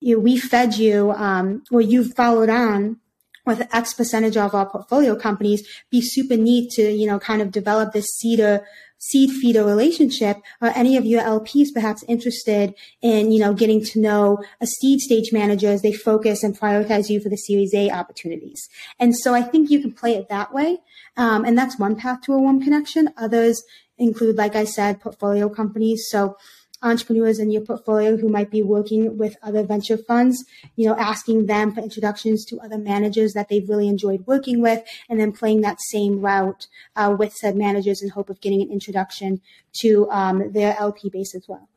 you 0.00 0.16
know, 0.16 0.20
we 0.20 0.38
fed 0.38 0.76
you, 0.76 1.12
um, 1.12 1.64
or 1.70 1.82
you've 1.82 2.14
followed 2.14 2.48
on 2.48 2.96
with 3.44 3.68
X 3.74 3.92
percentage 3.92 4.38
of 4.38 4.54
our 4.54 4.70
portfolio 4.70 5.14
companies 5.16 5.68
be 5.90 6.00
super 6.00 6.36
neat 6.36 6.70
to, 6.70 6.90
you 6.90 7.06
know, 7.06 7.18
kind 7.18 7.42
of 7.42 7.50
develop 7.50 7.92
this 7.92 8.06
seeder, 8.06 8.64
seed 9.00 9.30
feeder 9.30 9.64
relationship. 9.64 10.36
Are 10.60 10.72
any 10.76 10.96
of 10.96 11.04
your 11.04 11.22
LPs 11.22 11.72
perhaps 11.74 12.04
interested 12.06 12.74
in, 13.02 13.32
you 13.32 13.40
know, 13.40 13.54
getting 13.54 13.82
to 13.86 14.00
know 14.00 14.44
a 14.60 14.66
seed 14.66 15.00
stage 15.00 15.32
manager 15.32 15.68
as 15.68 15.82
they 15.82 15.92
focus 15.92 16.44
and 16.44 16.58
prioritize 16.58 17.08
you 17.08 17.20
for 17.20 17.30
the 17.30 17.36
Series 17.36 17.74
A 17.74 17.90
opportunities? 17.90 18.68
And 18.98 19.16
so 19.16 19.34
I 19.34 19.42
think 19.42 19.70
you 19.70 19.80
can 19.80 19.92
play 19.92 20.14
it 20.14 20.28
that 20.28 20.52
way. 20.52 20.78
Um, 21.16 21.44
and 21.44 21.58
that's 21.58 21.78
one 21.78 21.96
path 21.96 22.20
to 22.22 22.34
a 22.34 22.38
warm 22.38 22.62
connection. 22.62 23.08
Others 23.16 23.62
include, 23.98 24.36
like 24.36 24.54
I 24.54 24.64
said, 24.64 25.00
portfolio 25.00 25.48
companies. 25.48 26.06
So, 26.08 26.36
entrepreneurs 26.82 27.38
in 27.38 27.50
your 27.50 27.62
portfolio 27.62 28.16
who 28.16 28.28
might 28.28 28.50
be 28.50 28.62
working 28.62 29.18
with 29.18 29.36
other 29.42 29.62
venture 29.62 29.96
funds, 29.96 30.44
you 30.76 30.86
know, 30.86 30.96
asking 30.96 31.46
them 31.46 31.72
for 31.72 31.80
introductions 31.80 32.44
to 32.46 32.58
other 32.60 32.78
managers 32.78 33.32
that 33.34 33.48
they've 33.48 33.68
really 33.68 33.88
enjoyed 33.88 34.26
working 34.26 34.60
with, 34.60 34.82
and 35.08 35.20
then 35.20 35.32
playing 35.32 35.60
that 35.60 35.78
same 35.80 36.20
route 36.20 36.66
uh, 36.96 37.14
with 37.18 37.34
said 37.34 37.56
managers 37.56 38.02
in 38.02 38.08
hope 38.08 38.30
of 38.30 38.40
getting 38.40 38.62
an 38.62 38.70
introduction 38.70 39.40
to 39.80 40.10
um, 40.10 40.52
their 40.52 40.76
LP 40.78 41.10
base 41.10 41.34
as 41.34 41.46
well. 41.48 41.68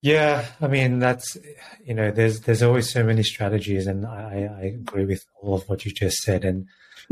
Yeah, 0.00 0.46
I 0.60 0.68
mean 0.68 1.00
that's 1.00 1.36
you 1.84 1.92
know 1.92 2.12
there's 2.12 2.40
there's 2.42 2.62
always 2.62 2.88
so 2.88 3.02
many 3.02 3.24
strategies, 3.24 3.86
and 3.88 4.06
I, 4.06 4.48
I 4.60 4.64
agree 4.66 5.04
with 5.04 5.24
all 5.40 5.54
of 5.54 5.68
what 5.68 5.84
you 5.84 5.92
just 5.92 6.18
said, 6.18 6.44
and 6.44 6.68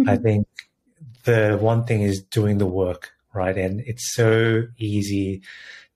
I 0.07 0.17
think 0.17 0.47
the 1.25 1.59
one 1.61 1.85
thing 1.85 2.03
is 2.03 2.23
doing 2.23 2.59
the 2.59 2.67
work, 2.67 3.11
right? 3.35 3.57
And 3.57 3.81
it's 3.81 4.15
so 4.15 4.69
easy 4.79 5.43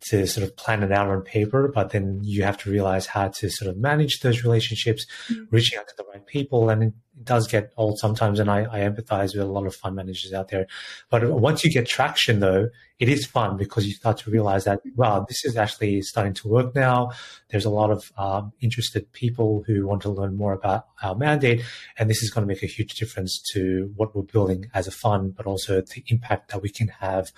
to 0.01 0.27
sort 0.27 0.47
of 0.47 0.57
plan 0.57 0.83
it 0.83 0.93
out 0.93 1.09
on 1.09 1.21
paper, 1.23 1.71
but 1.75 1.91
then 1.91 2.21
you 2.23 2.43
have 2.43 2.57
to 2.57 2.71
realize 2.71 3.07
how 3.07 3.29
to 3.29 3.51
sort 3.51 3.71
of 3.71 3.77
manage 3.77 4.21
those 4.21 4.43
relationships, 4.43 5.07
mm-hmm. 5.29 5.45
reaching 5.51 5.79
out 5.79 5.89
to 5.89 5.95
the 5.97 6.05
right 6.05 6.25
people. 6.27 6.71
And 6.71 6.83
it 6.83 6.95
does 7.23 7.47
get 7.47 7.73
old 7.77 7.99
sometimes. 7.99 8.41
And 8.41 8.51
I, 8.51 8.63
I 8.63 8.81
empathize 8.81 9.35
with 9.35 9.43
a 9.43 9.47
lot 9.47 9.67
of 9.67 9.75
fund 9.75 9.97
managers 9.97 10.33
out 10.33 10.49
there. 10.49 10.67
But 11.11 11.31
once 11.31 11.65
you 11.65 11.71
get 11.71 11.87
traction 11.87 12.41
though, 12.41 12.71
it 12.99 13.11
is 13.11 13.27
fun 13.27 13.59
because 13.59 13.87
you 13.87 13.93
start 13.93 14.17
to 14.19 14.31
realize 14.31 14.65
that, 14.65 14.81
wow, 14.97 15.27
this 15.29 15.45
is 15.45 15.57
actually 15.57 16.01
starting 16.01 16.35
to 16.35 16.49
work 16.49 16.75
now. 16.75 17.11
There's 17.51 17.67
a 17.67 17.71
lot 17.71 17.91
of 17.91 18.11
um, 18.17 18.53
interested 18.61 19.13
people 19.13 19.65
who 19.67 19.87
want 19.87 20.01
to 20.03 20.11
learn 20.11 20.35
more 20.35 20.55
about 20.55 20.87
our 21.03 21.15
mandate. 21.15 21.63
And 21.99 22.09
this 22.09 22.23
is 22.23 22.31
going 22.31 22.47
to 22.47 22.53
make 22.53 22.63
a 22.63 22.67
huge 22.67 22.95
difference 22.95 23.43
to 23.53 23.93
what 23.97 24.17
we're 24.17 24.23
building 24.23 24.71
as 24.73 24.87
a 24.87 24.93
fund, 24.93 25.35
but 25.37 25.47
also 25.47 25.83
the 25.83 26.05
impact 26.07 26.53
that 26.53 26.63
we 26.63 26.71
can 26.71 26.89
have 26.89 27.33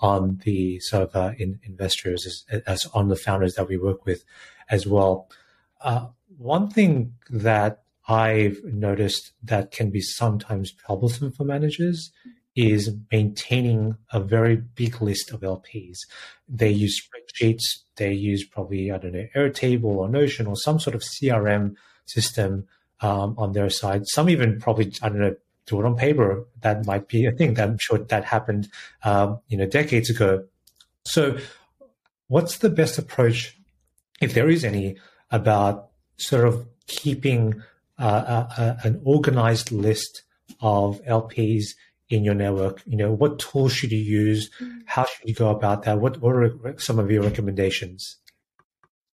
on 0.00 0.40
the 0.44 0.78
sort 0.80 1.14
of 1.14 1.40
in, 1.40 1.58
investors 1.62 2.44
as, 2.50 2.62
as, 2.66 2.86
on 2.92 3.08
the 3.08 3.16
founders 3.16 3.54
that 3.54 3.68
we 3.68 3.76
work 3.76 4.04
with 4.04 4.24
as 4.68 4.86
well. 4.86 5.28
Uh, 5.80 6.06
one 6.38 6.68
thing 6.68 7.14
that 7.30 7.82
I've 8.08 8.62
noticed 8.64 9.32
that 9.42 9.70
can 9.70 9.90
be 9.90 10.00
sometimes 10.00 10.72
troublesome 10.72 11.32
for 11.32 11.44
managers 11.44 12.12
is 12.54 12.94
maintaining 13.12 13.96
a 14.12 14.20
very 14.20 14.56
big 14.56 15.00
list 15.02 15.30
of 15.30 15.40
LPs. 15.40 15.98
They 16.48 16.70
use 16.70 17.00
spreadsheets, 17.00 17.62
they 17.96 18.12
use 18.12 18.44
probably, 18.44 18.90
I 18.90 18.98
don't 18.98 19.12
know, 19.12 19.26
Airtable 19.34 19.84
or 19.84 20.08
Notion 20.08 20.46
or 20.46 20.56
some 20.56 20.80
sort 20.80 20.96
of 20.96 21.02
CRM 21.02 21.74
system 22.06 22.66
um, 23.00 23.34
on 23.36 23.52
their 23.52 23.68
side. 23.68 24.02
Some 24.06 24.30
even 24.30 24.58
probably, 24.58 24.92
I 25.02 25.08
don't 25.10 25.20
know, 25.20 25.36
do 25.66 25.80
it 25.80 25.84
on 25.84 25.96
paper. 25.96 26.46
That 26.62 26.86
might 26.86 27.08
be 27.08 27.26
a 27.26 27.32
thing 27.32 27.54
that 27.54 27.68
I'm 27.68 27.78
sure 27.78 27.98
that 27.98 28.24
happened, 28.24 28.68
um, 29.02 29.40
you 29.48 29.56
know, 29.56 29.66
decades 29.66 30.10
ago. 30.10 30.44
So, 31.04 31.38
what's 32.28 32.58
the 32.58 32.70
best 32.70 32.98
approach, 32.98 33.56
if 34.20 34.34
there 34.34 34.48
is 34.48 34.64
any, 34.64 34.96
about 35.30 35.88
sort 36.16 36.46
of 36.46 36.66
keeping 36.86 37.62
uh, 37.98 38.46
a, 38.58 38.62
a, 38.62 38.86
an 38.86 39.00
organized 39.04 39.72
list 39.72 40.22
of 40.60 41.02
LPs 41.04 41.64
in 42.08 42.24
your 42.24 42.34
network? 42.34 42.82
You 42.86 42.96
know, 42.96 43.12
what 43.12 43.38
tools 43.38 43.72
should 43.72 43.92
you 43.92 43.98
use? 43.98 44.50
Mm. 44.60 44.80
How 44.86 45.04
should 45.04 45.28
you 45.28 45.34
go 45.34 45.50
about 45.50 45.82
that? 45.82 46.00
What, 46.00 46.20
what 46.20 46.34
are 46.34 46.74
some 46.78 46.98
of 46.98 47.10
your 47.10 47.22
recommendations? 47.22 48.16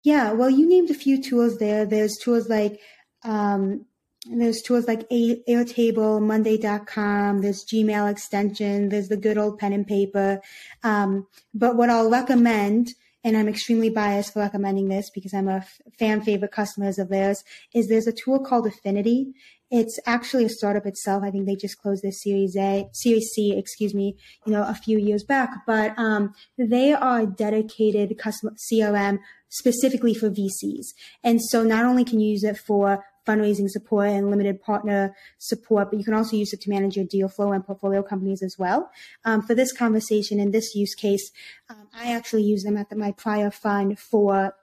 Yeah, 0.04 0.32
well, 0.32 0.50
you 0.50 0.68
named 0.68 0.90
a 0.90 0.96
few 0.96 1.22
tools 1.22 1.58
there. 1.58 1.86
There's 1.86 2.18
tools 2.18 2.50
like 2.50 2.80
um, 3.24 3.86
and 4.26 4.42
there's 4.42 4.62
tools 4.62 4.88
like 4.88 5.10
Airtable, 5.10 6.22
Monday.com, 6.22 7.42
there's 7.42 7.64
Gmail 7.66 8.12
extension, 8.12 8.90
there's 8.90 9.08
the 9.08 9.18
good 9.18 9.38
old 9.38 9.58
pen 9.58 9.72
and 9.72 9.88
paper. 9.88 10.42
Um, 10.84 11.28
but 11.54 11.78
what 11.78 11.90
I'll 11.90 12.10
recommend, 12.10 12.90
and 13.24 13.38
I'm 13.38 13.48
extremely 13.48 13.90
biased 13.90 14.34
for 14.34 14.40
recommending 14.40 14.90
this 14.90 15.10
because 15.10 15.34
I'm 15.34 15.48
a 15.48 15.66
fan 15.98 16.22
favorite 16.22 16.52
customers 16.52 17.00
of 17.00 17.10
theirs, 17.10 17.44
is 17.74 17.88
there's 17.88 18.08
a 18.08 18.14
tool 18.14 18.40
called 18.44 18.68
Affinity. 18.68 19.34
It's 19.72 20.00
actually 20.06 20.46
a 20.46 20.50
startup 20.50 20.86
itself. 20.86 21.24
I 21.24 21.32
think 21.32 21.46
they 21.46 21.56
just 21.56 21.80
closed 21.80 22.04
their 22.04 22.12
Series 22.12 22.58
A, 22.58 22.90
Series 22.92 23.30
C, 23.34 23.56
excuse 23.58 23.94
me, 23.94 24.18
you 24.46 24.52
know, 24.52 24.64
a 24.64 24.74
few 24.74 24.98
years 24.98 25.24
back. 25.24 25.50
But 25.66 25.98
um, 25.98 26.34
they 26.58 26.92
are 26.92 27.26
dedicated 27.26 28.18
customer 28.18 28.54
CRM 28.72 29.20
specifically 29.50 30.14
for 30.14 30.30
VCs. 30.30 30.88
And 31.24 31.42
so 31.42 31.64
not 31.64 31.86
only 31.86 32.04
can 32.04 32.20
you 32.20 32.32
use 32.32 32.44
it 32.44 32.58
for 32.58 33.06
fundraising 33.30 33.70
support 33.70 34.10
and 34.10 34.30
limited 34.30 34.62
partner 34.62 35.16
support, 35.38 35.90
but 35.90 36.00
you 36.00 36.06
can 36.06 36.14
also 36.14 36.36
use 36.36 36.54
it 36.54 36.62
to 36.62 36.70
manage 36.70 36.96
your 36.96 37.06
deal 37.06 37.30
flow 37.30 37.52
and 37.52 37.66
portfolio 37.66 38.02
companies 38.02 38.42
as 38.42 38.56
well. 38.58 38.90
Um, 39.26 39.42
for 39.42 39.54
this 39.56 39.72
conversation 39.72 40.40
and 40.40 40.54
this 40.54 40.76
use 40.76 40.96
case, 40.96 41.32
um, 41.70 41.88
I 41.94 42.14
actually 42.14 42.44
use 42.44 42.64
them 42.64 42.78
at 42.78 42.90
the, 42.90 42.96
my 42.96 43.12
prior 43.12 43.52
fund 43.52 44.00
for 44.00 44.54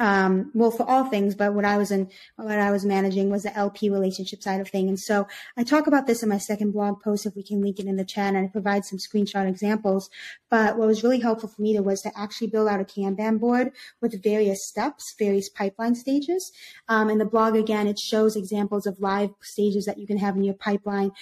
um, 0.00 0.50
well, 0.54 0.70
for 0.70 0.88
all 0.88 1.04
things, 1.04 1.34
but 1.34 1.52
what 1.52 1.66
I 1.66 1.76
was 1.76 1.90
in, 1.90 2.08
what 2.36 2.58
I 2.58 2.70
was 2.70 2.86
managing 2.86 3.28
was 3.28 3.42
the 3.42 3.54
LP 3.54 3.90
relationship 3.90 4.42
side 4.42 4.58
of 4.58 4.68
thing. 4.68 4.88
And 4.88 4.98
so 4.98 5.28
I 5.58 5.62
talk 5.62 5.86
about 5.86 6.06
this 6.06 6.22
in 6.22 6.30
my 6.30 6.38
second 6.38 6.72
blog 6.72 7.02
post, 7.02 7.26
if 7.26 7.36
we 7.36 7.42
can 7.42 7.60
link 7.60 7.78
it 7.78 7.84
in 7.84 7.96
the 7.96 8.04
chat 8.04 8.34
and 8.34 8.46
I 8.46 8.48
provide 8.48 8.86
some 8.86 8.98
screenshot 8.98 9.46
examples. 9.46 10.08
But 10.48 10.78
what 10.78 10.86
was 10.86 11.04
really 11.04 11.20
helpful 11.20 11.50
for 11.50 11.60
me 11.60 11.74
to 11.74 11.82
was 11.82 12.00
to 12.00 12.18
actually 12.18 12.46
build 12.46 12.66
out 12.66 12.80
a 12.80 12.84
Kanban 12.84 13.38
board 13.38 13.72
with 14.00 14.22
various 14.22 14.66
steps, 14.66 15.14
various 15.18 15.50
pipeline 15.50 15.94
stages. 15.94 16.50
Um, 16.88 17.10
in 17.10 17.18
the 17.18 17.26
blog, 17.26 17.54
again, 17.54 17.86
it 17.86 17.98
shows 17.98 18.36
examples 18.36 18.86
of 18.86 19.00
live 19.00 19.30
stages 19.42 19.84
that 19.84 19.98
you 19.98 20.06
can 20.06 20.16
have 20.16 20.34
in 20.34 20.44
your 20.44 20.54
pipeline 20.54 21.12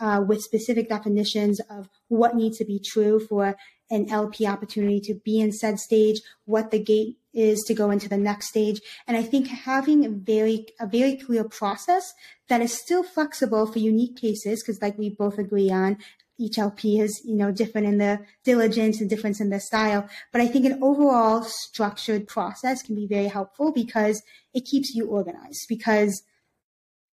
uh, 0.00 0.24
with 0.26 0.42
specific 0.42 0.88
definitions 0.88 1.60
of 1.70 1.88
what 2.08 2.34
needs 2.34 2.58
to 2.58 2.64
be 2.64 2.80
true 2.80 3.20
for 3.20 3.56
an 3.90 4.10
LP 4.10 4.44
opportunity 4.44 4.98
to 4.98 5.14
be 5.14 5.40
in 5.40 5.52
said 5.52 5.78
stage, 5.78 6.20
what 6.46 6.72
the 6.72 6.80
gate 6.80 7.16
is 7.34 7.62
to 7.66 7.74
go 7.74 7.90
into 7.90 8.08
the 8.08 8.16
next 8.16 8.48
stage. 8.48 8.80
And 9.06 9.16
I 9.16 9.22
think 9.22 9.48
having 9.48 10.04
a 10.04 10.10
very, 10.10 10.66
a 10.80 10.86
very 10.86 11.16
clear 11.16 11.44
process 11.44 12.12
that 12.48 12.60
is 12.60 12.72
still 12.72 13.02
flexible 13.02 13.66
for 13.66 13.78
unique 13.78 14.16
cases, 14.16 14.62
because 14.62 14.80
like 14.80 14.98
we 14.98 15.10
both 15.10 15.38
agree 15.38 15.70
on, 15.70 15.98
each 16.38 16.58
LP 16.58 17.00
is, 17.00 17.22
you 17.24 17.36
know, 17.36 17.52
different 17.52 17.86
in 17.86 17.98
the 17.98 18.20
diligence 18.44 19.00
and 19.00 19.08
difference 19.08 19.40
in 19.40 19.50
the 19.50 19.60
style. 19.60 20.08
But 20.32 20.40
I 20.40 20.48
think 20.48 20.64
an 20.64 20.82
overall 20.82 21.42
structured 21.42 22.26
process 22.26 22.82
can 22.82 22.94
be 22.94 23.06
very 23.06 23.28
helpful 23.28 23.72
because 23.72 24.22
it 24.52 24.64
keeps 24.64 24.94
you 24.94 25.06
organized 25.06 25.66
because 25.68 26.22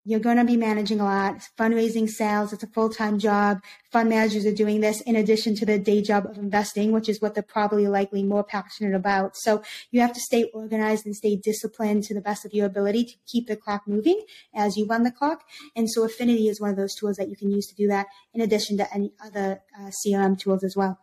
you're 0.05 0.21
going 0.21 0.39
to 0.39 0.45
be 0.45 0.57
managing 0.57 1.01
a 1.01 1.05
lot. 1.05 1.47
Fundraising, 1.59 2.09
sales, 2.09 2.53
it's 2.53 2.63
a 2.63 2.67
full 2.69 2.89
time 2.89 3.19
job. 3.19 3.61
Fund 3.91 4.09
managers 4.09 4.47
are 4.47 4.55
doing 4.55 4.81
this 4.81 5.01
in 5.03 5.17
addition 5.17 5.55
to 5.57 5.67
the 5.67 5.79
day 5.79 6.01
job 6.01 6.27
of 6.27 6.39
investing, 6.39 6.93
which 6.93 7.09
is 7.09 7.21
what 7.21 7.35
they're 7.35 7.43
probably 7.43 7.87
likely 7.87 8.23
more 8.23 8.43
passionate 8.43 8.95
about. 8.95 9.37
So 9.37 9.63
you 9.91 10.01
have 10.01 10.13
to 10.15 10.21
stay 10.21 10.45
organized 10.55 11.05
and 11.05 11.15
stay 11.15 11.37
disciplined 11.37 12.05
to 12.05 12.15
the 12.15 12.21
best 12.21 12.45
of 12.45 12.55
your 12.55 12.67
ability 12.67 13.05
to 13.05 13.15
keep 13.27 13.47
the 13.47 13.57
clock 13.57 13.83
moving 13.87 14.23
as 14.55 14.77
you 14.77 14.87
run 14.87 15.03
the 15.03 15.11
clock. 15.11 15.43
And 15.77 15.91
so 15.91 16.05
Affinity 16.05 16.49
is 16.49 16.61
one 16.61 16.71
of 16.71 16.77
those 16.77 16.95
tools 16.95 17.17
that 17.17 17.29
you 17.29 17.37
can 17.37 17.51
use 17.51 17.67
to 17.67 17.75
do 17.75 17.87
that 17.89 18.07
in 18.33 18.41
addition 18.41 18.79
to 18.79 18.95
any 18.95 19.13
other 19.25 19.61
uh, 19.79 19.91
CRM 20.05 20.39
tools 20.39 20.65
as 20.65 20.75
well. 20.77 20.99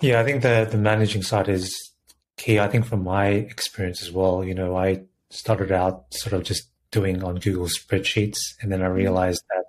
Yeah, 0.00 0.20
I 0.20 0.24
think 0.24 0.42
the, 0.42 0.66
the 0.70 0.78
managing 0.78 1.22
side 1.22 1.48
is 1.48 1.92
key. 2.36 2.58
I 2.58 2.68
think 2.68 2.86
from 2.86 3.02
my 3.02 3.26
experience 3.26 4.00
as 4.02 4.12
well, 4.12 4.44
you 4.44 4.54
know, 4.54 4.76
I 4.76 5.02
started 5.30 5.72
out 5.72 6.06
sort 6.14 6.32
of 6.32 6.44
just 6.44 6.67
doing 6.90 7.22
on 7.22 7.36
Google 7.36 7.66
spreadsheets. 7.66 8.54
And 8.60 8.72
then 8.72 8.82
I 8.82 8.86
realized 8.86 9.44
that 9.50 9.64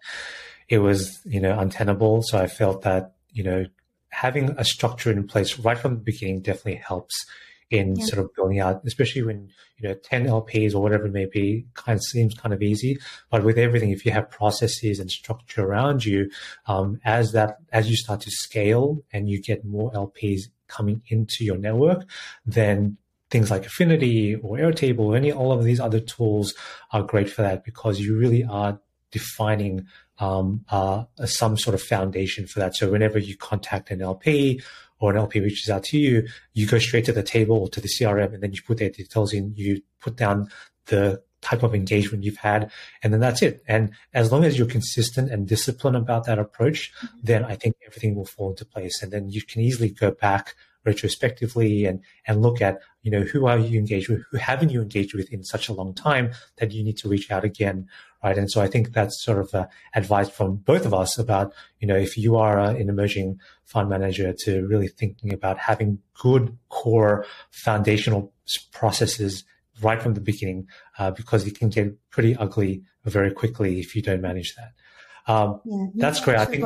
it 0.67 0.79
was, 0.79 1.19
you 1.25 1.41
know, 1.41 1.58
untenable. 1.60 2.21
So 2.23 2.39
I 2.39 2.47
felt 2.47 2.84
that, 2.84 3.13
you 3.32 3.43
know, 3.43 3.65
having 4.10 4.51
a 4.58 4.63
structure 4.63 5.12
in 5.12 5.27
place 5.27 5.60
right 5.60 5.77
from 5.77 5.95
the 5.95 6.01
beginning 6.01 6.41
definitely 6.41 6.75
helps 6.75 7.25
in 7.69 7.95
yeah. 7.95 8.05
sort 8.05 8.19
of 8.19 8.34
building 8.34 8.60
out, 8.60 8.82
especially 8.86 9.21
when, 9.21 9.49
you 9.77 9.88
know, 9.88 9.93
10 9.93 10.25
LPs 10.25 10.73
or 10.73 10.82
whatever 10.82 11.05
it 11.05 11.13
may 11.13 11.25
be, 11.25 11.65
kind 11.75 11.97
of 11.97 12.03
seems 12.03 12.34
kind 12.34 12.53
of 12.53 12.63
easy. 12.63 12.97
But 13.29 13.43
with 13.43 13.58
everything, 13.58 13.91
if 13.91 14.05
you 14.05 14.12
have 14.12 14.29
processes 14.29 14.99
and 14.99 15.10
structure 15.12 15.63
around 15.63 16.03
you, 16.03 16.32
um, 16.65 16.99
as 17.05 17.32
that, 17.34 17.58
as 17.71 17.89
you 17.89 17.95
start 17.95 18.21
to 18.21 18.32
scale 18.32 19.03
and 19.13 19.29
you 19.29 19.41
get 19.41 19.65
more 19.65 19.91
LPs 19.91 20.41
coming 20.67 21.01
into 21.08 21.43
your 21.43 21.58
network, 21.58 22.05
then 22.45 22.97
things 23.29 23.51
like 23.51 23.65
Affinity 23.65 24.35
or 24.35 24.57
Airtable 24.57 24.99
or 24.99 25.15
any 25.15 25.31
all 25.31 25.51
of 25.51 25.63
these 25.63 25.79
other 25.79 25.99
tools 25.99 26.53
are 26.91 27.03
great 27.03 27.29
for 27.29 27.41
that 27.41 27.63
because 27.63 27.99
you 27.99 28.17
really 28.17 28.43
are 28.43 28.79
defining 29.11 29.85
um, 30.19 30.65
uh, 30.69 31.03
some 31.25 31.57
sort 31.57 31.73
of 31.73 31.81
foundation 31.81 32.47
for 32.47 32.59
that. 32.59 32.75
So 32.75 32.91
whenever 32.91 33.19
you 33.19 33.37
contact 33.37 33.91
an 33.91 34.01
LP 34.01 34.61
or 34.99 35.11
an 35.11 35.17
LP 35.17 35.39
reaches 35.39 35.69
out 35.69 35.83
to 35.85 35.97
you, 35.97 36.27
you 36.53 36.67
go 36.67 36.79
straight 36.79 37.05
to 37.05 37.13
the 37.13 37.23
table 37.23 37.57
or 37.57 37.69
to 37.69 37.81
the 37.81 37.87
CRM 37.87 38.33
and 38.33 38.43
then 38.43 38.51
you 38.51 38.61
put 38.61 38.77
their 38.77 38.89
details 38.89 39.33
in. 39.33 39.53
You 39.55 39.81
put 39.99 40.15
down 40.15 40.49
the 40.87 41.21
type 41.41 41.63
of 41.63 41.73
engagement 41.73 42.23
you've 42.23 42.37
had, 42.37 42.69
and 43.01 43.13
then 43.13 43.21
that's 43.21 43.41
it. 43.41 43.63
And 43.65 43.91
as 44.13 44.31
long 44.31 44.43
as 44.43 44.57
you're 44.57 44.67
consistent 44.67 45.31
and 45.31 45.47
disciplined 45.47 45.95
about 45.95 46.25
that 46.25 46.37
approach, 46.37 46.91
mm-hmm. 46.97 47.17
then 47.23 47.45
I 47.45 47.55
think 47.55 47.75
everything 47.87 48.15
will 48.15 48.25
fall 48.25 48.49
into 48.49 48.65
place. 48.65 49.01
And 49.01 49.11
then 49.11 49.29
you 49.29 49.41
can 49.41 49.61
easily 49.61 49.89
go 49.89 50.11
back 50.11 50.55
retrospectively 50.85 51.85
and 51.85 52.01
and 52.27 52.41
look 52.41 52.61
at 52.61 52.79
you 53.01 53.11
know 53.11 53.21
who 53.21 53.45
are 53.45 53.57
you 53.57 53.77
engaged 53.77 54.09
with 54.09 54.21
who 54.31 54.37
haven't 54.37 54.69
you 54.69 54.81
engaged 54.81 55.13
with 55.13 55.31
in 55.31 55.43
such 55.43 55.69
a 55.69 55.73
long 55.73 55.93
time 55.93 56.31
that 56.57 56.71
you 56.71 56.83
need 56.83 56.97
to 56.97 57.09
reach 57.09 57.29
out 57.31 57.43
again 57.43 57.87
right? 58.23 58.37
And 58.37 58.49
so 58.49 58.61
i 58.61 58.67
think 58.67 58.93
that's 58.93 59.23
sort 59.23 59.39
of 59.39 59.53
uh, 59.53 59.67
advice 59.95 60.29
from 60.29 60.55
both 60.55 60.85
of 60.85 60.93
us 60.93 61.17
about 61.17 61.53
you 61.79 61.87
know 61.87 61.95
if 61.95 62.17
you 62.17 62.37
are 62.37 62.59
uh, 62.59 62.73
an 62.73 62.89
emerging 62.89 63.39
fund 63.65 63.89
manager 63.89 64.33
to 64.45 64.65
really 64.67 64.87
thinking 64.87 65.33
about 65.33 65.57
having 65.57 65.99
good 66.21 66.57
core 66.69 67.25
foundational 67.51 68.33
processes 68.71 69.43
right 69.81 70.01
from 70.01 70.13
the 70.13 70.21
beginning 70.21 70.67
uh, 70.97 71.11
because 71.11 71.47
it 71.47 71.57
can 71.57 71.69
get 71.69 71.95
pretty 72.09 72.35
ugly 72.35 72.83
very 73.05 73.31
quickly 73.31 73.79
if 73.79 73.95
you 73.95 74.01
don't 74.01 74.21
manage 74.21 74.55
that. 74.55 75.31
Um, 75.31 75.61
yeah, 75.65 75.85
that's 75.95 76.19
great. 76.19 76.37
i 76.37 76.45
think 76.45 76.63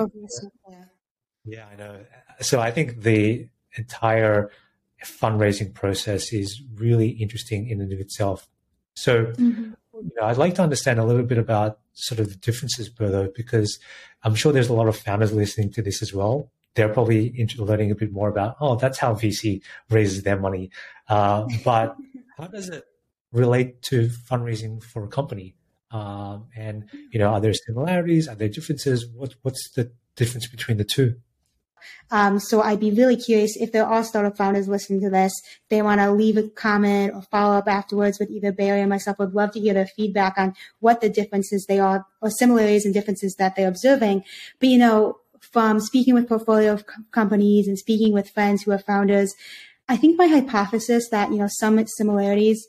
yeah 1.45 1.65
i 1.71 1.75
know. 1.75 1.99
So 2.41 2.59
i 2.59 2.71
think 2.71 3.01
the 3.01 3.49
entire 3.75 4.51
fundraising 5.03 5.73
process 5.73 6.31
is 6.31 6.61
really 6.75 7.09
interesting 7.09 7.67
in 7.69 7.81
and 7.81 7.91
of 7.91 7.99
itself. 7.99 8.47
So, 8.95 9.25
mm-hmm. 9.25 9.71
you 9.93 10.11
know, 10.19 10.27
I'd 10.27 10.37
like 10.37 10.55
to 10.55 10.63
understand 10.63 10.99
a 10.99 11.05
little 11.05 11.23
bit 11.23 11.37
about 11.37 11.79
sort 11.93 12.19
of 12.19 12.29
the 12.29 12.35
differences, 12.35 12.89
Bertho, 12.89 13.33
because 13.33 13.79
I'm 14.23 14.35
sure 14.35 14.51
there's 14.51 14.69
a 14.69 14.73
lot 14.73 14.87
of 14.87 14.95
founders 14.95 15.33
listening 15.33 15.71
to 15.73 15.81
this 15.81 16.01
as 16.01 16.13
well. 16.13 16.51
They're 16.75 16.89
probably 16.89 17.39
into 17.39 17.63
learning 17.63 17.91
a 17.91 17.95
bit 17.95 18.11
more 18.11 18.29
about, 18.29 18.55
oh, 18.59 18.75
that's 18.75 18.97
how 18.97 19.13
VC 19.13 19.61
raises 19.89 20.23
their 20.23 20.39
money. 20.39 20.71
Uh, 21.07 21.45
but 21.63 21.95
how 22.37 22.47
does 22.47 22.69
it 22.69 22.83
relate 23.31 23.81
to 23.83 24.07
fundraising 24.07 24.81
for 24.81 25.03
a 25.03 25.07
company? 25.07 25.55
Um, 25.91 26.47
and, 26.55 26.89
you 27.11 27.19
know, 27.19 27.27
are 27.27 27.39
there 27.39 27.53
similarities? 27.53 28.27
Are 28.27 28.35
there 28.35 28.49
differences? 28.49 29.07
What, 29.07 29.35
what's 29.43 29.69
the 29.71 29.91
difference 30.15 30.47
between 30.47 30.77
the 30.77 30.83
two? 30.83 31.15
Um, 32.11 32.39
so 32.39 32.61
I'd 32.61 32.79
be 32.79 32.91
really 32.91 33.15
curious 33.15 33.55
if 33.57 33.71
there 33.71 33.85
are 33.85 34.03
startup 34.03 34.37
founders 34.37 34.67
listening 34.67 35.01
to 35.01 35.09
this, 35.09 35.33
they 35.69 35.81
want 35.81 36.01
to 36.01 36.11
leave 36.11 36.37
a 36.37 36.49
comment 36.49 37.13
or 37.13 37.21
follow 37.23 37.57
up 37.57 37.67
afterwards 37.67 38.19
with 38.19 38.29
either 38.29 38.51
Barry 38.51 38.81
or 38.81 38.87
myself. 38.87 39.19
Would 39.19 39.33
love 39.33 39.51
to 39.53 39.59
hear 39.59 39.73
their 39.73 39.87
feedback 39.87 40.37
on 40.37 40.53
what 40.79 41.01
the 41.01 41.09
differences 41.09 41.65
they 41.65 41.79
are 41.79 42.05
or 42.21 42.29
similarities 42.29 42.85
and 42.85 42.93
differences 42.93 43.35
that 43.35 43.55
they're 43.55 43.67
observing. 43.67 44.23
But 44.59 44.69
you 44.69 44.77
know, 44.77 45.17
from 45.39 45.79
speaking 45.79 46.13
with 46.13 46.29
portfolio 46.29 46.79
companies 47.11 47.67
and 47.67 47.77
speaking 47.77 48.13
with 48.13 48.29
friends 48.29 48.63
who 48.63 48.71
are 48.71 48.79
founders, 48.79 49.33
I 49.89 49.97
think 49.97 50.17
my 50.17 50.27
hypothesis 50.27 51.09
that 51.09 51.31
you 51.31 51.37
know 51.37 51.49
some 51.49 51.85
similarities 51.87 52.65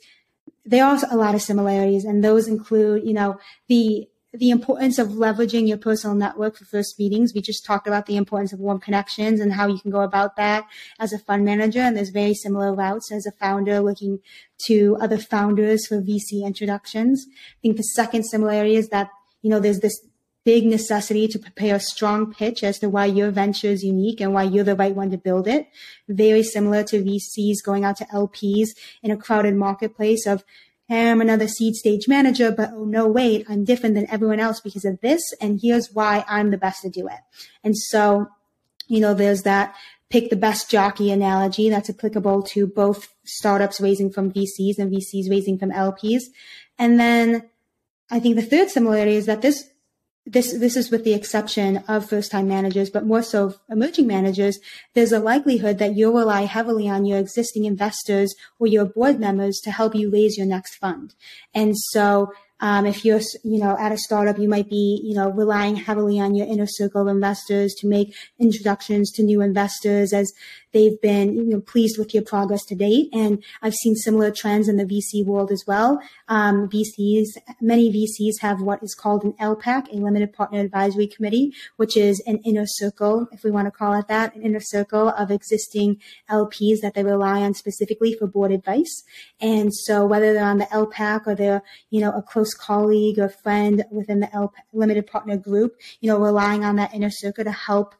there 0.64 0.84
are 0.84 0.98
a 1.10 1.16
lot 1.16 1.34
of 1.34 1.42
similarities, 1.42 2.04
and 2.04 2.24
those 2.24 2.48
include, 2.48 3.04
you 3.04 3.12
know, 3.12 3.38
the 3.68 4.08
the 4.34 4.50
importance 4.50 4.98
of 4.98 5.08
leveraging 5.08 5.68
your 5.68 5.78
personal 5.78 6.16
network 6.16 6.56
for 6.56 6.64
first 6.64 6.98
meetings. 6.98 7.32
We 7.32 7.40
just 7.40 7.64
talked 7.64 7.86
about 7.86 8.06
the 8.06 8.16
importance 8.16 8.52
of 8.52 8.58
warm 8.58 8.80
connections 8.80 9.40
and 9.40 9.52
how 9.52 9.68
you 9.68 9.78
can 9.78 9.92
go 9.92 10.00
about 10.00 10.34
that 10.36 10.66
as 10.98 11.12
a 11.12 11.18
fund 11.18 11.44
manager. 11.44 11.80
And 11.80 11.96
there's 11.96 12.10
very 12.10 12.34
similar 12.34 12.74
routes 12.74 13.12
as 13.12 13.26
a 13.26 13.32
founder 13.32 13.80
looking 13.80 14.18
to 14.66 14.96
other 15.00 15.18
founders 15.18 15.86
for 15.86 16.00
VC 16.00 16.44
introductions. 16.44 17.26
I 17.28 17.60
think 17.62 17.76
the 17.76 17.84
second 17.84 18.24
similarity 18.24 18.74
is 18.74 18.88
that, 18.88 19.10
you 19.42 19.50
know, 19.50 19.60
there's 19.60 19.80
this 19.80 20.00
big 20.44 20.66
necessity 20.66 21.26
to 21.28 21.38
prepare 21.38 21.76
a 21.76 21.80
strong 21.80 22.32
pitch 22.32 22.62
as 22.62 22.78
to 22.78 22.88
why 22.88 23.06
your 23.06 23.30
venture 23.30 23.68
is 23.68 23.82
unique 23.82 24.20
and 24.20 24.34
why 24.34 24.42
you're 24.42 24.64
the 24.64 24.76
right 24.76 24.94
one 24.94 25.10
to 25.10 25.16
build 25.16 25.48
it. 25.48 25.68
Very 26.08 26.42
similar 26.42 26.82
to 26.84 27.02
VCs 27.02 27.64
going 27.64 27.84
out 27.84 27.96
to 27.98 28.04
LPs 28.06 28.68
in 29.02 29.10
a 29.10 29.16
crowded 29.16 29.54
marketplace 29.54 30.26
of 30.26 30.44
I'm 30.90 31.20
another 31.20 31.48
seed 31.48 31.74
stage 31.74 32.08
manager, 32.08 32.52
but 32.52 32.70
oh 32.74 32.84
no, 32.84 33.06
wait, 33.06 33.46
I'm 33.48 33.64
different 33.64 33.94
than 33.94 34.10
everyone 34.10 34.40
else 34.40 34.60
because 34.60 34.84
of 34.84 35.00
this. 35.00 35.22
And 35.40 35.58
here's 35.62 35.92
why 35.92 36.24
I'm 36.28 36.50
the 36.50 36.58
best 36.58 36.82
to 36.82 36.90
do 36.90 37.06
it. 37.06 37.20
And 37.62 37.76
so, 37.76 38.28
you 38.86 39.00
know, 39.00 39.14
there's 39.14 39.42
that 39.42 39.74
pick 40.10 40.30
the 40.30 40.36
best 40.36 40.70
jockey 40.70 41.10
analogy 41.10 41.70
that's 41.70 41.90
applicable 41.90 42.42
to 42.42 42.66
both 42.66 43.08
startups 43.24 43.80
raising 43.80 44.12
from 44.12 44.30
VCs 44.30 44.78
and 44.78 44.92
VCs 44.92 45.30
raising 45.30 45.58
from 45.58 45.70
LPs. 45.72 46.24
And 46.78 47.00
then 47.00 47.48
I 48.10 48.20
think 48.20 48.36
the 48.36 48.42
third 48.42 48.70
similarity 48.70 49.16
is 49.16 49.26
that 49.26 49.42
this 49.42 49.68
this 50.26 50.54
this 50.54 50.76
is 50.76 50.90
with 50.90 51.04
the 51.04 51.12
exception 51.12 51.84
of 51.86 52.08
first 52.08 52.30
time 52.30 52.48
managers, 52.48 52.88
but 52.88 53.04
more 53.04 53.22
so 53.22 53.54
emerging 53.68 54.06
managers, 54.06 54.58
there's 54.94 55.12
a 55.12 55.18
likelihood 55.18 55.78
that 55.78 55.96
you'll 55.96 56.14
rely 56.14 56.42
heavily 56.42 56.88
on 56.88 57.04
your 57.04 57.18
existing 57.18 57.66
investors 57.66 58.34
or 58.58 58.66
your 58.66 58.86
board 58.86 59.20
members 59.20 59.60
to 59.64 59.70
help 59.70 59.94
you 59.94 60.10
raise 60.10 60.38
your 60.38 60.46
next 60.46 60.76
fund. 60.76 61.14
And 61.54 61.76
so 61.76 62.32
um, 62.60 62.86
if 62.86 63.04
you're, 63.04 63.20
you 63.42 63.58
know, 63.58 63.76
at 63.78 63.92
a 63.92 63.98
startup, 63.98 64.38
you 64.38 64.48
might 64.48 64.70
be, 64.70 65.00
you 65.04 65.14
know, 65.14 65.30
relying 65.30 65.76
heavily 65.76 66.20
on 66.20 66.34
your 66.34 66.46
inner 66.46 66.66
circle 66.66 67.02
of 67.02 67.08
investors 67.08 67.74
to 67.78 67.88
make 67.88 68.14
introductions 68.38 69.10
to 69.12 69.22
new 69.22 69.40
investors 69.40 70.12
as 70.12 70.32
they've 70.72 71.00
been, 71.00 71.34
you 71.34 71.44
know, 71.44 71.60
pleased 71.60 71.98
with 71.98 72.12
your 72.12 72.22
progress 72.22 72.64
to 72.66 72.74
date. 72.74 73.08
And 73.12 73.42
I've 73.62 73.74
seen 73.74 73.94
similar 73.94 74.30
trends 74.30 74.68
in 74.68 74.76
the 74.76 74.84
VC 74.84 75.24
world 75.24 75.50
as 75.50 75.64
well. 75.66 76.00
Um, 76.28 76.68
VCs, 76.68 77.26
many 77.60 77.92
VCs 77.92 78.40
have 78.40 78.60
what 78.60 78.82
is 78.82 78.94
called 78.94 79.24
an 79.24 79.34
LPAC, 79.40 79.92
a 79.92 79.96
limited 79.96 80.32
partner 80.32 80.60
advisory 80.60 81.06
committee, 81.06 81.52
which 81.76 81.96
is 81.96 82.22
an 82.26 82.38
inner 82.44 82.66
circle, 82.66 83.28
if 83.32 83.44
we 83.44 83.50
want 83.50 83.66
to 83.66 83.70
call 83.70 83.94
it 83.94 84.08
that, 84.08 84.34
an 84.34 84.42
inner 84.42 84.60
circle 84.60 85.08
of 85.10 85.30
existing 85.30 86.00
LPs 86.30 86.80
that 86.82 86.94
they 86.94 87.04
rely 87.04 87.42
on 87.42 87.54
specifically 87.54 88.14
for 88.14 88.26
board 88.26 88.50
advice. 88.50 89.04
And 89.40 89.72
so 89.72 90.04
whether 90.04 90.34
they're 90.34 90.44
on 90.44 90.58
the 90.58 90.66
LPAC 90.66 91.26
or 91.26 91.34
they're, 91.34 91.62
you 91.90 92.00
know, 92.00 92.10
a 92.10 92.22
close 92.22 92.43
close 92.44 92.54
colleague 92.54 93.18
or 93.18 93.28
friend 93.28 93.84
within 93.90 94.20
the 94.20 94.34
L- 94.34 94.52
limited 94.72 95.06
partner 95.06 95.36
group, 95.36 95.76
you 96.00 96.10
know, 96.10 96.18
relying 96.18 96.64
on 96.64 96.76
that 96.76 96.94
inner 96.94 97.10
circle 97.10 97.44
to 97.44 97.52
help 97.52 97.94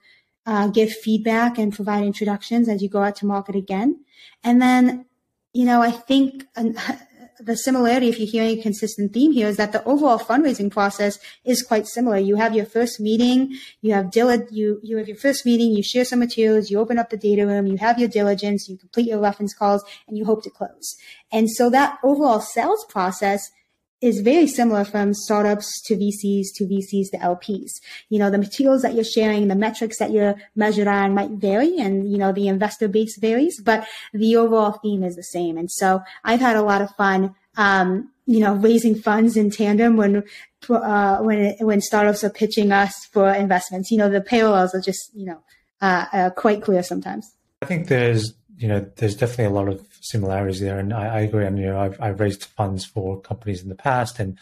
uh, 0.47 0.69
give 0.69 0.93
feedback 0.93 1.59
and 1.59 1.73
provide 1.73 2.05
introductions 2.05 2.69
as 2.69 2.83
you 2.83 2.89
go 2.89 3.03
out 3.03 3.17
to 3.17 3.27
market 3.27 3.57
again. 3.57 4.05
And 4.43 4.61
then, 4.61 5.07
you 5.55 5.65
know, 5.65 5.81
I 5.81 5.91
think 5.91 6.45
an, 6.57 6.77
the 7.41 7.57
similarity, 7.57 8.09
if 8.09 8.19
you're 8.19 8.29
hearing 8.29 8.59
a 8.59 8.63
consistent 8.63 9.15
theme 9.15 9.33
here, 9.33 9.49
is 9.49 9.57
that 9.57 9.73
the 9.73 9.83
overall 9.85 10.19
fundraising 10.19 10.71
process 10.71 11.19
is 11.45 11.63
quite 11.63 11.87
similar. 11.87 12.19
You 12.19 12.37
have 12.37 12.55
your 12.55 12.67
first 12.67 13.01
meeting, 13.01 13.57
you 13.81 13.95
have 13.95 14.11
dil- 14.11 14.47
you 14.51 14.81
you 14.83 14.99
have 14.99 15.09
your 15.09 15.17
first 15.17 15.47
meeting, 15.47 15.71
you 15.71 15.83
share 15.83 16.05
some 16.05 16.19
materials, 16.19 16.71
you 16.71 16.79
open 16.79 16.99
up 16.99 17.09
the 17.11 17.17
data 17.17 17.47
room, 17.47 17.67
you 17.67 17.79
have 17.79 17.99
your 17.99 18.09
diligence, 18.09 18.69
you 18.69 18.77
complete 18.77 19.07
your 19.07 19.21
reference 19.21 19.55
calls, 19.55 19.83
and 20.07 20.19
you 20.19 20.25
hope 20.25 20.43
to 20.45 20.51
close. 20.51 20.97
And 21.33 21.51
so 21.51 21.71
that 21.71 21.99
overall 22.05 22.41
sales 22.41 22.85
process 22.89 23.51
is 24.05 24.21
very 24.21 24.47
similar 24.47 24.85
from 24.85 25.15
startups 25.15 25.81
to 25.87 25.97
VCs 25.97 26.49
to 26.57 26.65
VCs 26.65 27.11
to 27.13 27.19
LPs. 27.19 27.71
You 28.11 28.19
know, 28.19 28.31
the 28.31 28.39
materials 28.39 28.83
that 28.83 28.95
you're 28.95 29.03
sharing, 29.03 29.49
the 29.49 29.55
metrics 29.55 29.99
that 29.99 30.11
you're 30.11 30.35
measured 30.55 30.87
on 30.89 31.15
might 31.15 31.31
vary 31.31 31.79
and, 31.79 32.13
you 32.13 32.19
know, 32.19 32.31
the 32.31 32.47
investor 32.47 32.87
base 32.87 33.19
varies, 33.19 33.61
but 33.63 33.87
the 34.13 34.37
overall 34.37 34.73
theme 34.83 35.03
is 35.03 35.17
the 35.17 35.23
same. 35.23 35.57
And 35.57 35.71
so 35.71 36.03
I've 36.23 36.41
had 36.41 36.57
a 36.57 36.63
lot 36.63 36.83
of 36.83 36.91
fun, 36.97 37.35
um, 37.57 38.11
you 38.27 38.41
know, 38.41 38.55
raising 38.55 38.95
funds 38.95 39.37
in 39.37 39.51
tandem 39.51 39.97
when 39.97 40.25
uh, 40.69 41.19
when 41.19 41.57
when 41.61 41.81
startups 41.81 42.25
are 42.25 42.31
pitching 42.31 42.73
us 42.73 42.93
for 43.13 43.33
investments. 43.33 43.91
You 43.91 43.99
know, 43.99 44.09
the 44.09 44.21
parallels 44.21 44.75
are 44.75 44.81
just 44.81 45.11
you 45.15 45.27
know 45.27 45.43
uh, 45.81 46.07
uh, 46.13 46.31
quite 46.31 46.63
clear 46.63 46.83
sometimes. 46.83 47.31
I 47.63 47.67
think 47.67 47.89
there's 47.89 48.33
you 48.57 48.69
know 48.69 48.87
there's 48.97 49.17
definitely 49.17 49.47
a 49.47 49.51
lot 49.51 49.69
of 49.69 49.87
similarities 50.01 50.61
there, 50.61 50.79
and 50.79 50.93
I, 50.93 51.07
I 51.07 51.21
agree. 51.21 51.47
And 51.47 51.59
you 51.59 51.67
know, 51.67 51.81
I've, 51.81 52.01
I've 52.01 52.21
raised 52.21 52.45
funds 52.45 52.85
for 52.85 53.21
companies 53.21 53.63
in 53.63 53.69
the 53.69 53.75
past, 53.75 54.19
and 54.19 54.39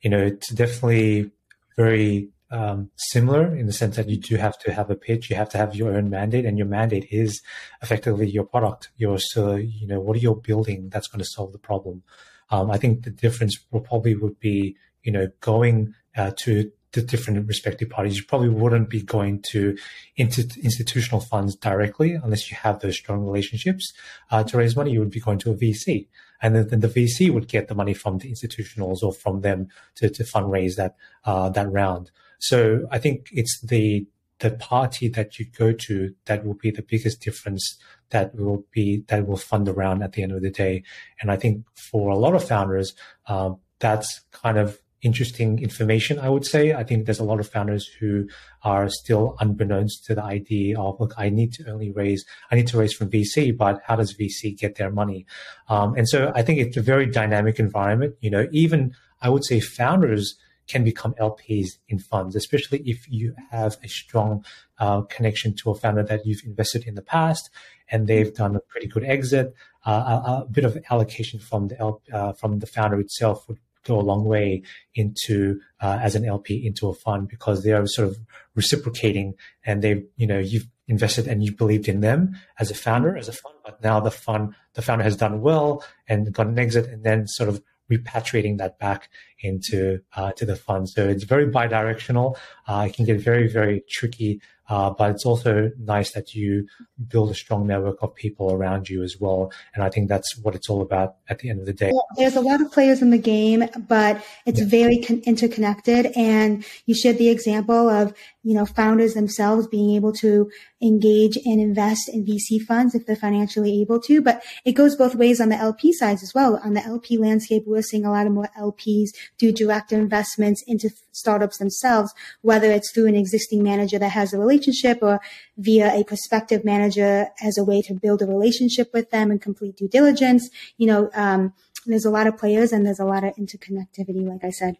you 0.00 0.10
know, 0.10 0.18
it's 0.18 0.52
definitely 0.52 1.30
very 1.76 2.28
um, 2.50 2.90
similar 2.96 3.56
in 3.56 3.66
the 3.66 3.72
sense 3.72 3.96
that 3.96 4.08
you 4.08 4.18
do 4.18 4.36
have 4.36 4.58
to 4.60 4.72
have 4.72 4.90
a 4.90 4.94
pitch, 4.94 5.30
you 5.30 5.36
have 5.36 5.48
to 5.50 5.58
have 5.58 5.74
your 5.74 5.94
own 5.94 6.10
mandate, 6.10 6.44
and 6.44 6.58
your 6.58 6.66
mandate 6.66 7.06
is 7.10 7.40
effectively 7.82 8.28
your 8.28 8.44
product. 8.44 8.90
Your 8.96 9.18
so 9.18 9.54
you 9.54 9.86
know 9.86 10.00
what 10.00 10.16
are 10.16 10.20
you 10.20 10.34
building 10.34 10.88
that's 10.90 11.08
going 11.08 11.20
to 11.20 11.30
solve 11.30 11.52
the 11.52 11.58
problem. 11.58 12.02
Um, 12.50 12.70
I 12.70 12.78
think 12.78 13.04
the 13.04 13.10
difference 13.10 13.58
will 13.70 13.80
probably 13.80 14.14
would 14.14 14.38
be 14.38 14.76
you 15.02 15.12
know 15.12 15.28
going 15.40 15.94
uh, 16.16 16.32
to 16.40 16.70
the 16.92 17.02
different 17.02 17.46
respective 17.48 17.88
parties. 17.90 18.16
You 18.16 18.24
probably 18.24 18.50
wouldn't 18.50 18.90
be 18.90 19.02
going 19.02 19.42
to 19.50 19.76
institutional 20.16 21.20
funds 21.20 21.56
directly 21.56 22.12
unless 22.14 22.50
you 22.50 22.56
have 22.56 22.80
those 22.80 22.96
strong 22.96 23.24
relationships 23.24 23.92
uh, 24.30 24.44
to 24.44 24.58
raise 24.58 24.76
money. 24.76 24.92
You 24.92 25.00
would 25.00 25.10
be 25.10 25.20
going 25.20 25.38
to 25.38 25.50
a 25.50 25.54
VC, 25.54 26.08
and 26.40 26.54
then, 26.54 26.68
then, 26.68 26.80
the 26.80 26.88
VC 26.88 27.32
would 27.32 27.48
get 27.48 27.68
the 27.68 27.74
money 27.74 27.94
from 27.94 28.18
the 28.18 28.30
institutionals 28.30 29.02
or 29.02 29.12
from 29.12 29.40
them 29.40 29.68
to, 29.96 30.10
to 30.10 30.24
fundraise 30.24 30.76
that 30.76 30.96
uh, 31.24 31.48
that 31.50 31.70
round. 31.70 32.10
So 32.38 32.86
I 32.90 32.98
think 32.98 33.28
it's 33.32 33.60
the 33.60 34.06
the 34.40 34.50
party 34.50 35.08
that 35.08 35.38
you 35.38 35.46
go 35.46 35.72
to 35.72 36.12
that 36.24 36.44
will 36.44 36.54
be 36.54 36.72
the 36.72 36.82
biggest 36.82 37.20
difference 37.20 37.78
that 38.10 38.34
will 38.34 38.64
be 38.72 39.04
that 39.06 39.26
will 39.26 39.36
fund 39.36 39.66
the 39.66 39.72
round 39.72 40.02
at 40.02 40.12
the 40.12 40.22
end 40.22 40.32
of 40.32 40.42
the 40.42 40.50
day. 40.50 40.82
And 41.20 41.30
I 41.30 41.36
think 41.36 41.64
for 41.74 42.10
a 42.10 42.18
lot 42.18 42.34
of 42.34 42.46
founders, 42.46 42.94
um, 43.28 43.58
that's 43.78 44.22
kind 44.32 44.58
of 44.58 44.80
interesting 45.02 45.60
information. 45.60 46.18
I 46.18 46.28
would 46.28 46.46
say. 46.46 46.72
I 46.72 46.84
think 46.84 47.04
there's 47.04 47.18
a 47.18 47.24
lot 47.24 47.40
of 47.40 47.48
founders 47.48 47.86
who 47.86 48.28
are 48.62 48.88
still 48.88 49.36
unbeknownst 49.40 50.04
to 50.06 50.14
the 50.14 50.22
idea 50.22 50.78
of 50.78 50.98
look, 51.00 51.14
I 51.18 51.28
need 51.28 51.52
to 51.54 51.70
only 51.70 51.90
raise, 51.90 52.24
I 52.50 52.54
need 52.54 52.68
to 52.68 52.78
raise 52.78 52.94
from 52.94 53.10
VC, 53.10 53.56
but 53.56 53.80
how 53.84 53.96
does 53.96 54.14
VC 54.14 54.56
get 54.56 54.76
their 54.76 54.90
money? 54.90 55.26
Um, 55.68 55.94
and 55.96 56.08
so 56.08 56.32
I 56.34 56.42
think 56.42 56.60
it's 56.60 56.76
a 56.76 56.82
very 56.82 57.06
dynamic 57.06 57.58
environment. 57.58 58.16
You 58.20 58.30
know, 58.30 58.48
even 58.52 58.94
I 59.20 59.28
would 59.28 59.44
say 59.44 59.60
founders 59.60 60.36
can 60.68 60.84
become 60.84 61.14
LPs 61.14 61.78
in 61.88 61.98
funds, 61.98 62.36
especially 62.36 62.78
if 62.86 63.10
you 63.10 63.34
have 63.50 63.76
a 63.82 63.88
strong 63.88 64.44
uh, 64.78 65.02
connection 65.02 65.54
to 65.56 65.70
a 65.70 65.74
founder 65.74 66.02
that 66.04 66.24
you've 66.24 66.44
invested 66.44 66.84
in 66.86 66.94
the 66.94 67.02
past 67.02 67.50
and 67.90 68.06
they've 68.06 68.32
done 68.34 68.56
a 68.56 68.60
pretty 68.60 68.86
good 68.86 69.04
exit. 69.04 69.54
Uh, 69.84 69.90
a, 69.90 70.30
a, 70.30 70.46
bit 70.50 70.64
of 70.64 70.78
allocation 70.90 71.40
from 71.40 71.68
the 71.68 71.98
uh, 72.12 72.32
from 72.32 72.60
the 72.60 72.66
founder 72.66 73.00
itself 73.00 73.48
would 73.48 73.58
go 73.84 73.98
a 73.98 74.02
long 74.02 74.24
way 74.24 74.62
into 74.94 75.60
uh, 75.80 75.98
as 76.02 76.14
an 76.14 76.24
LP 76.24 76.66
into 76.66 76.88
a 76.88 76.94
fund 76.94 77.28
because 77.28 77.62
they 77.62 77.72
are 77.72 77.86
sort 77.86 78.08
of 78.08 78.18
reciprocating 78.54 79.34
and 79.64 79.82
they 79.82 80.04
you 80.16 80.26
know 80.26 80.38
you've 80.38 80.68
invested 80.88 81.26
and 81.26 81.44
you 81.44 81.54
believed 81.54 81.88
in 81.88 82.00
them 82.00 82.34
as 82.58 82.70
a 82.70 82.74
founder 82.74 83.16
as 83.16 83.28
a 83.28 83.32
fund 83.32 83.54
but 83.64 83.82
now 83.82 84.00
the 84.00 84.10
fund 84.10 84.54
the 84.74 84.82
founder 84.82 85.04
has 85.04 85.16
done 85.16 85.40
well 85.40 85.84
and 86.08 86.32
got 86.32 86.46
an 86.46 86.58
exit 86.58 86.86
and 86.86 87.04
then 87.04 87.26
sort 87.26 87.48
of 87.48 87.62
repatriating 87.90 88.58
that 88.58 88.78
back 88.78 89.08
into 89.40 90.00
uh, 90.16 90.32
to 90.32 90.46
the 90.46 90.56
fund. 90.56 90.88
So 90.88 91.08
it's 91.08 91.24
very 91.24 91.46
bidirectional. 91.46 92.36
Uh, 92.66 92.86
it 92.88 92.94
can 92.94 93.04
get 93.04 93.20
very 93.20 93.48
very 93.48 93.82
tricky, 93.90 94.40
uh, 94.72 94.88
but 94.88 95.10
it's 95.10 95.26
also 95.26 95.70
nice 95.78 96.12
that 96.12 96.34
you 96.34 96.66
build 97.06 97.30
a 97.30 97.34
strong 97.34 97.66
network 97.66 97.98
of 98.00 98.14
people 98.14 98.54
around 98.54 98.88
you 98.88 99.02
as 99.02 99.18
well. 99.20 99.52
And 99.74 99.84
I 99.84 99.90
think 99.90 100.08
that's 100.08 100.38
what 100.38 100.54
it's 100.54 100.70
all 100.70 100.80
about 100.80 101.16
at 101.28 101.40
the 101.40 101.50
end 101.50 101.60
of 101.60 101.66
the 101.66 101.74
day. 101.74 101.92
There's 102.16 102.36
a 102.36 102.40
lot 102.40 102.62
of 102.62 102.72
players 102.72 103.02
in 103.02 103.10
the 103.10 103.18
game, 103.18 103.68
but 103.86 104.24
it's 104.46 104.60
yeah. 104.60 104.66
very 104.66 105.02
con- 105.02 105.20
interconnected. 105.26 106.06
And 106.16 106.64
you 106.86 106.94
shared 106.94 107.18
the 107.18 107.28
example 107.28 107.90
of 107.90 108.14
you 108.42 108.54
know 108.54 108.66
founders 108.66 109.14
themselves 109.14 109.66
being 109.66 109.94
able 109.94 110.12
to 110.12 110.50
engage 110.80 111.36
and 111.44 111.60
invest 111.60 112.08
in 112.08 112.24
VC 112.24 112.60
funds 112.60 112.94
if 112.94 113.06
they're 113.06 113.16
financially 113.16 113.80
able 113.80 114.00
to. 114.00 114.20
But 114.20 114.42
it 114.64 114.72
goes 114.72 114.96
both 114.96 115.14
ways 115.14 115.40
on 115.40 115.48
the 115.48 115.56
LP 115.56 115.92
sides 115.92 116.22
as 116.22 116.32
well. 116.34 116.60
On 116.64 116.74
the 116.74 116.84
LP 116.84 117.18
landscape, 117.18 117.64
we're 117.66 117.82
seeing 117.82 118.04
a 118.04 118.10
lot 118.10 118.26
of 118.26 118.32
more 118.32 118.48
LPs 118.58 119.10
do 119.38 119.52
direct 119.52 119.92
investments 119.92 120.62
into 120.66 120.90
startups 121.12 121.58
themselves, 121.58 122.12
whether 122.40 122.70
it's 122.70 122.90
through 122.90 123.06
an 123.06 123.14
existing 123.14 123.62
manager 123.62 123.98
that 123.98 124.10
has 124.10 124.32
a 124.32 124.38
relationship 124.38 124.98
or 125.02 125.20
via 125.56 125.94
a 125.94 126.04
prospective 126.04 126.64
manager 126.64 127.28
as 127.42 127.56
a 127.58 127.64
way 127.64 127.80
to 127.82 127.94
build 127.94 128.22
a 128.22 128.26
relationship 128.26 128.92
with 128.92 129.10
them 129.10 129.30
and 129.30 129.40
complete 129.40 129.76
due 129.76 129.88
diligence. 129.88 130.50
You 130.78 130.86
know, 130.88 131.10
um, 131.14 131.52
there's 131.86 132.04
a 132.04 132.10
lot 132.10 132.26
of 132.26 132.36
players 132.38 132.72
and 132.72 132.86
there's 132.86 133.00
a 133.00 133.04
lot 133.04 133.24
of 133.24 133.34
interconnectivity, 133.36 134.26
like 134.26 134.44
I 134.44 134.50
said. 134.50 134.76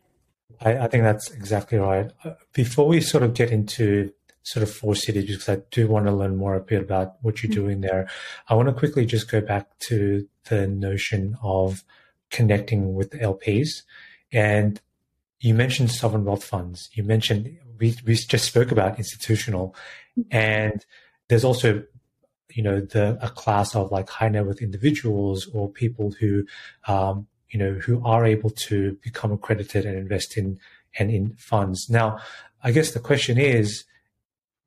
I, 0.64 0.84
I 0.84 0.88
think 0.88 1.04
that's 1.04 1.30
exactly 1.30 1.78
right. 1.78 2.10
Uh, 2.24 2.34
before 2.52 2.86
we 2.86 3.00
sort 3.00 3.22
of 3.22 3.34
get 3.34 3.50
into 3.50 4.12
sort 4.44 4.62
of 4.62 4.74
four 4.74 4.94
cities 4.96 5.26
because 5.26 5.48
I 5.48 5.62
do 5.70 5.86
want 5.86 6.06
to 6.06 6.12
learn 6.12 6.36
more 6.36 6.54
a 6.54 6.60
bit 6.60 6.82
about 6.82 7.14
what 7.22 7.42
you're 7.42 7.52
mm-hmm. 7.52 7.60
doing 7.60 7.80
there. 7.80 8.08
I 8.48 8.54
want 8.54 8.68
to 8.68 8.74
quickly 8.74 9.06
just 9.06 9.30
go 9.30 9.40
back 9.40 9.78
to 9.80 10.26
the 10.48 10.66
notion 10.66 11.36
of 11.42 11.84
connecting 12.30 12.94
with 12.94 13.10
the 13.10 13.18
LPs. 13.18 13.82
And 14.32 14.80
you 15.40 15.54
mentioned 15.54 15.90
sovereign 15.90 16.24
wealth 16.24 16.44
funds. 16.44 16.88
You 16.92 17.04
mentioned 17.04 17.58
we 17.78 17.96
we 18.06 18.14
just 18.14 18.44
spoke 18.44 18.72
about 18.72 18.98
institutional, 18.98 19.74
mm-hmm. 20.18 20.36
and 20.36 20.84
there's 21.28 21.44
also 21.44 21.82
you 22.50 22.62
know 22.62 22.80
the 22.80 23.18
a 23.20 23.28
class 23.28 23.74
of 23.74 23.90
like 23.90 24.08
high 24.08 24.28
net 24.28 24.46
worth 24.46 24.62
individuals 24.62 25.48
or 25.52 25.68
people 25.68 26.12
who 26.12 26.44
um, 26.86 27.26
you 27.52 27.58
know 27.58 27.74
who 27.74 28.04
are 28.04 28.24
able 28.24 28.50
to 28.50 28.98
become 29.02 29.30
accredited 29.32 29.86
and 29.86 29.96
invest 29.96 30.36
in 30.36 30.58
and 30.98 31.10
in 31.10 31.34
funds. 31.36 31.88
Now, 31.88 32.18
I 32.62 32.72
guess 32.72 32.90
the 32.92 33.00
question 33.00 33.38
is 33.38 33.84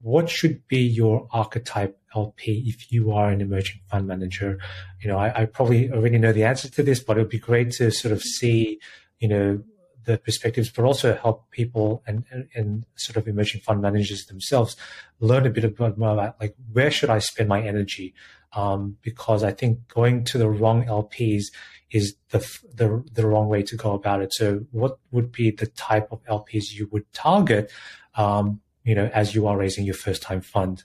what 0.02 0.30
should 0.30 0.68
be 0.68 0.80
your 0.80 1.28
archetype 1.32 1.98
LP 2.16 2.64
if 2.68 2.92
you 2.92 3.12
are 3.12 3.30
an 3.30 3.42
emerging 3.42 3.82
fund 3.90 4.08
manager? 4.08 4.60
You 5.02 5.10
know, 5.10 5.18
I, 5.18 5.42
I, 5.42 5.46
probably 5.46 5.92
already 5.92 6.20
know 6.20 6.32
the 6.32 6.44
answer 6.44 6.70
to 6.70 6.84
this, 6.84 7.00
but 7.00 7.18
it 7.18 7.22
would 7.22 7.30
be 7.30 7.40
great 7.40 7.72
to 7.74 7.90
sort 7.92 8.12
of 8.12 8.22
see, 8.22 8.80
you 9.20 9.28
know, 9.28 9.64
the 10.06 10.20
perspectives, 10.20 10.70
but 10.70 10.86
also 10.86 11.16
help 11.16 11.50
people 11.50 12.04
and, 12.06 12.24
and, 12.30 12.48
and 12.54 12.86
sort 12.96 13.18
of 13.18 13.28
emerging 13.28 13.62
fund 13.62 13.82
managers 13.82 14.26
themselves 14.28 14.76
learn 15.20 15.48
a 15.48 15.50
bit 15.50 15.80
more 15.80 15.90
about 15.90 16.40
like 16.40 16.56
where 16.72 16.92
should 16.92 17.10
I 17.10 17.20
spend 17.20 17.50
my 17.50 17.62
energy? 17.62 18.14
Um, 18.56 18.98
because 19.02 19.44
I 19.44 19.52
think 19.52 19.88
going 19.88 20.24
to 20.26 20.38
the 20.38 20.50
wrong 20.50 20.86
LPs 20.86 21.46
is 21.92 22.16
the, 22.30 22.40
the 22.74 23.04
the 23.12 23.28
wrong 23.28 23.48
way 23.48 23.64
to 23.64 23.76
go 23.76 23.94
about 23.94 24.22
it. 24.22 24.34
So, 24.34 24.66
what 24.72 24.98
would 25.12 25.32
be 25.32 25.52
the 25.52 25.68
type 25.68 26.12
of 26.12 26.24
LPs 26.26 26.74
you 26.74 26.88
would 26.92 27.12
target? 27.14 27.72
Um, 28.16 28.62
you 28.84 28.96
know, 28.96 29.10
as 29.14 29.36
you 29.36 29.48
are 29.48 29.58
raising 29.58 29.86
your 29.86 29.96
first 29.96 30.22
time 30.22 30.42
fund? 30.42 30.84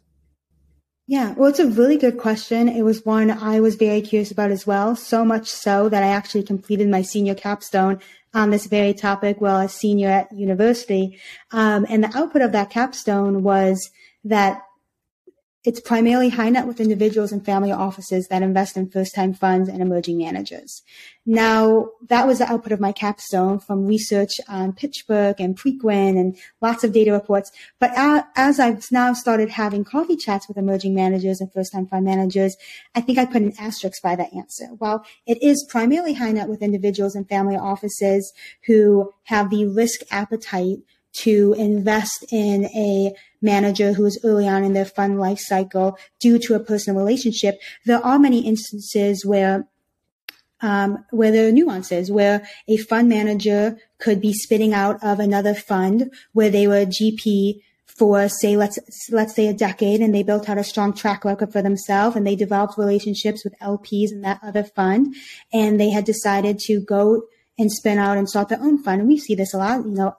Yeah, 1.06 1.34
well, 1.36 1.50
it's 1.50 1.58
a 1.58 1.66
really 1.66 1.96
good 1.96 2.18
question. 2.18 2.68
It 2.68 2.82
was 2.82 3.04
one 3.04 3.32
I 3.32 3.58
was 3.58 3.74
very 3.74 4.00
curious 4.00 4.30
about 4.30 4.52
as 4.52 4.64
well. 4.64 4.94
So 4.94 5.24
much 5.24 5.48
so 5.48 5.88
that 5.88 6.04
I 6.04 6.06
actually 6.06 6.44
completed 6.44 6.88
my 6.88 7.02
senior 7.02 7.34
capstone 7.34 7.98
on 8.32 8.50
this 8.50 8.66
very 8.66 8.94
topic 8.94 9.40
while 9.40 9.58
a 9.58 9.68
senior 9.68 10.08
at 10.08 10.32
university. 10.32 11.18
Um, 11.50 11.84
and 11.88 12.04
the 12.04 12.16
output 12.16 12.42
of 12.42 12.52
that 12.52 12.70
capstone 12.70 13.42
was 13.42 13.90
that 14.22 14.62
it's 15.62 15.80
primarily 15.80 16.30
high 16.30 16.48
net 16.48 16.66
worth 16.66 16.80
individuals 16.80 17.32
and 17.32 17.44
family 17.44 17.70
offices 17.70 18.28
that 18.28 18.42
invest 18.42 18.78
in 18.78 18.88
first 18.88 19.14
time 19.14 19.34
funds 19.34 19.68
and 19.68 19.82
emerging 19.82 20.16
managers. 20.16 20.82
Now, 21.26 21.90
that 22.08 22.26
was 22.26 22.38
the 22.38 22.50
output 22.50 22.72
of 22.72 22.80
my 22.80 22.92
capstone 22.92 23.58
from 23.58 23.86
research 23.86 24.30
on 24.48 24.72
PitchBook 24.72 25.34
and 25.38 25.58
Preqin 25.58 26.18
and 26.18 26.36
lots 26.62 26.82
of 26.82 26.92
data 26.92 27.12
reports. 27.12 27.52
But 27.78 27.92
as 28.36 28.58
I've 28.58 28.90
now 28.90 29.12
started 29.12 29.50
having 29.50 29.84
coffee 29.84 30.16
chats 30.16 30.48
with 30.48 30.56
emerging 30.56 30.94
managers 30.94 31.42
and 31.42 31.52
first 31.52 31.72
time 31.72 31.86
fund 31.86 32.06
managers, 32.06 32.56
I 32.94 33.02
think 33.02 33.18
I 33.18 33.26
put 33.26 33.42
an 33.42 33.52
asterisk 33.58 34.02
by 34.02 34.16
that 34.16 34.32
answer. 34.34 34.64
While 34.78 35.04
it 35.26 35.42
is 35.42 35.66
primarily 35.68 36.14
high 36.14 36.32
net 36.32 36.48
worth 36.48 36.62
individuals 36.62 37.14
and 37.14 37.28
family 37.28 37.56
offices 37.56 38.32
who 38.64 39.12
have 39.24 39.50
the 39.50 39.66
risk 39.66 40.00
appetite 40.10 40.78
to 41.12 41.54
invest 41.58 42.24
in 42.30 42.64
a 42.66 43.12
manager 43.42 43.92
who 43.92 44.04
is 44.04 44.18
early 44.24 44.46
on 44.46 44.64
in 44.64 44.72
their 44.72 44.84
fund 44.84 45.18
life 45.18 45.38
cycle 45.40 45.98
due 46.18 46.38
to 46.38 46.54
a 46.54 46.60
personal 46.60 47.00
relationship. 47.00 47.60
There 47.86 48.04
are 48.04 48.18
many 48.18 48.46
instances 48.46 49.24
where 49.24 49.66
um, 50.62 51.04
where 51.10 51.32
there 51.32 51.48
are 51.48 51.52
nuances, 51.52 52.10
where 52.10 52.46
a 52.68 52.76
fund 52.76 53.08
manager 53.08 53.78
could 53.98 54.20
be 54.20 54.34
spitting 54.34 54.74
out 54.74 55.02
of 55.02 55.18
another 55.18 55.54
fund 55.54 56.12
where 56.32 56.50
they 56.50 56.66
were 56.66 56.84
GP 56.84 57.62
for 57.86 58.28
say 58.28 58.56
let's 58.56 58.78
let's 59.10 59.34
say 59.34 59.46
a 59.48 59.52
decade 59.52 60.00
and 60.00 60.14
they 60.14 60.22
built 60.22 60.48
out 60.48 60.58
a 60.58 60.64
strong 60.64 60.92
track 60.92 61.24
record 61.24 61.52
for 61.52 61.60
themselves 61.60 62.16
and 62.16 62.26
they 62.26 62.36
developed 62.36 62.78
relationships 62.78 63.44
with 63.44 63.58
LPs 63.60 64.12
in 64.12 64.22
that 64.22 64.40
other 64.42 64.64
fund 64.64 65.14
and 65.52 65.78
they 65.78 65.90
had 65.90 66.04
decided 66.04 66.58
to 66.58 66.80
go 66.80 67.22
and 67.58 67.70
spin 67.70 67.98
out 67.98 68.16
and 68.16 68.28
start 68.28 68.48
their 68.48 68.62
own 68.62 68.82
fund 68.82 69.00
and 69.00 69.08
we 69.08 69.18
see 69.18 69.34
this 69.34 69.52
a 69.52 69.58
lot 69.58 69.84
you 69.84 69.90
know 69.90 70.16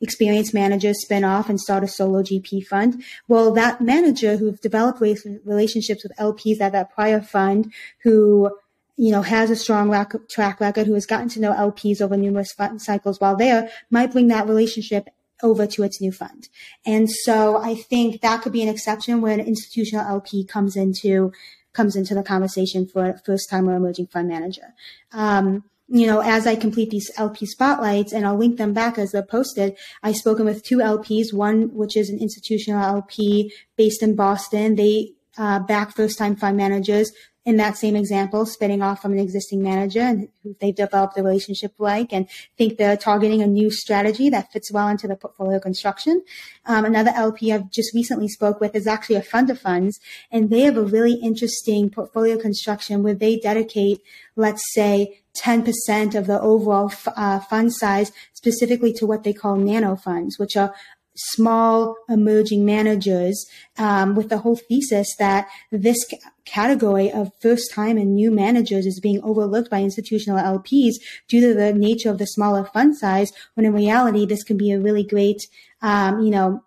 experienced 0.00 0.54
managers 0.54 1.00
spin 1.02 1.24
off 1.24 1.48
and 1.48 1.60
start 1.60 1.84
a 1.84 1.88
solo 1.88 2.22
GP 2.22 2.66
fund. 2.66 3.02
Well, 3.28 3.52
that 3.52 3.80
manager 3.80 4.36
who've 4.36 4.60
developed 4.60 5.00
relationships 5.00 6.02
with 6.02 6.16
LPs 6.18 6.60
at 6.60 6.72
that 6.72 6.92
prior 6.94 7.20
fund 7.20 7.72
who 8.02 8.50
you 8.96 9.12
know, 9.12 9.22
has 9.22 9.50
a 9.50 9.56
strong 9.56 9.90
track 10.30 10.58
record, 10.58 10.86
who 10.86 10.94
has 10.94 11.06
gotten 11.06 11.28
to 11.28 11.40
know 11.40 11.52
LPs 11.52 12.00
over 12.00 12.16
numerous 12.16 12.52
fund 12.52 12.80
cycles 12.80 13.20
while 13.20 13.36
there, 13.36 13.70
might 13.90 14.10
bring 14.10 14.28
that 14.28 14.48
relationship 14.48 15.08
over 15.42 15.66
to 15.66 15.82
its 15.82 16.00
new 16.00 16.10
fund. 16.10 16.48
And 16.86 17.10
so 17.10 17.58
I 17.58 17.74
think 17.74 18.22
that 18.22 18.42
could 18.42 18.52
be 18.52 18.62
an 18.62 18.68
exception 18.68 19.20
when 19.20 19.38
an 19.38 19.46
institutional 19.46 20.06
LP 20.06 20.44
comes 20.44 20.76
into 20.76 21.32
comes 21.74 21.94
into 21.94 22.14
the 22.14 22.22
conversation 22.22 22.86
for 22.86 23.10
a 23.10 23.18
first 23.18 23.50
time 23.50 23.68
or 23.68 23.76
emerging 23.76 24.06
fund 24.06 24.28
manager. 24.28 24.72
Um, 25.12 25.64
you 25.88 26.06
know, 26.06 26.20
as 26.20 26.46
I 26.46 26.56
complete 26.56 26.90
these 26.90 27.10
LP 27.16 27.46
spotlights 27.46 28.12
and 28.12 28.26
I'll 28.26 28.36
link 28.36 28.56
them 28.56 28.72
back 28.72 28.98
as 28.98 29.12
they're 29.12 29.22
posted, 29.22 29.76
I've 30.02 30.16
spoken 30.16 30.44
with 30.44 30.64
two 30.64 30.78
LPs, 30.78 31.32
one 31.32 31.74
which 31.74 31.96
is 31.96 32.10
an 32.10 32.18
institutional 32.18 32.82
LP 32.82 33.52
based 33.76 34.02
in 34.02 34.16
Boston. 34.16 34.74
They 34.74 35.12
uh, 35.38 35.60
back 35.60 35.94
first 35.94 36.18
time 36.18 36.34
fund 36.34 36.56
managers 36.56 37.12
in 37.46 37.56
that 37.58 37.76
same 37.78 37.94
example, 37.94 38.44
spinning 38.44 38.82
off 38.82 39.00
from 39.00 39.12
an 39.12 39.20
existing 39.20 39.62
manager 39.62 40.00
and 40.00 40.28
who 40.42 40.56
they've 40.60 40.74
developed 40.74 41.16
a 41.16 41.22
relationship 41.22 41.72
like 41.78 42.12
and 42.12 42.28
think 42.58 42.76
they're 42.76 42.96
targeting 42.96 43.40
a 43.40 43.46
new 43.46 43.70
strategy 43.70 44.28
that 44.28 44.52
fits 44.52 44.72
well 44.72 44.88
into 44.88 45.06
the 45.06 45.14
portfolio 45.14 45.60
construction. 45.60 46.24
Um, 46.66 46.84
another 46.84 47.12
LP 47.14 47.52
I've 47.52 47.70
just 47.70 47.94
recently 47.94 48.26
spoke 48.26 48.60
with 48.60 48.74
is 48.74 48.88
actually 48.88 49.14
a 49.14 49.22
fund 49.22 49.48
of 49.48 49.60
funds 49.60 50.00
and 50.32 50.50
they 50.50 50.62
have 50.62 50.76
a 50.76 50.82
really 50.82 51.14
interesting 51.14 51.88
portfolio 51.88 52.36
construction 52.36 53.04
where 53.04 53.14
they 53.14 53.38
dedicate, 53.38 54.00
let's 54.34 54.62
say, 54.74 55.22
10% 55.36 56.14
of 56.14 56.26
the 56.26 56.40
overall 56.40 56.90
uh, 57.14 57.38
fund 57.40 57.72
size 57.72 58.10
specifically 58.32 58.92
to 58.94 59.06
what 59.06 59.22
they 59.22 59.32
call 59.32 59.56
nano 59.56 59.94
funds, 59.94 60.38
which 60.38 60.56
are 60.56 60.74
small 61.16 61.96
emerging 62.08 62.64
managers 62.64 63.46
um, 63.78 64.14
with 64.14 64.28
the 64.28 64.38
whole 64.38 64.56
thesis 64.56 65.08
that 65.18 65.48
this 65.72 65.96
c- 66.08 66.18
category 66.44 67.10
of 67.10 67.32
first 67.40 67.72
time 67.72 67.96
and 67.96 68.14
new 68.14 68.30
managers 68.30 68.86
is 68.86 69.00
being 69.00 69.22
overlooked 69.22 69.70
by 69.70 69.80
institutional 69.80 70.38
LPs 70.38 70.94
due 71.28 71.40
to 71.40 71.54
the 71.54 71.72
nature 71.72 72.10
of 72.10 72.18
the 72.18 72.26
smaller 72.26 72.64
fund 72.64 72.96
size, 72.96 73.32
when 73.54 73.66
in 73.66 73.72
reality, 73.72 74.26
this 74.26 74.44
can 74.44 74.56
be 74.56 74.72
a 74.72 74.80
really 74.80 75.02
great, 75.02 75.42
um, 75.82 76.20
you 76.20 76.30
know, 76.30 76.62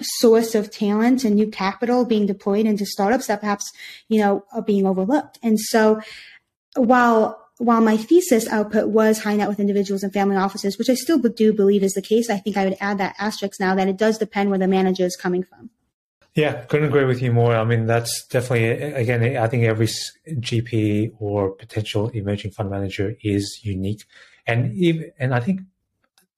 source 0.00 0.54
of 0.54 0.70
talent 0.70 1.24
and 1.24 1.34
new 1.34 1.48
capital 1.48 2.04
being 2.04 2.26
deployed 2.26 2.66
into 2.66 2.86
startups 2.86 3.26
that 3.26 3.40
perhaps, 3.40 3.70
you 4.08 4.18
know, 4.18 4.44
are 4.52 4.62
being 4.62 4.86
overlooked. 4.86 5.38
And 5.42 5.58
so 5.60 6.00
while 6.74 7.39
while 7.60 7.82
my 7.82 7.94
thesis 7.94 8.48
output 8.48 8.88
was 8.88 9.18
high 9.18 9.36
net 9.36 9.46
with 9.46 9.60
individuals 9.60 10.02
and 10.02 10.10
family 10.10 10.36
offices, 10.36 10.78
which 10.78 10.88
I 10.88 10.94
still 10.94 11.18
do 11.18 11.52
believe 11.52 11.82
is 11.82 11.92
the 11.92 12.00
case, 12.00 12.30
I 12.30 12.38
think 12.38 12.56
I 12.56 12.64
would 12.64 12.78
add 12.80 12.96
that 12.96 13.16
asterisk 13.18 13.60
now 13.60 13.74
that 13.74 13.86
it 13.86 13.98
does 13.98 14.16
depend 14.16 14.48
where 14.48 14.58
the 14.58 14.66
manager 14.66 15.04
is 15.04 15.14
coming 15.14 15.42
from. 15.42 15.68
Yeah, 16.34 16.64
couldn't 16.64 16.88
agree 16.88 17.04
with 17.04 17.20
you 17.20 17.32
more. 17.32 17.54
I 17.54 17.64
mean, 17.64 17.84
that's 17.84 18.26
definitely, 18.28 18.64
again, 18.70 19.36
I 19.36 19.46
think 19.46 19.64
every 19.64 19.88
GP 20.26 21.12
or 21.18 21.50
potential 21.50 22.08
emerging 22.08 22.52
fund 22.52 22.70
manager 22.70 23.14
is 23.22 23.60
unique. 23.62 24.04
And, 24.46 24.72
even, 24.72 25.12
and 25.18 25.34
I 25.34 25.40
think 25.40 25.60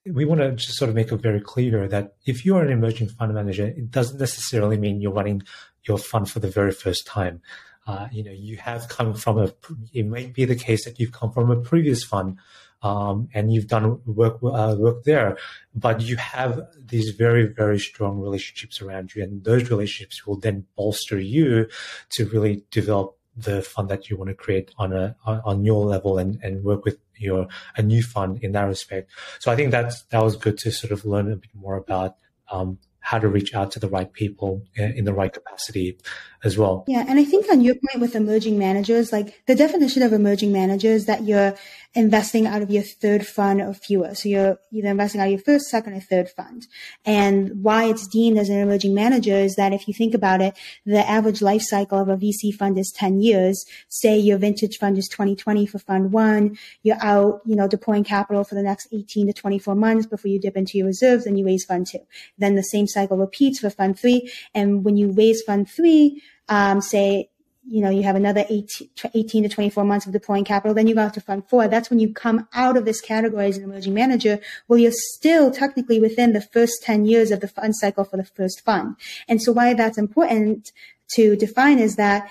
we 0.04 0.24
want 0.24 0.40
to 0.40 0.50
just 0.52 0.76
sort 0.76 0.88
of 0.88 0.96
make 0.96 1.12
it 1.12 1.16
very 1.18 1.40
clear 1.40 1.86
that 1.86 2.14
if 2.26 2.44
you're 2.44 2.64
an 2.64 2.72
emerging 2.72 3.10
fund 3.10 3.32
manager, 3.32 3.68
it 3.68 3.92
doesn't 3.92 4.18
necessarily 4.18 4.76
mean 4.76 5.00
you're 5.00 5.12
running 5.12 5.44
your 5.84 5.98
fund 5.98 6.28
for 6.28 6.40
the 6.40 6.50
very 6.50 6.72
first 6.72 7.06
time 7.06 7.40
uh, 7.86 8.08
you 8.12 8.22
know, 8.22 8.32
you 8.32 8.56
have 8.58 8.88
come 8.88 9.14
from 9.14 9.38
a, 9.38 9.52
it 9.92 10.06
might 10.06 10.34
be 10.34 10.44
the 10.44 10.54
case 10.54 10.84
that 10.84 10.98
you've 10.98 11.12
come 11.12 11.32
from 11.32 11.50
a 11.50 11.60
previous 11.60 12.04
fund, 12.04 12.38
um, 12.82 13.28
and 13.32 13.52
you've 13.52 13.68
done 13.68 14.00
work, 14.06 14.38
uh, 14.42 14.74
work 14.78 15.04
there, 15.04 15.36
but 15.74 16.00
you 16.00 16.16
have 16.16 16.60
these 16.84 17.10
very, 17.10 17.46
very 17.46 17.78
strong 17.78 18.18
relationships 18.18 18.82
around 18.82 19.14
you. 19.14 19.22
And 19.22 19.44
those 19.44 19.70
relationships 19.70 20.26
will 20.26 20.38
then 20.38 20.66
bolster 20.76 21.18
you 21.18 21.68
to 22.10 22.26
really 22.26 22.64
develop 22.70 23.16
the 23.36 23.62
fund 23.62 23.88
that 23.88 24.10
you 24.10 24.16
want 24.16 24.28
to 24.28 24.34
create 24.34 24.72
on 24.78 24.92
a, 24.92 25.16
on 25.24 25.64
your 25.64 25.86
level 25.86 26.18
and, 26.18 26.38
and 26.42 26.64
work 26.64 26.84
with 26.84 26.98
your, 27.16 27.46
a 27.76 27.82
new 27.82 28.02
fund 28.02 28.42
in 28.42 28.52
that 28.52 28.64
respect. 28.64 29.10
So 29.38 29.50
I 29.50 29.56
think 29.56 29.70
that's, 29.70 30.02
that 30.10 30.22
was 30.22 30.36
good 30.36 30.58
to 30.58 30.70
sort 30.70 30.92
of 30.92 31.04
learn 31.04 31.32
a 31.32 31.36
bit 31.36 31.50
more 31.54 31.76
about, 31.76 32.16
um, 32.50 32.78
how 33.02 33.18
to 33.18 33.28
reach 33.28 33.52
out 33.52 33.72
to 33.72 33.80
the 33.80 33.88
right 33.88 34.12
people 34.12 34.62
uh, 34.78 34.84
in 34.84 35.04
the 35.04 35.12
right 35.12 35.32
capacity 35.32 35.98
as 36.44 36.56
well. 36.56 36.84
Yeah. 36.86 37.04
And 37.06 37.18
I 37.18 37.24
think 37.24 37.50
on 37.50 37.60
your 37.60 37.74
point 37.74 38.00
with 38.00 38.14
emerging 38.14 38.58
managers, 38.58 39.12
like 39.12 39.44
the 39.46 39.54
definition 39.54 40.02
of 40.02 40.12
emerging 40.12 40.52
managers 40.52 41.06
that 41.06 41.24
you're 41.24 41.54
investing 41.94 42.46
out 42.46 42.62
of 42.62 42.70
your 42.70 42.82
third 42.82 43.26
fund 43.26 43.60
or 43.60 43.74
fewer. 43.74 44.14
So 44.14 44.28
you're 44.28 44.58
either 44.70 44.88
investing 44.88 45.20
out 45.20 45.26
of 45.26 45.32
your 45.32 45.40
first, 45.40 45.66
second, 45.66 45.92
or 45.92 46.00
third 46.00 46.30
fund. 46.30 46.66
And 47.04 47.62
why 47.62 47.84
it's 47.84 48.06
deemed 48.06 48.38
as 48.38 48.48
an 48.48 48.58
emerging 48.58 48.94
manager 48.94 49.34
is 49.34 49.56
that 49.56 49.72
if 49.72 49.86
you 49.86 49.92
think 49.92 50.14
about 50.14 50.40
it, 50.40 50.56
the 50.86 51.06
average 51.08 51.42
life 51.42 51.62
cycle 51.62 51.98
of 51.98 52.08
a 52.08 52.16
VC 52.16 52.54
fund 52.54 52.78
is 52.78 52.92
10 52.96 53.20
years. 53.20 53.64
Say 53.88 54.18
your 54.18 54.38
vintage 54.38 54.78
fund 54.78 54.96
is 54.96 55.06
2020 55.08 55.66
for 55.66 55.78
fund 55.78 56.12
one. 56.12 56.58
You're 56.82 57.02
out, 57.02 57.42
you 57.44 57.56
know, 57.56 57.68
deploying 57.68 58.04
capital 58.04 58.44
for 58.44 58.54
the 58.54 58.62
next 58.62 58.88
18 58.92 59.26
to 59.26 59.32
24 59.34 59.74
months 59.74 60.06
before 60.06 60.30
you 60.30 60.40
dip 60.40 60.56
into 60.56 60.78
your 60.78 60.86
reserves 60.86 61.26
and 61.26 61.38
you 61.38 61.44
raise 61.44 61.64
fund 61.64 61.86
two. 61.86 62.00
Then 62.38 62.54
the 62.54 62.62
same 62.62 62.86
cycle 62.86 63.18
repeats 63.18 63.60
for 63.60 63.68
fund 63.68 63.98
three. 63.98 64.32
And 64.54 64.82
when 64.82 64.96
you 64.96 65.12
raise 65.12 65.42
fund 65.42 65.68
three, 65.68 66.22
um, 66.48 66.80
say 66.80 67.30
you 67.64 67.80
know, 67.80 67.90
you 67.90 68.02
have 68.02 68.16
another 68.16 68.44
18, 68.48 68.88
18, 69.14 69.42
to 69.44 69.48
24 69.48 69.84
months 69.84 70.06
of 70.06 70.12
deploying 70.12 70.44
capital, 70.44 70.74
then 70.74 70.86
you 70.86 70.94
go 70.94 71.02
out 71.02 71.14
to 71.14 71.20
fund 71.20 71.48
four. 71.48 71.68
That's 71.68 71.90
when 71.90 72.00
you 72.00 72.12
come 72.12 72.48
out 72.54 72.76
of 72.76 72.84
this 72.84 73.00
category 73.00 73.46
as 73.46 73.56
an 73.56 73.64
emerging 73.64 73.94
manager. 73.94 74.40
Well, 74.66 74.78
you're 74.78 74.92
still 74.92 75.50
technically 75.50 76.00
within 76.00 76.32
the 76.32 76.40
first 76.40 76.82
10 76.82 77.06
years 77.06 77.30
of 77.30 77.40
the 77.40 77.48
fund 77.48 77.76
cycle 77.76 78.04
for 78.04 78.16
the 78.16 78.24
first 78.24 78.64
fund. 78.64 78.96
And 79.28 79.40
so 79.40 79.52
why 79.52 79.74
that's 79.74 79.98
important 79.98 80.72
to 81.14 81.36
define 81.36 81.78
is 81.78 81.96
that 81.96 82.28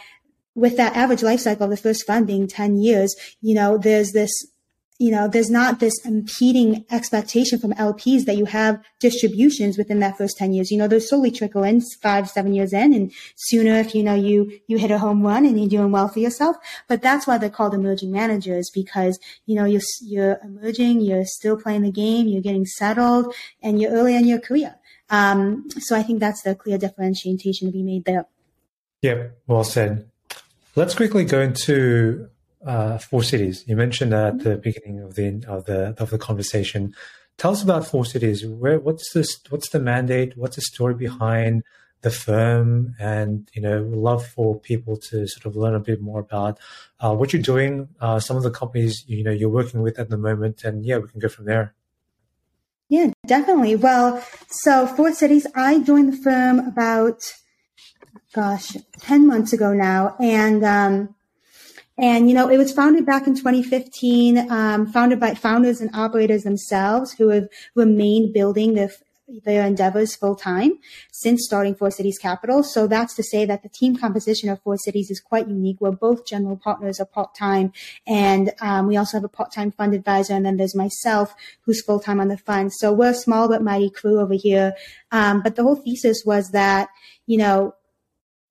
with 0.54 0.76
that 0.78 0.96
average 0.96 1.24
life 1.24 1.40
cycle 1.40 1.64
of 1.64 1.70
the 1.70 1.78
first 1.78 2.06
fund 2.06 2.28
being 2.28 2.48
10 2.48 2.78
years, 2.78 3.16
you 3.42 3.56
know, 3.56 3.78
there's 3.78 4.12
this 4.12 4.32
you 5.02 5.10
know, 5.10 5.28
there's 5.28 5.50
not 5.50 5.80
this 5.80 6.06
impeding 6.06 6.86
expectation 6.92 7.58
from 7.58 7.74
LPs 7.74 8.26
that 8.26 8.38
you 8.38 8.46
have 8.46 8.80
distributions 9.00 9.76
within 9.76 10.00
that 10.00 10.16
first 10.16 10.38
10 10.38 10.54
years. 10.54 10.70
You 10.70 10.78
know, 10.78 10.88
those 10.88 11.10
slowly 11.10 11.32
trickle 11.32 11.64
in 11.64 11.82
five, 12.04 12.30
seven 12.30 12.54
years 12.54 12.72
in 12.72 12.94
and 12.94 13.12
sooner 13.36 13.80
if 13.80 13.96
you 13.96 14.04
know 14.04 14.14
you, 14.14 14.60
you 14.68 14.78
hit 14.78 14.92
a 14.92 15.00
home 15.00 15.24
run 15.24 15.44
and 15.44 15.60
you're 15.60 15.68
doing 15.68 15.92
well 15.92 16.08
for 16.08 16.20
yourself. 16.20 16.56
But 16.88 17.02
that's 17.02 17.26
why 17.26 17.40
they're 17.40 17.50
called 17.50 17.74
emerging 17.74 18.12
managers 18.12 18.70
because, 18.72 19.18
you 19.48 19.56
know, 19.56 19.66
you're, 19.66 19.82
you're 20.04 20.38
emerging, 20.44 21.02
you're 21.02 21.26
still 21.26 21.58
playing 21.58 21.82
the 21.82 21.92
game, 21.92 22.28
you're 22.28 22.44
getting 22.44 22.68
settled 22.68 23.34
and 23.64 23.82
you're 23.82 23.92
early 23.92 24.16
in 24.16 24.28
your 24.28 24.40
career. 24.40 24.76
Um, 25.10 25.68
so 25.80 25.96
I 25.96 26.04
think 26.04 26.20
that's 26.20 26.44
the 26.44 26.54
clear 26.54 26.78
differentiation 26.78 27.68
to 27.68 27.72
be 27.72 27.82
made 27.82 28.06
there. 28.06 28.28
Yep. 29.02 29.36
Well 29.48 29.64
said. 29.64 30.08
Let's 30.76 30.94
quickly 30.94 31.26
go 31.26 31.42
into 31.42 32.30
uh, 32.66 32.98
Four 32.98 33.24
Cities. 33.24 33.64
You 33.68 33.76
mentioned 33.76 34.12
that 34.12 34.36
at 34.36 34.40
the 34.40 34.58
beginning 34.58 35.00
of 35.02 35.16
the 35.16 35.44
of 35.48 35.66
the 35.66 35.96
of 35.98 36.10
the 36.10 36.18
conversation. 36.18 36.96
Tell 37.38 37.52
us 37.52 37.64
about 37.64 37.88
Four 37.88 38.06
Cities. 38.06 38.46
Where 38.46 38.80
what's 38.80 39.12
this? 39.14 39.40
What's 39.50 39.70
the 39.70 39.80
mandate? 39.80 40.38
What's 40.38 40.56
the 40.56 40.62
story 40.62 40.94
behind 40.94 41.64
the 42.02 42.12
firm? 42.12 42.96
And 43.00 43.50
you 43.54 43.62
know, 43.62 43.82
love 43.82 44.26
for 44.26 44.60
people 44.60 44.98
to 45.10 45.28
sort 45.28 45.46
of 45.46 45.56
learn 45.56 45.76
a 45.76 45.80
bit 45.80 46.02
more 46.02 46.20
about 46.20 46.60
uh, 47.00 47.14
what 47.14 47.34
you're 47.34 47.42
doing. 47.42 47.90
Uh, 48.00 48.20
some 48.20 48.38
of 48.38 48.44
the 48.44 48.52
companies 48.52 49.04
you 49.08 49.24
know 49.24 49.32
you're 49.32 49.50
working 49.50 49.82
with 49.82 50.00
at 50.00 50.10
the 50.10 50.18
moment, 50.18 50.64
and 50.64 50.86
yeah, 50.86 50.98
we 50.98 51.08
can 51.08 51.20
go 51.20 51.30
from 51.30 51.46
there. 51.46 51.74
Yeah, 52.92 53.12
definitely. 53.26 53.78
Well, 53.78 54.22
so 54.50 54.86
Four 54.86 55.14
Cities, 55.14 55.48
I 55.56 55.80
joined 55.80 56.12
the 56.12 56.18
firm 56.18 56.60
about, 56.60 57.22
gosh, 58.36 58.76
10 59.00 59.26
months 59.26 59.54
ago 59.54 59.72
now. 59.72 60.18
And, 60.20 60.62
um, 60.66 61.16
and, 61.98 62.30
you 62.30 62.36
know, 62.36 62.50
it 62.50 62.58
was 62.58 62.72
founded 62.72 63.06
back 63.06 63.28
in 63.28 63.36
2015, 63.36 64.50
um, 64.50 64.88
founded 64.88 65.20
by 65.20 65.36
founders 65.36 65.82
and 65.82 65.90
operators 65.94 66.44
themselves 66.44 67.14
who 67.14 67.30
have 67.30 67.48
remained 67.76 68.34
building 68.34 68.74
the, 68.74 68.96
their 69.44 69.66
endeavors 69.66 70.16
full 70.16 70.36
time 70.36 70.80
since 71.12 71.46
starting 71.46 71.76
Four 71.76 71.92
Cities 71.92 72.18
Capital. 72.18 72.64
So 72.64 72.88
that's 72.88 73.14
to 73.16 73.24
say 73.24 73.46
that 73.46 73.64
the 73.64 73.70
team 73.70 73.96
composition 73.96 74.50
of 74.50 74.62
Four 74.62 74.78
Cities 74.78 75.12
is 75.12 75.20
quite 75.20 75.48
unique. 75.48 75.78
We're 75.80 75.92
both 75.92 76.26
general 76.26 76.58
partners 76.58 77.00
are 77.00 77.06
part 77.06 77.36
time, 77.36 77.72
and 78.08 78.52
um, 78.62 78.88
we 78.88 78.98
also 78.98 79.18
have 79.18 79.24
a 79.24 79.30
part 79.30 79.52
time 79.52 79.72
fund 79.72 79.94
advisor, 79.94 80.34
and 80.34 80.46
then 80.46 80.58
there's 80.58 80.76
myself 80.76 81.34
who's 81.62 81.82
full 81.82 82.00
time 82.00 82.20
on 82.20 82.28
the 82.28 82.38
fund. 82.38 82.74
So 82.74 82.92
we're 82.92 83.12
a 83.12 83.16
small 83.16 83.48
but 83.48 83.62
mighty 83.62 83.90
crew 83.90 84.20
over 84.20 84.34
here. 84.34 84.74
Um, 85.12 85.42
but 85.42 85.56
the 85.56 85.64
whole 85.64 85.76
thesis 85.76 86.24
was 86.26 86.52
that 86.52 86.90
you 87.26 87.38
know 87.38 87.76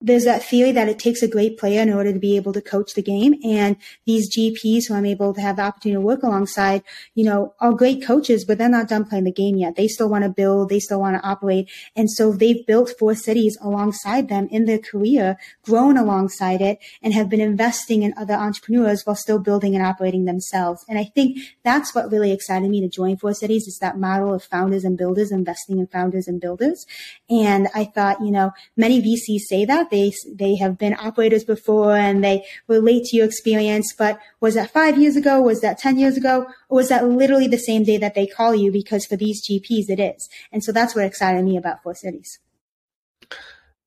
there's 0.00 0.24
that 0.24 0.42
theory 0.42 0.72
that 0.72 0.88
it 0.88 0.98
takes 0.98 1.22
a 1.22 1.28
great 1.28 1.58
player 1.58 1.82
in 1.82 1.92
order 1.92 2.12
to 2.12 2.18
be 2.18 2.36
able 2.36 2.52
to 2.54 2.62
coach 2.62 2.94
the 2.94 3.02
game. 3.02 3.34
And 3.44 3.76
these 4.06 4.34
GPs 4.34 4.88
who 4.88 4.94
I'm 4.94 5.04
able 5.04 5.34
to 5.34 5.40
have 5.40 5.56
the 5.56 5.62
opportunity 5.62 6.00
to 6.00 6.06
work 6.06 6.22
alongside, 6.22 6.82
you 7.14 7.24
know, 7.24 7.54
are 7.60 7.72
great 7.72 8.02
coaches, 8.02 8.44
but 8.44 8.58
they're 8.58 8.68
not 8.68 8.88
done 8.88 9.04
playing 9.04 9.24
the 9.24 9.32
game 9.32 9.56
yet. 9.56 9.76
They 9.76 9.88
still 9.88 10.08
want 10.08 10.24
to 10.24 10.30
build. 10.30 10.70
They 10.70 10.80
still 10.80 11.00
want 11.00 11.20
to 11.20 11.28
operate. 11.28 11.68
And 11.94 12.10
so 12.10 12.32
they've 12.32 12.66
built 12.66 12.94
four 12.98 13.14
cities 13.14 13.58
alongside 13.60 14.28
them 14.28 14.48
in 14.50 14.64
their 14.64 14.78
career, 14.78 15.36
grown 15.62 15.96
alongside 15.98 16.62
it 16.62 16.78
and 17.02 17.12
have 17.12 17.28
been 17.28 17.40
investing 17.40 18.02
in 18.02 18.14
other 18.16 18.34
entrepreneurs 18.34 19.02
while 19.04 19.16
still 19.16 19.38
building 19.38 19.74
and 19.74 19.84
operating 19.84 20.24
themselves. 20.24 20.84
And 20.88 20.98
I 20.98 21.04
think 21.04 21.38
that's 21.62 21.94
what 21.94 22.10
really 22.10 22.32
excited 22.32 22.70
me 22.70 22.80
to 22.80 22.88
join 22.88 23.18
Four 23.18 23.34
Cities 23.34 23.66
is 23.66 23.78
that 23.80 23.98
model 23.98 24.32
of 24.32 24.42
founders 24.42 24.84
and 24.84 24.96
builders 24.96 25.30
investing 25.30 25.78
in 25.78 25.86
founders 25.86 26.26
and 26.26 26.40
builders. 26.40 26.86
And 27.28 27.68
I 27.74 27.84
thought, 27.84 28.20
you 28.20 28.30
know, 28.30 28.52
many 28.76 29.02
VCs 29.02 29.40
say 29.40 29.64
that, 29.66 29.89
They, 29.90 30.12
they 30.26 30.56
have 30.56 30.78
been 30.78 30.94
operators 30.94 31.44
before 31.44 31.96
and 31.96 32.22
they 32.22 32.44
relate 32.68 33.04
to 33.06 33.16
your 33.16 33.26
experience. 33.26 33.92
But 33.96 34.18
was 34.40 34.54
that 34.54 34.70
five 34.70 34.98
years 34.98 35.16
ago? 35.16 35.40
Was 35.40 35.60
that 35.60 35.78
10 35.78 35.98
years 35.98 36.16
ago? 36.16 36.46
Or 36.68 36.76
was 36.76 36.88
that 36.88 37.06
literally 37.06 37.48
the 37.48 37.58
same 37.58 37.84
day 37.84 37.98
that 37.98 38.14
they 38.14 38.26
call 38.26 38.54
you? 38.54 38.70
Because 38.72 39.06
for 39.06 39.16
these 39.16 39.46
GPs, 39.46 39.88
it 39.88 40.00
is. 40.00 40.28
And 40.52 40.62
so 40.62 40.72
that's 40.72 40.94
what 40.94 41.04
excited 41.04 41.44
me 41.44 41.56
about 41.56 41.82
Four 41.82 41.94
Cities. 41.94 42.38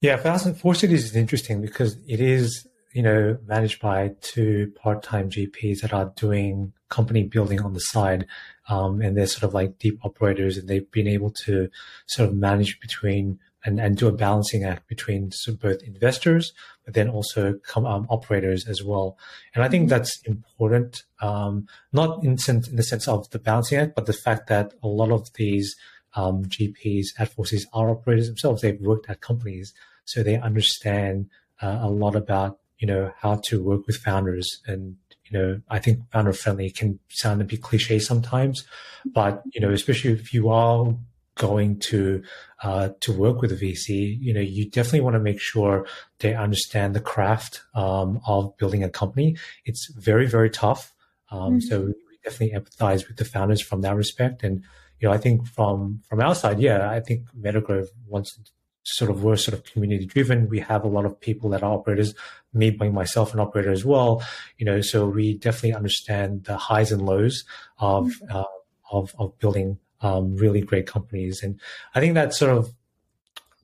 Yeah, 0.02 0.18
Four 0.18 0.76
Cities 0.76 1.06
is 1.06 1.16
interesting 1.16 1.62
because 1.62 1.98
it 2.08 2.20
is, 2.20 2.68
you 2.94 3.02
know, 3.02 3.38
managed 3.48 3.82
by 3.82 4.16
two 4.20 4.74
part-time 4.76 5.30
GPs 5.30 5.80
that 5.80 5.94
are 5.94 6.12
doing 6.18 6.74
company 6.90 7.24
building 7.24 7.62
on 7.62 7.74
the 7.74 7.80
side. 7.80 8.28
Um, 8.70 9.02
and 9.02 9.18
they're 9.18 9.28
sort 9.28 9.44
of 9.44 9.54
like 9.54 9.80
deep 9.80 10.00
operators 10.04 10.58
and 10.58 10.68
they've 10.68 10.90
been 10.92 11.08
able 11.08 11.32
to 11.46 11.70
sort 12.06 12.30
of 12.30 12.36
manage 12.36 12.80
between 12.80 13.40
and, 13.66 13.80
and 13.80 13.98
do 13.98 14.08
a 14.08 14.12
balancing 14.12 14.64
act 14.64 14.88
between 14.88 15.32
both 15.62 15.82
investors, 15.84 16.54
but 16.86 16.94
then 16.94 17.10
also 17.10 17.60
um, 17.76 18.08
operators 18.10 18.68
as 18.68 18.84
well. 18.84 19.18
And 19.56 19.64
I 19.64 19.70
think 19.70 19.90
that's 19.90 20.22
important, 20.24 21.04
um, 21.22 21.68
not 21.92 22.24
in, 22.24 22.38
sense, 22.38 22.68
in 22.68 22.76
the 22.76 22.84
sense 22.84 23.08
of 23.08 23.30
the 23.30 23.40
balancing 23.40 23.80
act, 23.80 23.96
but 23.96 24.06
the 24.06 24.14
fact 24.14 24.48
that 24.48 24.74
a 24.84 24.88
lot 24.88 25.12
of 25.12 25.32
these 25.36 25.76
um, 26.16 26.46
GPs 26.46 27.08
at 27.18 27.34
forces 27.34 27.66
are 27.74 27.90
operators 27.90 28.28
themselves. 28.28 28.62
They've 28.62 28.80
worked 28.80 29.10
at 29.10 29.22
companies 29.22 29.74
so 30.06 30.24
they 30.24 30.38
understand 30.38 31.30
uh, 31.62 31.80
a 31.82 31.90
lot 31.90 32.16
about 32.16 32.60
you 32.80 32.88
know 32.88 33.14
how 33.18 33.40
to 33.46 33.64
work 33.64 33.88
with 33.88 33.96
founders 33.98 34.62
and 34.68 34.98
you 35.26 35.38
know 35.38 35.62
i 35.70 35.80
think 35.80 36.00
founder 36.12 36.34
friendly 36.34 36.70
can 36.70 37.00
sound 37.10 37.42
a 37.42 37.46
bit 37.46 37.62
cliche 37.62 38.00
sometimes 38.00 38.66
but 39.06 39.42
you 39.54 39.62
know 39.62 39.72
especially 39.72 40.12
if 40.12 40.34
you 40.34 40.50
are 40.50 40.94
going 41.36 41.80
to 41.80 42.24
uh, 42.62 42.90
to 43.00 43.12
work 43.12 43.42
with 43.42 43.52
a 43.52 43.56
vc 43.56 43.88
you 44.22 44.34
know 44.34 44.42
you 44.42 44.70
definitely 44.70 45.02
want 45.02 45.16
to 45.16 45.20
make 45.20 45.40
sure 45.40 45.86
they 46.20 46.34
understand 46.34 46.96
the 46.96 47.00
craft 47.00 47.62
um, 47.76 48.20
of 48.28 48.56
building 48.58 48.84
a 48.84 48.90
company 48.90 49.36
it's 49.66 49.92
very 49.96 50.28
very 50.28 50.50
tough 50.50 50.94
um, 51.32 51.54
mm-hmm. 51.54 51.60
so 51.60 51.82
we 51.82 52.20
definitely 52.24 52.58
empathize 52.58 53.08
with 53.08 53.18
the 53.18 53.26
founders 53.26 53.62
from 53.62 53.82
that 53.82 53.96
respect 53.96 54.44
and 54.44 54.64
you 55.00 55.08
know 55.08 55.14
i 55.14 55.18
think 55.18 55.46
from 55.48 56.02
from 56.08 56.22
our 56.22 56.36
side 56.36 56.60
yeah 56.60 56.90
i 56.90 57.00
think 57.00 57.28
metagrove 57.40 57.88
wants 58.08 58.40
sort 58.84 59.10
of 59.10 59.24
we're 59.24 59.38
sort 59.38 59.58
of 59.58 59.64
community 59.64 60.06
driven. 60.06 60.50
We 60.50 60.60
have 60.60 60.84
a 60.84 60.90
lot 60.90 61.06
of 61.06 61.20
people 61.20 61.50
that 61.52 61.64
are 61.64 61.74
operators, 61.74 62.14
me 62.54 62.70
being 62.70 62.94
myself 62.94 63.34
an 63.34 63.40
operator 63.40 63.72
as 63.72 63.86
well. 63.86 64.22
You 64.58 64.66
know, 64.66 64.82
so 64.82 65.08
we 65.08 65.38
definitely 65.38 65.74
understand 65.74 66.46
the 66.46 66.58
highs 66.58 66.92
and 66.92 67.06
lows 67.06 67.46
of 67.80 68.08
mm-hmm. 68.08 68.36
uh, 68.36 68.44
of 68.92 69.16
of 69.18 69.38
building 69.40 69.80
um, 70.04 70.36
really 70.36 70.62
great 70.62 70.86
companies, 70.86 71.42
and 71.42 71.60
I 71.96 72.00
think 72.00 72.14
that 72.14 72.34
sort 72.34 72.56
of 72.56 72.74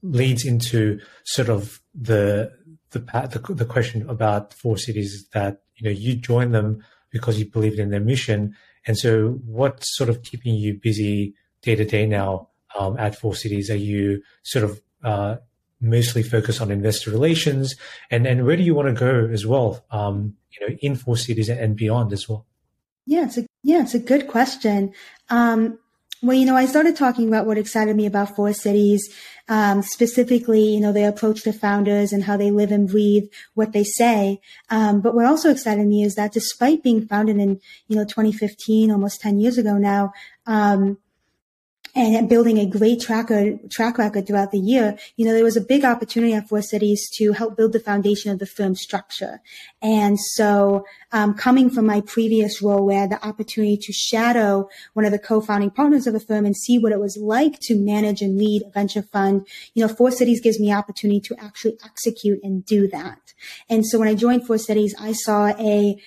leads 0.02 0.46
into 0.46 1.00
sort 1.26 1.50
of 1.50 1.82
the 1.94 2.52
the 2.92 3.00
the, 3.00 3.54
the 3.54 3.66
question 3.66 4.10
about 4.10 4.54
four 4.54 4.78
cities 4.78 5.28
that 5.34 5.62
you 5.76 5.86
know 5.86 5.96
you 5.96 6.16
join 6.16 6.52
them 6.52 6.84
because 7.12 7.38
you 7.38 7.46
believe 7.46 7.78
in 7.78 7.92
their 7.92 8.00
mission, 8.00 8.56
and 8.88 8.98
so 8.98 9.40
what's 9.46 9.96
sort 9.96 10.10
of 10.10 10.24
keeping 10.24 10.56
you 10.56 10.74
busy 10.74 11.36
day 11.62 11.76
to 11.76 11.86
day 11.86 12.06
now 12.06 12.50
um, 12.78 12.98
at 12.98 13.16
Four 13.16 13.36
Cities? 13.36 13.70
Are 13.70 13.76
you 13.76 14.22
sort 14.44 14.64
of 14.66 14.82
uh, 15.04 15.38
mostly 15.82 16.24
focused 16.24 16.62
on 16.62 16.72
investor 16.72 17.12
relations, 17.12 17.76
and 18.10 18.26
and 18.26 18.46
where 18.46 18.58
do 18.58 18.64
you 18.64 18.76
want 18.76 18.88
to 18.88 18.94
go 18.94 19.30
as 19.32 19.46
well? 19.46 19.86
Um, 19.92 20.36
you 20.52 20.68
know, 20.68 20.76
in 20.82 20.96
four 20.96 21.18
cities 21.18 21.50
and 21.50 21.76
beyond 21.76 22.14
as 22.14 22.28
well. 22.28 22.46
Yeah, 23.06 23.26
it's 23.26 23.38
a 23.38 23.46
yeah, 23.64 23.82
it's 23.82 23.96
a 23.96 24.00
good 24.00 24.28
question. 24.28 24.94
Um, 25.30 25.80
well, 26.22 26.36
you 26.36 26.46
know, 26.46 26.56
I 26.56 26.66
started 26.66 26.98
talking 26.98 27.28
about 27.30 27.46
what 27.46 27.58
excited 27.58 27.96
me 27.96 28.06
about 28.06 28.36
four 28.36 28.52
cities, 28.52 29.10
um, 29.48 29.82
specifically, 29.82 30.74
you 30.74 30.82
know, 30.82 30.92
their 30.92 31.10
approach 31.10 31.44
to 31.44 31.54
founders 31.54 32.12
and 32.12 32.24
how 32.24 32.36
they 32.36 32.52
live 32.52 32.72
and 32.72 32.90
breathe 32.90 33.24
what 33.54 33.72
they 33.72 33.86
say. 33.86 34.42
Um, 34.70 35.00
but 35.00 35.16
what 35.16 35.26
also 35.26 35.50
excited 35.50 35.88
me 35.88 36.04
is 36.04 36.16
that 36.16 36.34
despite 36.34 36.84
being 36.84 37.08
founded 37.08 37.38
in, 37.38 37.62
you 37.88 37.96
know, 37.96 38.04
2015, 38.04 38.92
almost 38.92 39.22
10 39.22 39.40
years 39.40 39.58
ago 39.58 39.78
now, 39.78 40.12
um, 40.46 40.98
and 41.96 42.30
building 42.30 42.58
a 42.58 42.66
great 42.66 43.02
track 43.02 43.30
record, 43.30 43.72
track 43.72 43.98
record 43.98 44.28
throughout 44.28 44.52
the 44.52 44.60
year, 44.60 44.98
you 45.16 45.26
know, 45.26 45.34
there 45.34 45.44
was 45.44 45.58
a 45.58 45.62
big 45.62 45.84
opportunity 45.84 46.34
at 46.34 46.48
Four 46.48 46.62
Cities 46.62 47.10
to 47.16 47.34
help 47.34 47.58
build 47.58 47.74
the 47.74 47.80
foundation 47.80 48.32
of 48.32 48.40
the 48.40 48.46
firm 48.46 48.76
structure. 48.76 49.42
And 49.82 50.20
so, 50.20 50.86
um, 51.12 51.34
coming 51.34 51.70
from 51.70 51.86
my 51.86 52.02
previous 52.02 52.62
role 52.62 52.86
where 52.86 53.08
the 53.08 53.26
opportunity 53.26 53.78
to 53.78 53.94
shadow 53.94 54.70
one 54.94 55.06
of 55.06 55.12
the 55.12 55.20
co-founding 55.20 55.72
partners 55.72 56.08
of 56.08 56.14
the 56.14 56.20
firm 56.20 56.46
and 56.46 56.56
see 56.56 56.78
what 56.78 56.92
it 56.92 57.00
was 57.00 57.18
like 57.18 57.60
to 57.62 57.76
manage 57.76 58.22
and 58.22 58.38
lead 58.38 58.64
a 58.64 58.70
venture 58.70 59.02
fund, 59.04 59.48
you 59.74 59.86
know, 59.86 59.94
Four 59.94 60.12
Cities 60.12 60.42
gives 60.42 60.60
me 60.60 60.72
opportunity 60.72 61.20
to 61.22 61.36
actually 61.40 61.78
execute 61.84 62.40
and 62.44 62.66
do 62.66 62.88
that. 62.88 63.34
And 63.70 63.86
so 63.86 64.00
when 64.00 64.08
I 64.08 64.16
joined 64.16 64.46
Four 64.46 64.58
Cities, 64.58 64.96
I 65.00 65.14
saw 65.14 65.48
a 65.60 65.98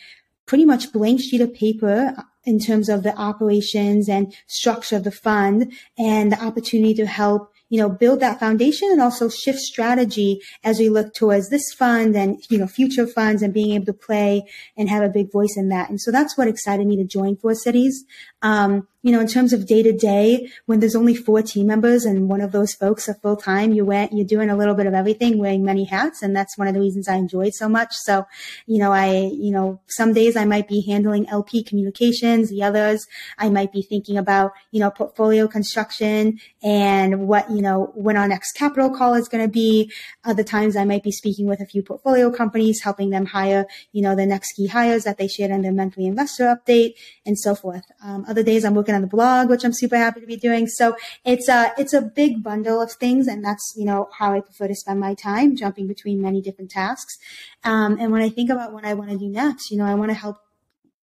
pretty 0.46 0.64
much 0.64 0.92
blank 0.92 1.20
sheet 1.20 1.40
of 1.40 1.54
paper 1.54 2.14
in 2.44 2.58
terms 2.58 2.88
of 2.88 3.02
the 3.02 3.16
operations 3.16 4.08
and 4.08 4.34
structure 4.46 4.96
of 4.96 5.04
the 5.04 5.10
fund 5.10 5.72
and 5.98 6.32
the 6.32 6.42
opportunity 6.42 6.94
to 6.94 7.06
help 7.06 7.52
you 7.72 7.78
know, 7.78 7.88
build 7.88 8.20
that 8.20 8.38
foundation 8.38 8.90
and 8.92 9.00
also 9.00 9.30
shift 9.30 9.58
strategy 9.58 10.42
as 10.62 10.78
we 10.78 10.90
look 10.90 11.14
towards 11.14 11.48
this 11.48 11.72
fund 11.72 12.14
and, 12.14 12.38
you 12.50 12.58
know, 12.58 12.66
future 12.66 13.06
funds 13.06 13.40
and 13.40 13.54
being 13.54 13.72
able 13.72 13.86
to 13.86 13.94
play 13.94 14.42
and 14.76 14.90
have 14.90 15.02
a 15.02 15.08
big 15.08 15.32
voice 15.32 15.56
in 15.56 15.70
that. 15.70 15.88
And 15.88 15.98
so 15.98 16.10
that's 16.10 16.36
what 16.36 16.48
excited 16.48 16.86
me 16.86 16.96
to 16.96 17.04
join 17.04 17.34
Four 17.34 17.54
Cities. 17.54 18.04
Um, 18.42 18.88
you 19.02 19.10
know, 19.10 19.20
in 19.20 19.26
terms 19.26 19.52
of 19.52 19.66
day 19.66 19.82
to 19.82 19.92
day, 19.92 20.48
when 20.66 20.78
there's 20.78 20.94
only 20.94 21.14
four 21.14 21.42
team 21.42 21.66
members 21.66 22.04
and 22.04 22.28
one 22.28 22.40
of 22.40 22.52
those 22.52 22.72
folks 22.72 23.08
are 23.08 23.14
full 23.14 23.36
time, 23.36 23.72
you 23.72 23.84
went, 23.84 24.12
you're 24.12 24.24
doing 24.24 24.48
a 24.48 24.56
little 24.56 24.76
bit 24.76 24.86
of 24.86 24.94
everything, 24.94 25.38
wearing 25.38 25.64
many 25.64 25.84
hats. 25.84 26.22
And 26.22 26.36
that's 26.36 26.56
one 26.56 26.68
of 26.68 26.74
the 26.74 26.80
reasons 26.80 27.08
I 27.08 27.16
enjoyed 27.16 27.52
so 27.52 27.68
much. 27.68 27.94
So, 27.94 28.26
you 28.66 28.78
know, 28.78 28.92
I, 28.92 29.30
you 29.32 29.50
know, 29.50 29.80
some 29.88 30.12
days 30.12 30.36
I 30.36 30.44
might 30.44 30.68
be 30.68 30.86
handling 30.86 31.28
LP 31.28 31.64
communications. 31.64 32.50
The 32.50 32.62
others 32.62 33.08
I 33.38 33.50
might 33.50 33.72
be 33.72 33.82
thinking 33.82 34.16
about, 34.16 34.52
you 34.70 34.78
know, 34.78 34.90
portfolio 34.90 35.48
construction 35.48 36.38
and 36.62 37.26
what, 37.26 37.50
you 37.50 37.60
know, 37.60 37.90
when 37.96 38.16
our 38.16 38.28
next 38.28 38.52
capital 38.52 38.90
call 38.90 39.14
is 39.14 39.28
going 39.28 39.44
to 39.44 39.50
be. 39.50 39.90
Other 40.24 40.44
times 40.44 40.76
I 40.76 40.84
might 40.84 41.02
be 41.02 41.10
speaking 41.10 41.46
with 41.46 41.60
a 41.60 41.66
few 41.66 41.82
portfolio 41.82 42.30
companies, 42.30 42.82
helping 42.82 43.10
them 43.10 43.26
hire, 43.26 43.66
you 43.90 44.00
know, 44.00 44.14
the 44.14 44.26
next 44.26 44.52
key 44.52 44.68
hires 44.68 45.02
that 45.02 45.18
they 45.18 45.26
shared 45.26 45.50
in 45.50 45.62
their 45.62 45.72
monthly 45.72 46.06
investor 46.06 46.44
update 46.44 46.94
and 47.26 47.36
so 47.36 47.56
forth. 47.56 47.82
Um, 48.04 48.24
other 48.32 48.42
days 48.42 48.64
I'm 48.64 48.74
working 48.74 48.94
on 48.94 49.02
the 49.02 49.06
blog, 49.06 49.48
which 49.48 49.64
I'm 49.64 49.72
super 49.72 49.96
happy 49.96 50.20
to 50.20 50.26
be 50.26 50.36
doing. 50.36 50.66
So 50.66 50.96
it's 51.24 51.48
a, 51.48 51.72
it's 51.78 51.92
a 51.92 52.02
big 52.02 52.42
bundle 52.42 52.80
of 52.80 52.90
things. 52.92 53.28
And 53.28 53.44
that's, 53.44 53.74
you 53.76 53.84
know, 53.84 54.08
how 54.18 54.32
I 54.32 54.40
prefer 54.40 54.66
to 54.68 54.74
spend 54.74 54.98
my 54.98 55.14
time 55.14 55.54
jumping 55.56 55.86
between 55.86 56.20
many 56.20 56.40
different 56.40 56.70
tasks. 56.70 57.18
Um, 57.62 57.98
and 58.00 58.10
when 58.10 58.22
I 58.22 58.28
think 58.28 58.50
about 58.50 58.72
what 58.72 58.84
I 58.84 58.94
want 58.94 59.10
to 59.10 59.18
do 59.18 59.28
next, 59.28 59.70
you 59.70 59.78
know, 59.78 59.84
I 59.84 59.94
want 59.94 60.10
to 60.10 60.14
help 60.14 60.38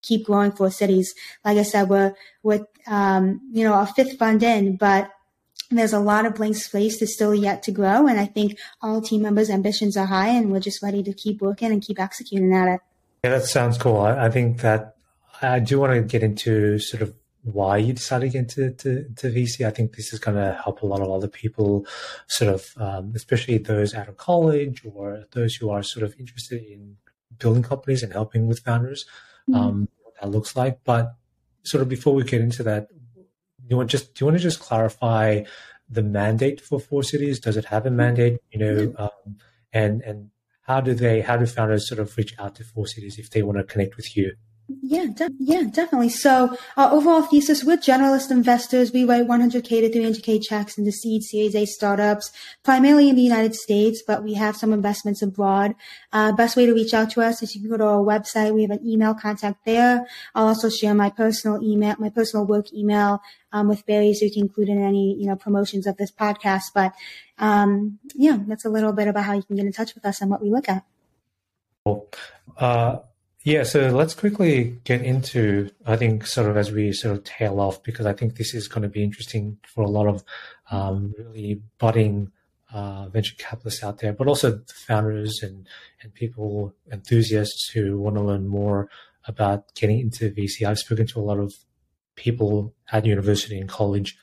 keep 0.02 0.26
growing 0.26 0.52
Four 0.52 0.72
Cities. 0.72 1.14
Like 1.46 1.58
I 1.58 1.64
said, 1.64 1.90
we're, 1.90 2.14
with, 2.44 2.66
um, 2.88 3.42
you 3.52 3.64
know, 3.64 3.74
our 3.74 3.88
fifth 3.88 4.18
fund 4.18 4.44
in, 4.44 4.76
but 4.76 5.12
there's 5.72 5.94
a 5.94 6.00
lot 6.00 6.26
of 6.26 6.36
blank 6.36 6.56
space 6.56 7.00
that's 7.00 7.14
still 7.14 7.36
yet 7.36 7.62
to 7.64 7.72
grow. 7.72 8.08
And 8.08 8.20
I 8.20 8.26
think 8.26 8.58
all 8.82 9.02
team 9.02 9.22
members' 9.22 9.50
ambitions 9.50 9.96
are 9.98 10.08
high 10.08 10.30
and 10.30 10.52
we're 10.52 10.60
just 10.60 10.82
ready 10.82 11.04
to 11.04 11.14
keep 11.14 11.42
working 11.42 11.72
and 11.72 11.82
keep 11.82 12.00
executing 12.00 12.54
at 12.54 12.68
it. 12.68 12.80
Yeah, 13.24 13.32
that 13.32 13.46
sounds 13.46 13.78
cool. 13.78 14.00
I, 14.00 14.26
I 14.26 14.30
think 14.30 14.62
that 14.62 14.96
I 15.42 15.60
do 15.60 15.80
want 15.80 15.94
to 15.94 16.02
get 16.02 16.24
into 16.24 16.80
sort 16.80 17.02
of 17.02 17.14
why 17.44 17.78
you 17.78 17.94
decided 17.94 18.28
to 18.28 18.32
get 18.32 18.40
into 18.40 18.72
to, 18.72 19.04
to 19.16 19.32
VC. 19.32 19.66
I 19.66 19.72
think 19.72 19.96
this 19.96 20.14
is 20.14 20.20
going 20.20 20.38
to 20.38 20.60
help 20.64 20.82
a 20.82 20.86
lot 20.86 21.02
of 21.02 21.10
other 21.10 21.28
people, 21.28 21.86
sort 22.28 22.54
of, 22.54 22.74
um, 22.78 23.14
especially 23.16 23.58
those 23.58 23.94
out 23.94 24.10
of 24.10 24.18
college 24.18 24.84
or 24.86 25.24
those 25.32 25.56
who 25.56 25.70
are 25.70 25.84
sort 25.84 26.04
of 26.04 26.16
interested 26.20 26.64
in 26.64 26.98
building 27.38 27.64
companies 27.64 28.04
and 28.04 28.12
helping 28.12 28.48
with 28.48 28.60
founders. 28.60 29.06
Mm-hmm. 29.50 29.60
Um, 29.60 29.88
what 30.04 30.14
that 30.22 30.30
looks 30.30 30.56
like. 30.56 30.80
But 30.84 31.16
sort 31.64 31.82
of 31.82 31.90
before 31.90 32.14
we 32.14 32.24
get 32.24 32.42
into 32.42 32.64
that, 32.64 32.88
you 33.68 33.78
want 33.78 33.90
just 33.90 34.14
do 34.14 34.24
you 34.24 34.26
want 34.26 34.38
to 34.38 34.44
just 34.44 34.60
clarify 34.60 35.44
the 35.90 36.04
mandate 36.04 36.62
for 36.62 36.80
Four 36.80 37.04
Cities? 37.04 37.40
Does 37.40 37.58
it 37.58 37.66
have 37.66 37.86
a 37.86 37.92
mandate? 37.92 38.40
You 38.52 38.60
know, 38.60 38.94
um, 38.98 39.38
and 39.72 40.02
and 40.02 40.32
how 40.64 40.82
do 40.82 40.94
they 40.94 41.22
how 41.22 41.38
do 41.38 41.46
founders 41.46 41.88
sort 41.88 42.00
of 42.00 42.16
reach 42.18 42.34
out 42.40 42.56
to 42.56 42.64
Four 42.64 42.88
Cities 42.88 43.18
if 43.20 43.30
they 43.30 43.44
want 43.44 43.58
to 43.58 43.64
connect 43.64 43.96
with 43.96 44.16
you? 44.18 44.34
Yeah, 44.82 45.08
de- 45.08 45.32
yeah, 45.40 45.64
definitely. 45.64 46.10
So 46.10 46.56
our 46.78 46.92
overall 46.92 47.24
thesis, 47.24 47.64
we're 47.64 47.78
generalist 47.78 48.30
investors. 48.30 48.94
We 48.94 49.04
write 49.04 49.28
100K 49.28 49.82
to 49.82 49.90
300K 49.90 50.44
checks 50.44 50.78
into 50.78 50.92
seed 50.92 51.24
Series 51.24 51.56
A 51.56 51.66
startups, 51.66 52.32
primarily 52.64 53.10
in 53.10 53.16
the 53.16 53.24
United 53.24 53.56
States, 53.56 54.04
but 54.06 54.24
we 54.24 54.36
have 54.36 54.56
some 54.56 54.72
investments 54.72 55.24
abroad. 55.24 55.74
Uh, 56.14 56.34
best 56.34 56.56
way 56.56 56.68
to 56.68 56.74
reach 56.74 56.94
out 56.94 57.10
to 57.12 57.22
us 57.22 57.42
is 57.42 57.56
you 57.56 57.62
can 57.62 57.70
go 57.72 57.78
to 57.78 57.84
our 57.84 58.04
website. 58.04 58.54
We 58.54 58.62
have 58.62 58.72
an 58.72 58.86
email 58.88 59.16
contact 59.16 59.66
there. 59.66 60.06
I'll 60.36 60.48
also 60.48 60.70
share 60.70 60.94
my 60.94 61.10
personal 61.10 61.64
email, 61.64 61.96
my 61.98 62.10
personal 62.10 62.46
work 62.46 62.72
email, 62.72 63.22
um, 63.52 63.70
with 63.70 63.86
Barry 63.88 64.14
so 64.14 64.26
you 64.26 64.32
can 64.32 64.44
include 64.44 64.70
in 64.70 64.84
any, 64.84 65.16
you 65.20 65.26
know, 65.26 65.36
promotions 65.36 65.88
of 65.88 65.98
this 65.98 66.12
podcast. 66.12 66.66
But, 66.76 66.94
um, 67.40 67.98
yeah, 68.14 68.38
that's 68.48 68.66
a 68.66 68.70
little 68.70 68.94
bit 68.94 69.08
about 69.08 69.24
how 69.24 69.34
you 69.34 69.44
can 69.44 69.56
get 69.56 69.66
in 69.66 69.72
touch 69.72 69.96
with 69.96 70.06
us 70.06 70.22
and 70.22 70.30
what 70.30 70.44
we 70.44 70.52
look 70.52 70.70
at. 70.70 70.84
Cool. 71.86 72.08
Uh, 72.56 72.98
yeah, 73.50 73.64
so 73.64 73.90
let's 73.90 74.14
quickly 74.14 74.78
get 74.84 75.02
into, 75.02 75.72
I 75.86 75.96
think, 75.96 76.26
sort 76.26 76.50
of 76.50 76.58
as 76.58 76.72
we 76.72 76.94
sort 76.94 77.18
of 77.18 77.24
tail 77.24 77.60
off, 77.60 77.82
because 77.84 78.06
I 78.06 78.14
think 78.14 78.36
this 78.36 78.54
is 78.54 78.68
going 78.68 78.84
to 78.84 78.90
be 78.90 79.04
interesting 79.04 79.58
for 79.64 79.84
a 79.84 79.90
lot 79.90 80.08
of 80.08 80.24
um, 80.72 81.14
really 81.18 81.62
budding 81.80 82.32
uh, 82.72 83.10
venture 83.10 83.36
capitalists 83.38 83.84
out 83.84 84.00
there, 84.00 84.14
but 84.14 84.28
also 84.28 84.52
the 84.52 84.74
founders 84.74 85.42
and, 85.42 85.68
and 86.02 86.14
people, 86.14 86.74
enthusiasts 86.92 87.70
who 87.70 87.98
want 87.98 88.16
to 88.16 88.22
learn 88.22 88.48
more 88.48 88.90
about 89.26 89.74
getting 89.74 90.00
into 90.00 90.30
VC. 90.30 90.68
I've 90.68 90.80
spoken 90.80 91.08
to 91.08 91.20
a 91.20 91.22
lot 91.22 91.40
of 91.40 91.54
people 92.16 92.74
at 92.92 93.06
university 93.06 93.60
and 93.60 93.68
college 93.68 94.18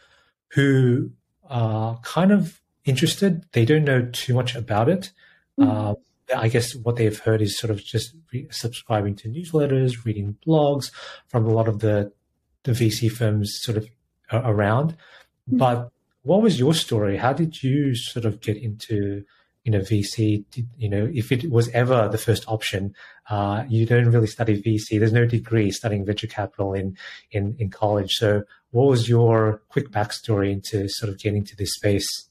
who 0.53 1.11
are 1.49 1.99
kind 2.03 2.31
of 2.31 2.61
interested. 2.85 3.45
They 3.53 3.65
don't 3.65 3.85
know 3.85 4.09
too 4.13 4.35
much 4.35 4.55
about 4.55 4.89
it. 4.89 5.11
Mm-hmm. 5.59 5.71
Uh, 5.71 5.95
I 6.35 6.49
guess 6.49 6.75
what 6.75 6.97
they've 6.97 7.19
heard 7.19 7.41
is 7.41 7.59
sort 7.59 7.71
of 7.71 7.85
just 7.85 8.15
re- 8.33 8.49
subscribing 8.51 9.15
to 9.17 9.29
newsletters, 9.29 10.05
reading 10.05 10.37
blogs 10.47 10.91
from 11.29 11.47
a 11.47 11.53
lot 11.53 11.69
of 11.69 11.81
the 11.81 12.13
the 12.65 12.73
VC 12.73 13.11
firms 13.11 13.59
sort 13.63 13.79
of 13.79 13.89
around. 14.33 14.93
Mm-hmm. 15.49 15.59
But 15.59 15.91
what 16.23 16.43
was 16.43 16.59
your 16.59 16.75
story? 16.75 17.17
How 17.17 17.33
did 17.33 17.63
you 17.63 17.95
sort 17.95 18.25
of 18.25 18.41
get 18.41 18.57
into 18.57 19.25
you 19.65 19.73
know 19.73 19.81
VC? 19.81 20.45
You 20.77 20.89
know, 20.89 21.09
if 21.13 21.31
it 21.31 21.51
was 21.51 21.69
ever 21.71 22.09
the 22.09 22.19
first 22.19 22.45
option, 22.49 22.95
uh, 23.31 23.65
you 23.69 23.87
don't 23.87 24.11
really 24.11 24.27
study 24.27 24.61
VC. 24.61 24.99
There's 24.99 25.13
no 25.13 25.27
degree 25.27 25.71
studying 25.71 26.05
venture 26.05 26.27
capital 26.27 26.75
in 26.75 26.97
in 27.31 27.55
in 27.59 27.71
college. 27.71 28.15
So, 28.15 28.43
what 28.73 28.89
was 28.89 29.09
your 29.09 29.63
quick 29.69 29.91
backstory 29.91 30.51
into 30.51 30.89
sort 30.89 31.11
of 31.11 31.19
getting 31.21 31.45
to 31.45 31.57
this 31.57 31.75
space? 31.75 32.29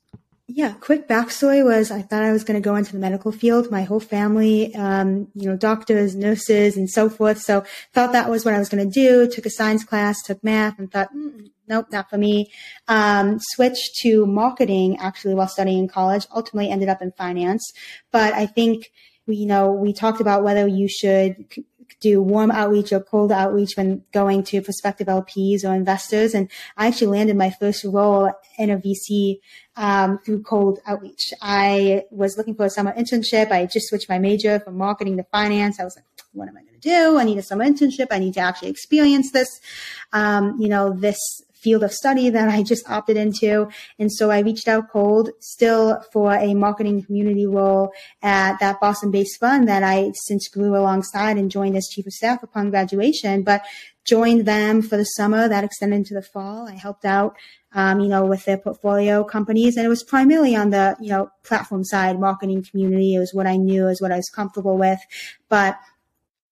Yeah, 0.48 0.74
quick 0.74 1.08
backstory 1.08 1.66
was 1.66 1.90
I 1.90 2.04
thought 2.04 2.22
I 2.22 2.32
was 2.32 2.44
going 2.44 2.62
to 2.62 2.64
go 2.64 2.76
into 2.76 2.92
the 2.92 3.00
medical 3.00 3.32
field. 3.32 3.72
My 3.72 3.82
whole 3.82 4.00
family, 4.00 4.76
um, 4.76 5.28
you 5.34 5.50
know, 5.50 5.58
doctors, 5.58 6.16
nurses, 6.16 6.78
and 6.78 6.88
so 6.88 7.10
forth. 7.10 7.40
So 7.42 7.64
thought 7.94 8.12
that 8.12 8.30
was 8.30 8.46
what 8.46 8.54
I 8.54 8.60
was 8.60 8.70
going 8.70 8.88
to 8.88 8.94
do. 8.94 9.28
Took 9.28 9.48
a 9.48 9.50
science 9.50 9.84
class, 9.84 10.22
took 10.22 10.44
math, 10.44 10.78
and 10.78 10.92
thought, 10.92 11.12
mm, 11.12 11.50
nope, 11.68 11.88
not 11.92 12.12
for 12.12 12.20
me. 12.20 12.52
Um, 12.88 13.40
switched 13.40 13.96
to 14.02 14.28
marketing 14.28 14.98
actually 14.98 15.34
while 15.34 15.48
studying 15.48 15.80
in 15.80 15.88
college. 15.88 16.28
Ultimately, 16.36 16.70
ended 16.70 16.90
up 16.90 17.02
in 17.02 17.12
finance. 17.14 17.74
But 18.12 18.34
I 18.34 18.46
think 18.46 18.92
we, 19.26 19.38
you 19.38 19.48
know, 19.48 19.72
we 19.72 19.94
talked 19.94 20.22
about 20.22 20.44
whether 20.44 20.68
you 20.68 20.88
should 20.88 21.44
do 22.00 22.22
warm 22.22 22.52
outreach 22.52 22.92
or 22.92 23.00
cold 23.00 23.32
outreach 23.32 23.76
when 23.76 24.04
going 24.14 24.44
to 24.44 24.62
prospective 24.62 25.08
LPs 25.08 25.64
or 25.64 25.74
investors. 25.74 26.34
And 26.34 26.50
I 26.78 26.88
actually 26.88 27.08
landed 27.08 27.36
my 27.36 27.50
first 27.50 27.84
role 27.84 28.32
in 28.58 28.70
a 28.70 28.78
VC 28.78 29.40
um, 29.76 30.20
through 30.20 30.44
cold 30.44 30.80
outreach. 30.86 31.34
I 31.42 32.04
was 32.12 32.38
looking 32.38 32.56
for 32.56 32.66
a 32.66 32.70
summer 32.70 32.94
internship. 32.94 33.52
I 33.52 33.66
just 33.66 33.90
switched 33.90 34.10
my 34.10 34.20
major 34.20 34.60
from 34.60 34.78
marketing 34.78 35.18
to 35.18 35.24
finance. 35.24 35.80
I 35.80 35.84
was 35.84 35.96
like, 35.96 36.06
what 36.34 36.50
am 36.50 36.58
I 36.58 36.62
going 36.62 36.80
to 36.80 36.90
do? 36.90 37.18
I 37.18 37.24
need 37.24 37.38
a 37.38 37.44
summer 37.44 37.66
internship. 37.66 38.08
I 38.12 38.20
need 38.20 38.34
to 38.36 38.42
actually 38.42 38.70
experience 38.70 39.32
this, 39.32 39.50
um, 40.14 40.58
you 40.60 40.68
know, 40.68 40.94
this 40.94 41.18
field 41.66 41.84
of 41.84 41.92
study 41.92 42.30
that 42.30 42.48
I 42.48 42.62
just 42.62 42.88
opted 42.88 43.18
into. 43.18 43.68
And 43.98 44.12
so 44.12 44.30
I 44.30 44.40
reached 44.40 44.68
out 44.68 44.92
cold 44.92 45.32
still 45.40 46.00
for 46.14 46.34
a 46.34 46.54
marketing 46.54 47.04
community 47.04 47.48
role 47.48 47.92
at 48.22 48.60
that 48.60 48.80
Boston 48.80 49.10
based 49.10 49.40
fund 49.40 49.68
that 49.68 49.82
I 49.82 50.12
since 50.28 50.48
grew 50.48 50.78
alongside 50.78 51.38
and 51.38 51.50
joined 51.50 51.76
as 51.76 51.90
chief 51.92 52.06
of 52.06 52.14
staff 52.14 52.44
upon 52.44 52.70
graduation, 52.70 53.42
but 53.42 53.64
joined 54.06 54.46
them 54.46 54.84
for 54.84 54.98
the 54.98 55.04
summer 55.18 55.48
that 55.48 55.64
extended 55.64 55.96
into 55.96 56.14
the 56.14 56.22
fall. 56.22 56.70
I 56.70 56.76
helped 56.76 57.06
out 57.06 57.36
um, 57.76 58.00
you 58.00 58.08
know, 58.08 58.26
with 58.26 58.46
their 58.46 58.58
portfolio 58.58 59.24
companies. 59.24 59.76
And 59.76 59.86
it 59.86 59.90
was 59.90 60.04
primarily 60.04 60.56
on 60.56 60.70
the, 60.70 60.96
you 61.02 61.10
know, 61.10 61.30
platform 61.44 61.84
side, 61.84 62.20
marketing 62.20 62.64
community. 62.64 63.16
It 63.16 63.20
was 63.20 63.34
what 63.34 63.46
I 63.46 63.58
knew, 63.58 63.88
is 63.90 64.02
what 64.02 64.14
I 64.14 64.16
was 64.16 64.32
comfortable 64.34 64.78
with. 64.78 65.00
But 65.50 65.78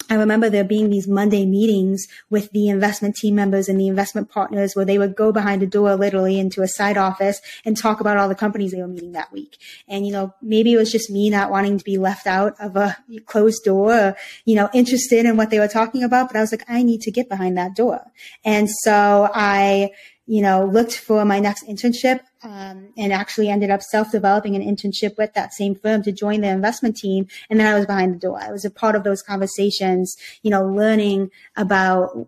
I 0.09 0.15
remember 0.15 0.49
there 0.49 0.63
being 0.63 0.89
these 0.89 1.07
Monday 1.07 1.45
meetings 1.45 2.07
with 2.29 2.51
the 2.51 2.69
investment 2.69 3.15
team 3.15 3.35
members 3.35 3.69
and 3.69 3.79
the 3.79 3.87
investment 3.87 4.29
partners 4.29 4.75
where 4.75 4.85
they 4.85 4.97
would 4.97 5.15
go 5.15 5.31
behind 5.31 5.63
a 5.63 5.67
door 5.67 5.95
literally 5.95 6.39
into 6.39 6.61
a 6.61 6.67
side 6.67 6.97
office 6.97 7.41
and 7.65 7.77
talk 7.77 7.99
about 7.99 8.17
all 8.17 8.29
the 8.29 8.35
companies 8.35 8.71
they 8.71 8.81
were 8.81 8.87
meeting 8.87 9.13
that 9.13 9.31
week. 9.31 9.57
And, 9.87 10.05
you 10.05 10.11
know, 10.11 10.33
maybe 10.41 10.73
it 10.73 10.77
was 10.77 10.91
just 10.91 11.09
me 11.09 11.29
not 11.29 11.51
wanting 11.51 11.77
to 11.77 11.83
be 11.83 11.97
left 11.97 12.27
out 12.27 12.55
of 12.59 12.75
a 12.75 12.97
closed 13.25 13.63
door, 13.63 13.93
or, 13.93 14.17
you 14.45 14.55
know, 14.55 14.69
interested 14.73 15.25
in 15.25 15.37
what 15.37 15.49
they 15.49 15.59
were 15.59 15.67
talking 15.67 16.03
about. 16.03 16.27
But 16.27 16.37
I 16.37 16.41
was 16.41 16.51
like, 16.51 16.65
I 16.67 16.83
need 16.83 17.01
to 17.01 17.11
get 17.11 17.29
behind 17.29 17.57
that 17.57 17.75
door. 17.75 18.01
And 18.43 18.69
so 18.69 19.29
I, 19.33 19.91
you 20.25 20.41
know, 20.41 20.65
looked 20.65 20.97
for 20.97 21.25
my 21.25 21.39
next 21.39 21.67
internship 21.67 22.21
um, 22.43 22.93
and 22.97 23.11
actually 23.11 23.49
ended 23.49 23.69
up 23.69 23.81
self-developing 23.81 24.55
an 24.55 24.61
internship 24.61 25.17
with 25.17 25.33
that 25.33 25.53
same 25.53 25.75
firm 25.75 26.01
to 26.03 26.11
join 26.11 26.41
the 26.41 26.47
investment 26.47 26.95
team. 26.95 27.27
And 27.49 27.59
then 27.59 27.67
I 27.67 27.77
was 27.77 27.85
behind 27.85 28.15
the 28.15 28.19
door. 28.19 28.39
I 28.41 28.51
was 28.51 28.63
a 28.63 28.71
part 28.71 28.95
of 28.95 29.03
those 29.03 29.21
conversations, 29.21 30.15
you 30.41 30.49
know, 30.49 30.65
learning 30.65 31.29
about 31.55 32.27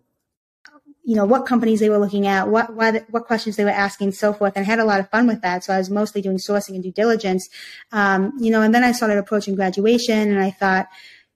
you 1.07 1.15
know 1.15 1.23
what 1.23 1.45
companies 1.45 1.79
they 1.79 1.89
were 1.89 1.99
looking 1.99 2.25
at, 2.25 2.49
what 2.49 2.75
what, 2.75 3.05
what 3.11 3.27
questions 3.27 3.55
they 3.55 3.63
were 3.63 3.69
asking, 3.69 4.11
so 4.11 4.33
forth, 4.33 4.53
and 4.55 4.65
I 4.65 4.67
had 4.67 4.79
a 4.79 4.85
lot 4.85 4.99
of 4.99 5.09
fun 5.11 5.27
with 5.27 5.41
that. 5.43 5.63
So 5.63 5.71
I 5.71 5.77
was 5.77 5.91
mostly 5.91 6.19
doing 6.19 6.37
sourcing 6.37 6.73
and 6.73 6.81
due 6.81 6.91
diligence, 6.91 7.47
um, 7.91 8.33
you 8.39 8.49
know. 8.49 8.63
And 8.63 8.73
then 8.73 8.83
I 8.83 8.91
started 8.91 9.19
approaching 9.19 9.55
graduation, 9.55 10.31
and 10.31 10.39
I 10.39 10.49
thought, 10.49 10.87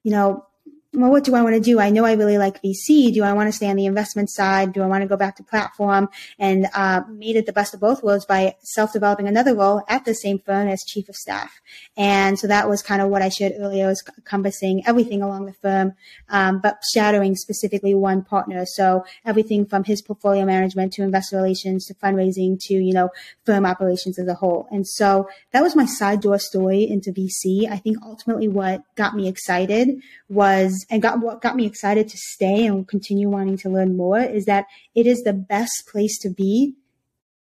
you 0.01 0.11
know, 0.11 0.43
well, 0.91 1.11
what 1.11 1.23
do 1.23 1.35
I 1.35 1.43
want 1.43 1.53
to 1.53 1.61
do? 1.61 1.79
I 1.79 1.91
know 1.91 2.03
I 2.03 2.13
really 2.13 2.39
like 2.39 2.63
VC. 2.63 3.13
Do 3.13 3.23
I 3.23 3.33
want 3.33 3.47
to 3.47 3.51
stay 3.55 3.69
on 3.69 3.75
the 3.75 3.85
investment 3.85 4.31
side? 4.31 4.73
Do 4.73 4.81
I 4.81 4.87
want 4.87 5.03
to 5.03 5.07
go 5.07 5.15
back 5.17 5.35
to 5.35 5.43
platform? 5.43 6.09
And 6.39 6.67
uh, 6.73 7.01
made 7.07 7.35
it 7.35 7.45
the 7.45 7.53
best 7.53 7.75
of 7.75 7.79
both 7.79 8.01
worlds 8.01 8.25
by 8.25 8.55
self-developing 8.63 9.27
another 9.27 9.53
role 9.53 9.83
at 9.87 10.05
the 10.05 10.15
same 10.15 10.39
firm 10.39 10.67
as 10.67 10.83
chief 10.87 11.07
of 11.07 11.15
staff. 11.15 11.61
And 11.95 12.39
so 12.39 12.47
that 12.47 12.67
was 12.67 12.81
kind 12.81 13.03
of 13.03 13.09
what 13.09 13.21
I 13.21 13.29
shared 13.29 13.53
earlier, 13.59 13.85
was 13.85 14.03
encompassing 14.17 14.81
everything 14.87 15.21
along 15.21 15.45
the 15.45 15.53
firm, 15.53 15.93
um, 16.29 16.59
but 16.59 16.81
shadowing 16.91 17.35
specifically 17.35 17.93
one 17.93 18.23
partner. 18.23 18.65
So 18.65 19.05
everything 19.23 19.67
from 19.67 19.83
his 19.83 20.01
portfolio 20.01 20.43
management 20.43 20.93
to 20.93 21.03
investor 21.03 21.35
relations 21.35 21.85
to 21.85 21.93
fundraising 21.93 22.57
to 22.61 22.73
you 22.73 22.93
know 22.93 23.09
firm 23.45 23.63
operations 23.63 24.17
as 24.17 24.27
a 24.27 24.33
whole. 24.33 24.67
And 24.71 24.87
so 24.87 25.29
that 25.51 25.61
was 25.61 25.75
my 25.75 25.85
side 25.85 26.21
door 26.21 26.39
story 26.39 26.83
into 26.89 27.11
VC. 27.11 27.69
I 27.69 27.77
think 27.77 27.97
ultimately 28.01 28.47
what 28.47 28.81
got 28.95 29.15
me 29.15 29.27
excited 29.27 30.01
was 30.29 30.78
and 30.89 31.01
got 31.01 31.19
what 31.19 31.41
got 31.41 31.55
me 31.55 31.65
excited 31.65 32.07
to 32.09 32.17
stay 32.17 32.65
and 32.65 32.87
continue 32.87 33.29
wanting 33.29 33.57
to 33.57 33.69
learn 33.69 33.97
more 33.97 34.19
is 34.19 34.45
that 34.45 34.65
it 34.95 35.05
is 35.05 35.21
the 35.23 35.33
best 35.33 35.83
place 35.91 36.17
to 36.19 36.29
be 36.29 36.75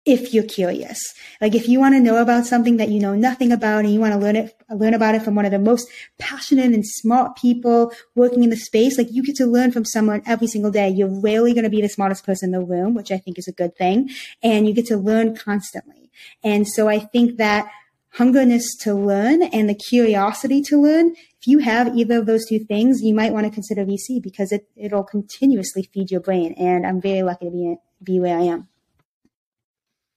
if 0.05 0.34
you're 0.34 0.43
curious. 0.43 0.99
Like 1.39 1.55
if 1.55 1.67
you 1.67 1.79
want 1.79 1.95
to 1.95 1.99
know 2.01 2.17
about 2.17 2.45
something 2.45 2.77
that 2.77 2.89
you 2.89 2.99
know 2.99 3.15
nothing 3.15 3.51
about 3.51 3.86
and 3.86 3.93
you 3.93 3.99
want 3.99 4.13
to 4.13 4.19
learn 4.19 4.36
it, 4.36 4.53
learn 4.69 4.93
about 4.93 5.15
it 5.15 5.21
from 5.21 5.36
one 5.36 5.45
of 5.45 5.51
the 5.51 5.59
most 5.59 5.88
passionate 6.19 6.73
and 6.73 6.86
smart 6.86 7.38
people 7.38 7.93
working 8.15 8.43
in 8.43 8.49
the 8.49 8.57
space, 8.57 8.97
like 8.97 9.07
you 9.11 9.23
get 9.23 9.36
to 9.38 9.45
learn 9.45 9.71
from 9.71 9.86
someone 9.86 10.21
every 10.25 10.47
single 10.47 10.71
day. 10.71 10.89
You're 10.89 11.21
rarely 11.21 11.53
going 11.53 11.63
to 11.63 11.69
be 11.69 11.81
the 11.81 11.88
smartest 11.88 12.25
person 12.25 12.53
in 12.53 12.59
the 12.59 12.65
room, 12.65 12.95
which 12.95 13.11
I 13.11 13.17
think 13.17 13.38
is 13.38 13.47
a 13.47 13.53
good 13.53 13.77
thing. 13.77 14.09
And 14.41 14.67
you 14.67 14.73
get 14.73 14.88
to 14.88 14.97
learn 14.97 15.38
constantly. 15.38 16.11
And 16.43 16.67
so 16.67 16.89
I 16.89 16.99
think 16.99 17.38
that 17.38 17.71
hungerness 18.18 18.64
to 18.82 18.93
learn 18.93 19.43
and 19.43 19.70
the 19.70 19.76
curiosity 19.76 20.61
to 20.61 20.82
learn, 20.82 21.16
if 21.41 21.47
you 21.47 21.59
have 21.59 21.95
either 21.95 22.20
of 22.20 22.26
those 22.26 22.45
two 22.45 22.59
things, 22.59 23.01
you 23.01 23.14
might 23.14 23.34
want 23.34 23.45
to 23.45 23.51
consider 23.51 23.86
VC 23.86 24.22
because 24.22 24.51
it, 24.51 24.68
it'll 24.76 25.03
continuously 25.03 25.89
feed 25.93 26.11
your 26.11 26.22
brain. 26.22 26.53
And 26.53 26.86
I'm 26.86 27.01
very 27.01 27.24
lucky 27.24 27.45
to 27.45 27.51
be, 27.51 27.76
be 28.03 28.20
where 28.20 28.38
I 28.38 28.43
am. 28.43 28.68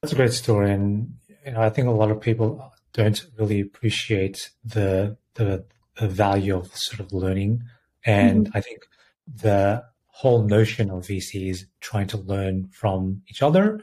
That's 0.03 0.12
a 0.12 0.16
great 0.16 0.32
story. 0.32 0.72
And 0.72 1.14
you 1.44 1.53
know, 1.53 1.61
I 1.61 1.70
think 1.70 1.88
a 1.88 1.92
lot 1.92 2.11
of 2.11 2.20
people 2.20 2.72
don't 2.92 3.26
really 3.38 3.61
appreciate 3.61 4.51
the, 4.64 5.16
the, 5.34 5.64
the 5.99 6.09
value 6.09 6.57
of 6.57 6.74
sort 6.76 7.01
of 7.01 7.12
learning. 7.12 7.62
And 8.05 8.47
mm-hmm. 8.47 8.57
I 8.57 8.61
think 8.61 8.80
the 9.26 9.84
whole 10.09 10.42
notion 10.42 10.90
of 10.90 11.05
VC 11.07 11.51
is 11.51 11.66
trying 11.80 12.07
to 12.09 12.18
learn 12.18 12.68
from 12.68 13.22
each 13.28 13.42
other, 13.42 13.80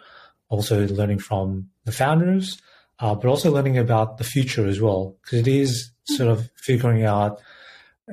also 0.49 0.88
learning 0.88 1.20
from 1.20 1.70
the 1.86 1.91
founders, 1.91 2.61
uh, 3.00 3.16
but 3.16 3.28
also 3.28 3.52
learning 3.52 3.78
about 3.78 4.18
the 4.18 4.24
future 4.24 4.66
as 4.68 4.80
well, 4.80 5.16
because 5.22 5.39
it 5.39 5.48
is 5.48 5.91
sort 6.06 6.30
of 6.30 6.50
figuring 6.56 7.04
out 7.04 7.41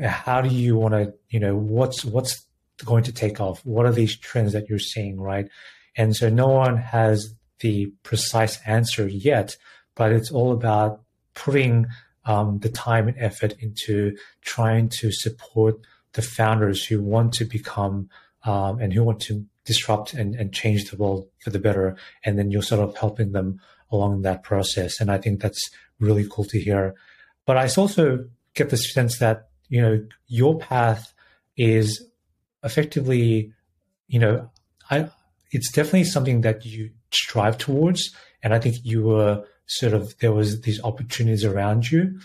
how 0.05 0.41
do 0.41 0.49
you 0.49 0.77
want 0.77 0.95
to, 0.95 1.13
you 1.29 1.41
know, 1.41 1.57
what's 1.57 2.05
what's 2.05 2.47
going 2.85 3.05
to 3.05 3.13
take 3.13 3.41
off? 3.41 3.65
What 3.65 3.87
are 3.87 3.93
these 3.93 4.17
trends 4.17 4.53
that 4.53 4.69
you're 4.69 4.79
seeing, 4.79 5.21
right? 5.21 5.49
And 5.97 6.17
so 6.17 6.29
no 6.29 6.49
one 6.49 6.77
has 6.77 7.35
the 7.61 7.93
precise 8.03 8.59
answer 8.67 9.07
yet, 9.07 9.57
but 9.95 10.13
it's 10.13 10.31
all 10.31 10.53
about 10.53 11.03
putting 11.35 11.87
um, 12.25 12.59
the 12.61 12.69
time 12.69 13.09
and 13.09 13.19
effort 13.19 13.55
into 13.61 14.17
trying 14.43 14.89
to 14.89 15.13
support 15.13 15.77
the 16.13 16.23
founders 16.23 16.85
who 16.85 17.03
want 17.03 17.33
to 17.35 17.45
become 17.45 18.09
um, 18.45 18.81
and 18.81 18.93
who 18.93 19.03
want 19.03 19.21
to 19.21 19.45
disrupt 19.65 20.15
and, 20.15 20.35
and 20.35 20.53
change 20.53 20.91
the 20.91 20.97
world 20.97 21.29
for 21.39 21.51
the 21.51 21.59
better. 21.59 21.97
And 22.25 22.39
then 22.39 22.51
you're 22.51 22.63
sort 22.63 22.81
of 22.81 22.97
helping 22.97 23.33
them 23.33 23.61
along 23.91 24.23
that 24.23 24.43
process. 24.43 25.01
And 25.01 25.11
I 25.11 25.19
think 25.19 25.41
that's 25.41 25.71
really 25.99 26.27
cool 26.31 26.45
to 26.45 26.61
hear. 26.61 26.95
But 27.47 27.57
I 27.57 27.69
also 27.77 28.27
get 28.55 28.71
the 28.71 28.77
sense 28.77 29.19
that, 29.19 29.49
you 29.69 29.81
know, 29.81 30.05
your 30.27 30.59
path 30.59 31.13
is 31.57 32.03
effectively, 32.63 33.53
you 34.09 34.19
know, 34.19 34.51
I, 34.91 35.09
it's 35.53 35.71
definitely 35.73 36.05
something 36.05 36.43
that 36.43 36.65
you 36.65 36.91
strive 37.11 37.59
towards. 37.59 38.15
And 38.43 38.55
I 38.55 38.59
think 38.59 38.77
you 38.83 39.03
were 39.03 39.45
sort 39.67 39.93
of, 39.93 40.17
there 40.19 40.33
was 40.33 40.63
these 40.63 40.83
opportunities 40.83 41.45
around 41.45 41.91
you. 41.91 42.19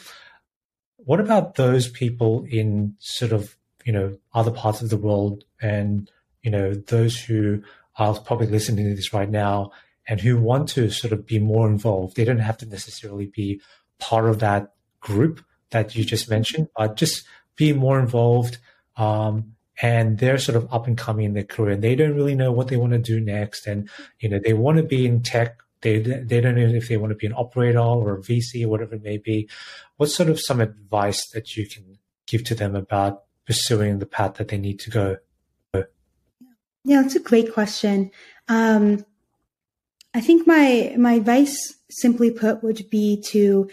What 0.97 1.19
about 1.19 1.55
those 1.55 1.87
people 1.87 2.45
in 2.49 2.95
sort 2.99 3.31
of, 3.31 3.55
you 3.83 3.93
know, 3.93 4.17
other 4.33 4.51
parts 4.51 4.81
of 4.81 4.89
the 4.89 4.97
world 4.97 5.43
and, 5.61 6.09
you 6.41 6.49
know, 6.49 6.73
those 6.73 7.19
who 7.19 7.61
are 7.97 8.19
probably 8.19 8.47
listening 8.47 8.85
to 8.89 8.95
this 8.95 9.13
right 9.13 9.29
now 9.29 9.71
and 10.07 10.21
who 10.21 10.37
want 10.37 10.69
to 10.69 10.89
sort 10.89 11.13
of 11.13 11.25
be 11.25 11.39
more 11.39 11.67
involved. 11.67 12.15
They 12.15 12.25
don't 12.25 12.39
have 12.39 12.57
to 12.59 12.65
necessarily 12.65 13.27
be 13.27 13.61
part 13.99 14.29
of 14.29 14.39
that 14.39 14.73
group 14.99 15.43
that 15.71 15.95
you 15.95 16.03
just 16.03 16.29
mentioned, 16.29 16.69
but 16.75 16.95
just 16.95 17.25
be 17.55 17.73
more 17.73 17.99
involved. 17.99 18.57
Um, 18.97 19.55
and 19.81 20.19
they're 20.19 20.37
sort 20.37 20.55
of 20.55 20.71
up 20.73 20.87
and 20.87 20.97
coming 20.97 21.25
in 21.25 21.33
their 21.33 21.43
career 21.43 21.71
and 21.71 21.83
they 21.83 21.95
don't 21.95 22.15
really 22.15 22.35
know 22.35 22.51
what 22.51 22.69
they 22.69 22.77
want 22.77 22.93
to 22.93 22.99
do 22.99 23.19
next. 23.19 23.67
And, 23.67 23.89
you 24.19 24.29
know, 24.29 24.39
they 24.41 24.53
want 24.53 24.77
to 24.77 24.83
be 24.83 25.05
in 25.05 25.21
tech. 25.21 25.57
They, 25.81 25.99
they 25.99 26.39
don't 26.39 26.55
know 26.55 26.61
if 26.61 26.87
they 26.87 26.97
want 26.97 27.11
to 27.11 27.17
be 27.17 27.27
an 27.27 27.33
operator 27.33 27.79
or 27.79 28.15
a 28.15 28.21
VC 28.21 28.63
or 28.63 28.69
whatever 28.69 28.95
it 28.95 29.03
may 29.03 29.17
be. 29.17 29.49
What 29.97 30.09
sort 30.09 30.29
of 30.29 30.39
some 30.39 30.61
advice 30.61 31.27
that 31.33 31.57
you 31.57 31.67
can 31.67 31.97
give 32.25 32.45
to 32.45 32.55
them 32.55 32.75
about 32.75 33.23
pursuing 33.45 33.99
the 33.99 34.05
path 34.05 34.35
that 34.35 34.47
they 34.47 34.57
need 34.57 34.79
to 34.79 34.89
go? 34.89 35.17
Yeah, 36.85 37.01
that's 37.01 37.15
a 37.15 37.19
great 37.19 37.51
question. 37.51 38.11
Um, 38.47 39.03
I 40.15 40.21
think 40.21 40.47
my 40.47 40.95
my 40.97 41.13
advice, 41.15 41.75
simply 41.89 42.31
put, 42.31 42.63
would 42.63 42.89
be 42.89 43.21
to 43.31 43.69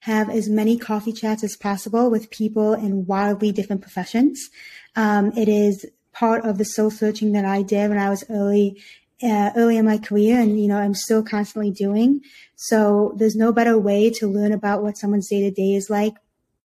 have 0.00 0.30
as 0.30 0.48
many 0.48 0.78
coffee 0.78 1.12
chats 1.12 1.44
as 1.44 1.54
possible 1.54 2.10
with 2.10 2.30
people 2.30 2.72
in 2.72 3.04
wildly 3.04 3.52
different 3.52 3.82
professions. 3.82 4.48
Um, 4.96 5.32
it 5.36 5.50
is 5.50 5.84
part 6.12 6.46
of 6.46 6.56
the 6.56 6.64
soul 6.64 6.90
searching 6.90 7.32
that 7.32 7.44
I 7.44 7.60
did 7.60 7.90
when 7.90 7.98
I 7.98 8.08
was 8.08 8.24
early, 8.30 8.82
uh, 9.22 9.50
early 9.54 9.76
in 9.76 9.84
my 9.84 9.98
career, 9.98 10.40
and 10.40 10.58
you 10.58 10.66
know 10.66 10.78
I'm 10.78 10.94
still 10.94 11.22
constantly 11.22 11.70
doing. 11.70 12.22
So 12.56 13.12
there's 13.18 13.36
no 13.36 13.52
better 13.52 13.78
way 13.78 14.08
to 14.12 14.26
learn 14.26 14.52
about 14.52 14.82
what 14.82 14.96
someone's 14.96 15.28
day 15.28 15.42
to 15.42 15.50
day 15.50 15.74
is 15.74 15.90
like 15.90 16.14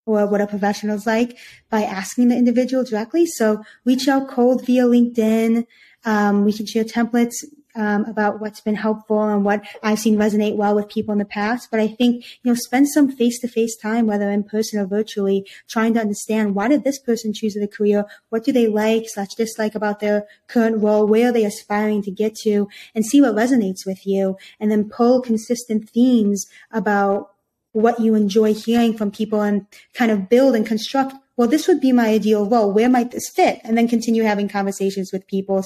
or 0.07 0.27
what 0.29 0.41
a 0.41 0.47
professional 0.47 0.95
is 0.95 1.07
like 1.09 1.37
by 1.71 1.83
asking 1.83 2.29
the 2.29 2.37
individual 2.37 2.85
directly. 2.85 3.27
So 3.27 3.65
reach 3.85 4.07
out 4.07 4.29
cold 4.29 4.65
via 4.65 4.85
LinkedIn. 4.85 5.67
Um, 6.05 6.45
we 6.45 6.53
can 6.53 6.67
share 6.67 6.85
templates 6.85 7.35
um, 7.79 8.05
about 8.07 8.41
what's 8.41 8.61
been 8.61 8.75
helpful 8.75 9.23
and 9.23 9.45
what 9.45 9.65
I've 9.83 10.01
seen 10.01 10.17
resonate 10.17 10.57
well 10.57 10.75
with 10.75 10.89
people 10.89 11.13
in 11.13 11.19
the 11.19 11.25
past. 11.25 11.71
But 11.71 11.81
I 11.81 11.87
think, 11.87 12.25
you 12.43 12.51
know, 12.51 12.55
spend 12.55 12.89
some 12.89 13.11
face 13.11 13.39
to 13.41 13.49
face 13.49 13.77
time, 13.77 14.07
whether 14.07 14.31
in 14.31 14.43
person 14.43 14.81
or 14.81 14.87
virtually, 14.87 15.47
trying 15.69 15.95
to 15.95 16.01
understand 16.01 16.55
why 16.57 16.69
did 16.69 16.83
this 16.83 16.99
person 16.99 17.33
choose 17.33 17.55
the 17.55 17.69
career? 17.69 18.05
What 18.31 18.45
do 18.45 18.53
they 18.53 18.67
like 18.67 19.05
slash 19.07 19.35
dislike 19.37 19.77
about 19.77 20.01
their 20.01 20.27
current 20.49 20.83
role? 20.83 21.07
Where 21.07 21.29
are 21.29 21.33
they 21.33 21.45
aspiring 21.45 22.03
to 22.03 22.11
get 22.11 22.35
to 22.43 22.69
and 22.95 23.07
see 23.07 23.23
what 23.23 23.37
resonates 23.37 23.87
with 23.87 24.07
you 24.07 24.37
and 24.59 24.71
then 24.71 24.91
pull 24.91 25.23
consistent 25.23 25.89
themes 25.89 26.47
about 26.73 27.31
what 27.73 28.01
you 28.01 28.15
enjoy 28.15 28.55
hearing 28.55 28.97
from 28.97 29.11
people 29.11 29.41
and 29.41 29.67
kind 29.95 30.11
of 30.11 30.29
build 30.29 30.57
and 30.57 30.67
construct 30.67 31.15
well, 31.39 31.47
this 31.47 31.69
would 31.69 31.81
be 31.81 31.93
my 31.93 32.09
ideal 32.09 32.47
role. 32.47 32.73
Where 32.73 32.89
might 32.89 33.13
this 33.13 33.31
fit? 33.31 33.61
And 33.63 33.79
then 33.79 33.87
continue 33.87 34.25
having 34.25 34.49
conversations 34.49 35.13
with 35.13 35.29
people 35.29 35.65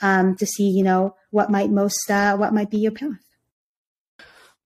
um, 0.00 0.34
to 0.36 0.44
see, 0.44 0.68
you 0.68 0.82
know, 0.82 1.14
what 1.30 1.48
might 1.48 1.70
most, 1.70 2.10
uh, 2.10 2.36
what 2.36 2.52
might 2.52 2.70
be 2.70 2.78
your 2.78 2.90
path. 2.90 3.22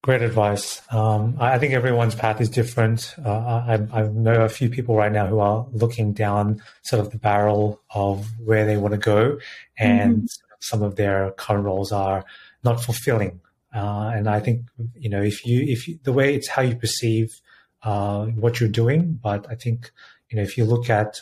Great 0.02 0.22
advice. 0.22 0.80
Um, 0.90 1.36
I 1.38 1.58
think 1.58 1.74
everyone's 1.74 2.14
path 2.14 2.40
is 2.40 2.48
different. 2.48 3.14
Uh, 3.22 3.28
I, 3.30 3.74
I, 3.92 4.02
know 4.06 4.44
a 4.44 4.48
few 4.48 4.70
people 4.70 4.96
right 4.96 5.12
now 5.12 5.26
who 5.26 5.40
are 5.40 5.66
looking 5.72 6.12
down 6.12 6.62
sort 6.84 7.00
of 7.00 7.10
the 7.10 7.18
barrel 7.18 7.82
of 7.90 8.26
where 8.42 8.64
they 8.64 8.78
want 8.78 8.92
to 8.92 8.98
go, 8.98 9.38
and 9.76 10.16
mm-hmm. 10.16 10.26
some 10.60 10.82
of 10.82 10.94
their 10.94 11.32
current 11.32 11.64
roles 11.64 11.90
are 11.90 12.24
not 12.62 12.80
fulfilling. 12.80 13.40
Uh, 13.74 14.12
and 14.14 14.28
I 14.28 14.38
think 14.38 14.66
you 14.94 15.10
know 15.10 15.20
if 15.20 15.44
you 15.44 15.60
if 15.66 15.88
you, 15.88 15.98
the 16.04 16.12
way 16.12 16.36
it's 16.36 16.48
how 16.48 16.62
you 16.62 16.76
perceive 16.76 17.40
uh, 17.82 18.26
what 18.26 18.60
you're 18.60 18.68
doing, 18.68 19.18
but 19.20 19.46
I 19.50 19.56
think 19.56 19.90
you 20.30 20.36
know, 20.36 20.42
if 20.42 20.56
you 20.56 20.64
look 20.64 20.90
at 20.90 21.20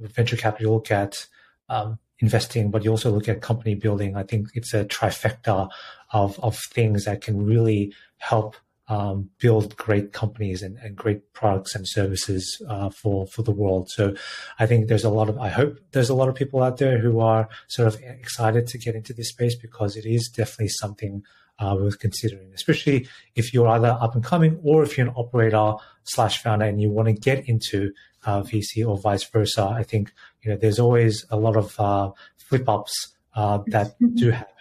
venture 0.00 0.36
capital, 0.36 0.66
you 0.66 0.74
look 0.74 0.90
at 0.90 1.26
um, 1.68 1.98
investing, 2.18 2.70
but 2.70 2.84
you 2.84 2.90
also 2.90 3.10
look 3.10 3.28
at 3.28 3.40
company 3.40 3.74
building. 3.74 4.16
I 4.16 4.22
think 4.22 4.48
it's 4.54 4.74
a 4.74 4.84
trifecta 4.84 5.68
of 6.12 6.38
of 6.40 6.58
things 6.58 7.04
that 7.04 7.20
can 7.20 7.44
really 7.44 7.92
help 8.18 8.56
um, 8.88 9.30
build 9.38 9.76
great 9.76 10.12
companies 10.12 10.62
and, 10.62 10.76
and, 10.78 10.94
great 10.94 11.32
products 11.32 11.74
and 11.74 11.88
services 11.88 12.62
uh, 12.68 12.88
for 12.88 13.26
for 13.26 13.42
the 13.42 13.50
world. 13.50 13.90
So 13.90 14.14
I 14.60 14.66
think 14.66 14.86
there's 14.86 15.04
a 15.04 15.10
lot 15.10 15.28
of 15.28 15.38
I 15.38 15.48
hope 15.48 15.80
there's 15.92 16.08
a 16.08 16.14
lot 16.14 16.28
of 16.28 16.36
people 16.36 16.62
out 16.62 16.76
there 16.76 16.98
who 16.98 17.20
are 17.20 17.48
sort 17.66 17.88
of 17.88 18.00
excited 18.00 18.66
to 18.68 18.78
get 18.78 18.94
into 18.94 19.12
this 19.12 19.30
space 19.30 19.56
because 19.56 19.96
it 19.96 20.06
is 20.06 20.28
definitely 20.28 20.68
something 20.68 21.24
uh, 21.58 21.76
worth 21.78 21.98
considering, 21.98 22.52
especially 22.54 23.08
if 23.34 23.52
you're 23.52 23.68
either 23.68 23.98
up 24.00 24.14
and 24.14 24.22
coming 24.22 24.60
or 24.62 24.82
if 24.82 24.96
you're 24.96 25.08
an 25.08 25.14
operator 25.16 25.74
slash 26.04 26.42
founder 26.42 26.66
and 26.66 26.80
you 26.80 26.90
want 26.90 27.06
to 27.08 27.12
get 27.12 27.48
into 27.48 27.92
uh, 28.26 28.42
VC 28.42 28.86
or 28.86 28.98
vice 28.98 29.24
versa. 29.24 29.64
I 29.64 29.82
think 29.82 30.12
you 30.42 30.50
know 30.50 30.56
there's 30.56 30.78
always 30.78 31.24
a 31.30 31.36
lot 31.36 31.56
of 31.56 31.78
uh, 31.80 32.10
flip 32.36 32.68
ups 32.68 33.14
uh, 33.34 33.60
that 33.68 33.94
do 34.14 34.30
happen. 34.30 34.52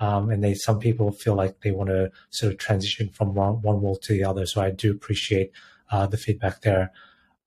Um, 0.00 0.28
and 0.28 0.42
they, 0.42 0.54
some 0.54 0.80
people 0.80 1.12
feel 1.12 1.34
like 1.34 1.60
they 1.60 1.70
want 1.70 1.88
to 1.88 2.10
sort 2.30 2.52
of 2.52 2.58
transition 2.58 3.08
from 3.10 3.34
one, 3.34 3.62
one 3.62 3.80
world 3.80 4.02
to 4.02 4.12
the 4.12 4.24
other. 4.24 4.44
So 4.44 4.60
I 4.60 4.70
do 4.70 4.90
appreciate 4.90 5.52
uh, 5.90 6.06
the 6.06 6.16
feedback 6.16 6.62
there. 6.62 6.90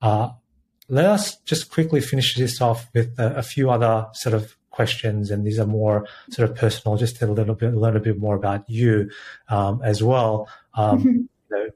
Uh, 0.00 0.30
let 0.88 1.04
us 1.04 1.36
just 1.40 1.70
quickly 1.70 2.00
finish 2.00 2.34
this 2.36 2.60
off 2.60 2.88
with 2.94 3.18
a, 3.18 3.36
a, 3.36 3.42
few 3.42 3.70
other 3.70 4.06
sort 4.14 4.34
of 4.34 4.56
questions, 4.70 5.30
and 5.30 5.46
these 5.46 5.58
are 5.58 5.66
more 5.66 6.06
sort 6.30 6.48
of 6.48 6.56
personal, 6.56 6.96
just 6.96 7.16
to 7.16 7.26
a 7.26 7.30
little 7.30 7.54
bit, 7.54 7.74
learn 7.74 7.96
a 7.96 8.00
bit 8.00 8.18
more 8.18 8.36
about 8.36 8.68
you 8.70 9.10
um, 9.48 9.82
as 9.84 10.02
well. 10.02 10.48
Um, 10.74 11.00
you 11.50 11.56
know, 11.56 11.66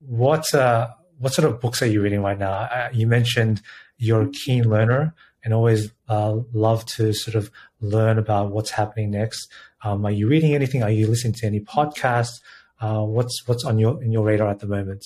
what 0.00 0.52
uh, 0.54 0.88
what 1.18 1.32
sort 1.32 1.48
of 1.48 1.60
books 1.60 1.82
are 1.82 1.86
you 1.86 2.02
reading 2.02 2.22
right 2.22 2.38
now? 2.38 2.52
Uh, 2.52 2.88
you 2.92 3.06
mentioned 3.06 3.60
you're 3.96 4.22
a 4.22 4.30
keen 4.30 4.68
learner 4.68 5.14
and 5.44 5.54
always 5.54 5.90
uh, 6.08 6.36
love 6.52 6.84
to 6.84 7.12
sort 7.12 7.34
of 7.34 7.50
learn 7.80 8.18
about 8.18 8.50
what's 8.50 8.70
happening 8.70 9.10
next. 9.10 9.50
Um, 9.82 10.04
are 10.04 10.10
you 10.10 10.28
reading 10.28 10.54
anything? 10.54 10.82
Are 10.82 10.90
you 10.90 11.06
listening 11.06 11.34
to 11.34 11.46
any 11.46 11.60
podcasts? 11.60 12.40
Uh, 12.80 13.02
what's 13.02 13.46
what's 13.46 13.64
on 13.64 13.78
your 13.78 14.02
in 14.02 14.12
your 14.12 14.24
radar 14.24 14.50
at 14.50 14.60
the 14.60 14.66
moment? 14.66 15.04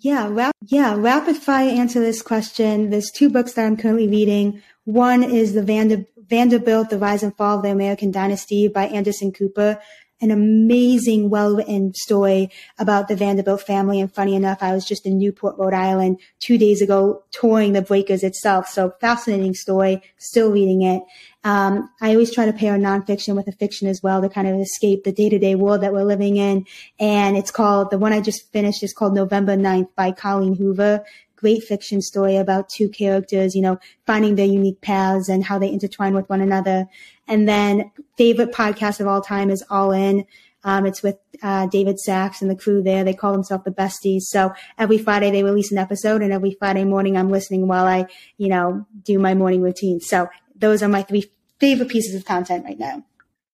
Yeah, 0.00 0.50
yeah. 0.66 0.94
Rapid 0.96 1.36
fire 1.36 1.70
answer 1.70 2.00
this 2.00 2.20
question. 2.20 2.90
There's 2.90 3.10
two 3.10 3.30
books 3.30 3.52
that 3.52 3.64
I'm 3.64 3.76
currently 3.76 4.08
reading. 4.08 4.62
One 4.84 5.22
is 5.22 5.54
the 5.54 5.62
Vander- 5.62 6.06
Vanderbilt: 6.16 6.90
The 6.90 6.98
Rise 6.98 7.22
and 7.22 7.36
Fall 7.36 7.58
of 7.58 7.62
the 7.62 7.70
American 7.70 8.10
Dynasty 8.10 8.68
by 8.68 8.86
Anderson 8.86 9.32
Cooper 9.32 9.80
an 10.24 10.30
amazing, 10.30 11.28
well 11.28 11.54
written 11.54 11.92
story 11.94 12.50
about 12.78 13.08
the 13.08 13.14
Vanderbilt 13.14 13.60
family. 13.60 14.00
And 14.00 14.12
funny 14.12 14.34
enough, 14.34 14.62
I 14.62 14.72
was 14.72 14.84
just 14.84 15.04
in 15.06 15.18
Newport, 15.18 15.56
Rhode 15.58 15.74
Island 15.74 16.20
two 16.40 16.56
days 16.58 16.80
ago 16.80 17.22
touring 17.30 17.74
the 17.74 17.82
Breakers 17.82 18.24
itself. 18.24 18.66
So 18.66 18.94
fascinating 19.00 19.54
story, 19.54 20.02
still 20.16 20.50
reading 20.50 20.82
it. 20.82 21.02
Um, 21.44 21.90
I 22.00 22.12
always 22.12 22.34
try 22.34 22.46
to 22.46 22.54
pair 22.54 22.76
nonfiction 22.78 23.36
with 23.36 23.46
a 23.48 23.52
fiction 23.52 23.86
as 23.86 24.02
well 24.02 24.22
to 24.22 24.30
kind 24.30 24.48
of 24.48 24.58
escape 24.58 25.04
the 25.04 25.12
day 25.12 25.28
to 25.28 25.38
day 25.38 25.54
world 25.54 25.82
that 25.82 25.92
we're 25.92 26.04
living 26.04 26.38
in. 26.38 26.66
And 26.98 27.36
it's 27.36 27.50
called, 27.50 27.90
the 27.90 27.98
one 27.98 28.14
I 28.14 28.20
just 28.20 28.50
finished 28.50 28.82
is 28.82 28.94
called 28.94 29.14
November 29.14 29.56
9th 29.56 29.88
by 29.94 30.12
Colleen 30.12 30.56
Hoover 30.56 31.04
great 31.44 31.62
fiction 31.62 32.00
story 32.00 32.36
about 32.38 32.70
two 32.70 32.88
characters, 32.88 33.54
you 33.54 33.60
know, 33.60 33.78
finding 34.06 34.34
their 34.34 34.46
unique 34.46 34.80
paths 34.80 35.28
and 35.28 35.44
how 35.44 35.58
they 35.58 35.70
intertwine 35.70 36.14
with 36.14 36.26
one 36.30 36.40
another. 36.40 36.86
And 37.26 37.48
then 37.48 37.90
favorite 38.16 38.52
podcast 38.52 39.00
of 39.00 39.06
all 39.06 39.20
time 39.20 39.50
is 39.50 39.64
All 39.70 39.92
In. 39.92 40.26
Um, 40.62 40.86
it's 40.86 41.02
with 41.02 41.18
uh, 41.42 41.66
David 41.66 42.00
Sacks 42.00 42.40
and 42.40 42.50
the 42.50 42.56
crew 42.56 42.82
there. 42.82 43.04
They 43.04 43.12
call 43.12 43.32
themselves 43.32 43.64
the 43.64 43.70
Besties. 43.70 44.22
So 44.22 44.54
every 44.78 44.96
Friday 44.96 45.30
they 45.30 45.42
release 45.42 45.70
an 45.70 45.78
episode, 45.78 46.22
and 46.22 46.32
every 46.32 46.56
Friday 46.58 46.84
morning 46.84 47.16
I'm 47.16 47.30
listening 47.30 47.68
while 47.68 47.86
I, 47.86 48.06
you 48.38 48.48
know, 48.48 48.86
do 49.02 49.18
my 49.18 49.34
morning 49.34 49.60
routine. 49.60 50.00
So 50.00 50.28
those 50.56 50.82
are 50.82 50.88
my 50.88 51.02
three 51.02 51.30
favorite 51.58 51.90
pieces 51.90 52.14
of 52.14 52.24
content 52.24 52.64
right 52.64 52.78
now. 52.78 53.04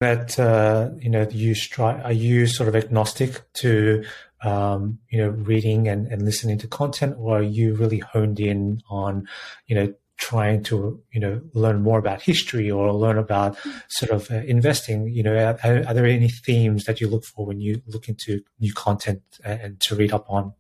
That 0.01 0.39
uh, 0.39 0.91
you 0.99 1.11
know, 1.11 1.27
you 1.31 1.55
stri- 1.55 2.05
are 2.05 2.13
you 2.13 2.47
sort 2.47 2.69
of 2.69 2.77
agnostic 2.77 3.43
to 3.55 4.05
um, 4.43 4.99
you 5.09 5.19
know, 5.19 5.31
reading 5.31 5.89
and, 5.89 6.07
and 6.07 6.25
listening 6.25 6.59
to 6.59 6.69
content, 6.69 7.17
or 7.19 7.39
are 7.39 7.43
you 7.43 7.75
really 7.75 7.99
honed 7.99 8.41
in 8.41 8.83
on, 8.89 9.29
you 9.67 9.75
know, 9.75 9.95
trying 10.21 10.63
to, 10.65 11.03
you 11.13 11.21
know, 11.21 11.41
learn 11.55 11.83
more 11.83 11.99
about 11.99 12.23
history 12.23 12.71
or 12.71 12.93
learn 12.93 13.19
about 13.19 13.57
sort 13.89 14.13
of 14.13 14.31
uh, 14.31 14.37
investing? 14.47 15.09
You 15.09 15.25
know, 15.25 15.35
are, 15.65 15.85
are, 15.89 15.95
there 15.95 16.07
any 16.07 16.29
themes 16.29 16.85
that 16.85 17.01
you 17.01 17.09
look 17.09 17.25
for 17.25 17.47
when 17.47 17.61
you 17.61 17.83
look 17.87 18.09
into 18.09 18.43
new 18.61 18.73
content 18.73 19.23
and 19.43 19.81
to 19.81 19.97
read 19.97 20.13
up 20.13 20.27
on? 20.29 20.53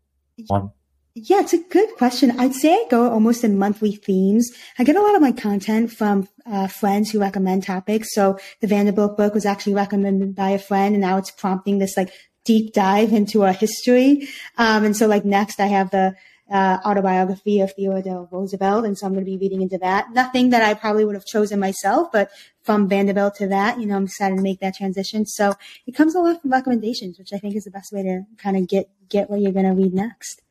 on? 0.50 0.72
Yeah, 1.14 1.40
it's 1.40 1.52
a 1.52 1.58
good 1.58 1.96
question. 1.96 2.38
I'd 2.38 2.54
say 2.54 2.72
I 2.72 2.86
go 2.88 3.10
almost 3.10 3.42
in 3.42 3.58
monthly 3.58 3.92
themes. 3.92 4.48
I 4.78 4.84
get 4.84 4.96
a 4.96 5.02
lot 5.02 5.16
of 5.16 5.20
my 5.20 5.32
content 5.32 5.92
from 5.92 6.28
uh, 6.46 6.68
friends 6.68 7.10
who 7.10 7.20
recommend 7.20 7.64
topics. 7.64 8.14
So 8.14 8.38
the 8.60 8.68
Vanderbilt 8.68 9.16
book 9.16 9.34
was 9.34 9.44
actually 9.44 9.74
recommended 9.74 10.34
by 10.36 10.50
a 10.50 10.58
friend, 10.58 10.94
and 10.94 11.02
now 11.02 11.18
it's 11.18 11.32
prompting 11.32 11.78
this 11.78 11.96
like 11.96 12.12
deep 12.44 12.72
dive 12.72 13.12
into 13.12 13.42
our 13.42 13.52
history. 13.52 14.28
Um, 14.56 14.84
and 14.84 14.96
so 14.96 15.06
like 15.06 15.24
next 15.24 15.60
I 15.60 15.66
have 15.66 15.90
the 15.90 16.14
uh, 16.50 16.78
autobiography 16.84 17.60
of 17.60 17.72
Theodore 17.72 18.28
Roosevelt. 18.30 18.84
And 18.84 18.98
so 18.98 19.06
I'm 19.06 19.12
going 19.12 19.24
to 19.24 19.30
be 19.30 19.38
reading 19.38 19.62
into 19.62 19.78
that. 19.78 20.12
Nothing 20.12 20.50
that 20.50 20.62
I 20.62 20.74
probably 20.74 21.04
would 21.04 21.14
have 21.14 21.24
chosen 21.24 21.60
myself, 21.60 22.10
but 22.12 22.30
from 22.62 22.88
Vanderbilt 22.88 23.36
to 23.36 23.46
that, 23.48 23.80
you 23.80 23.86
know, 23.86 23.96
I'm 23.96 24.04
excited 24.04 24.36
to 24.36 24.42
make 24.42 24.60
that 24.60 24.74
transition. 24.74 25.26
So 25.26 25.54
it 25.86 25.92
comes 25.92 26.14
a 26.14 26.18
lot 26.20 26.40
from 26.42 26.50
recommendations, 26.50 27.18
which 27.18 27.32
I 27.32 27.38
think 27.38 27.54
is 27.54 27.64
the 27.64 27.70
best 27.70 27.92
way 27.92 28.02
to 28.02 28.22
kind 28.36 28.56
of 28.56 28.68
get, 28.68 28.90
get 29.08 29.30
what 29.30 29.40
you're 29.40 29.52
going 29.52 29.66
to 29.66 29.72
read 29.72 29.94
next. 29.94 30.42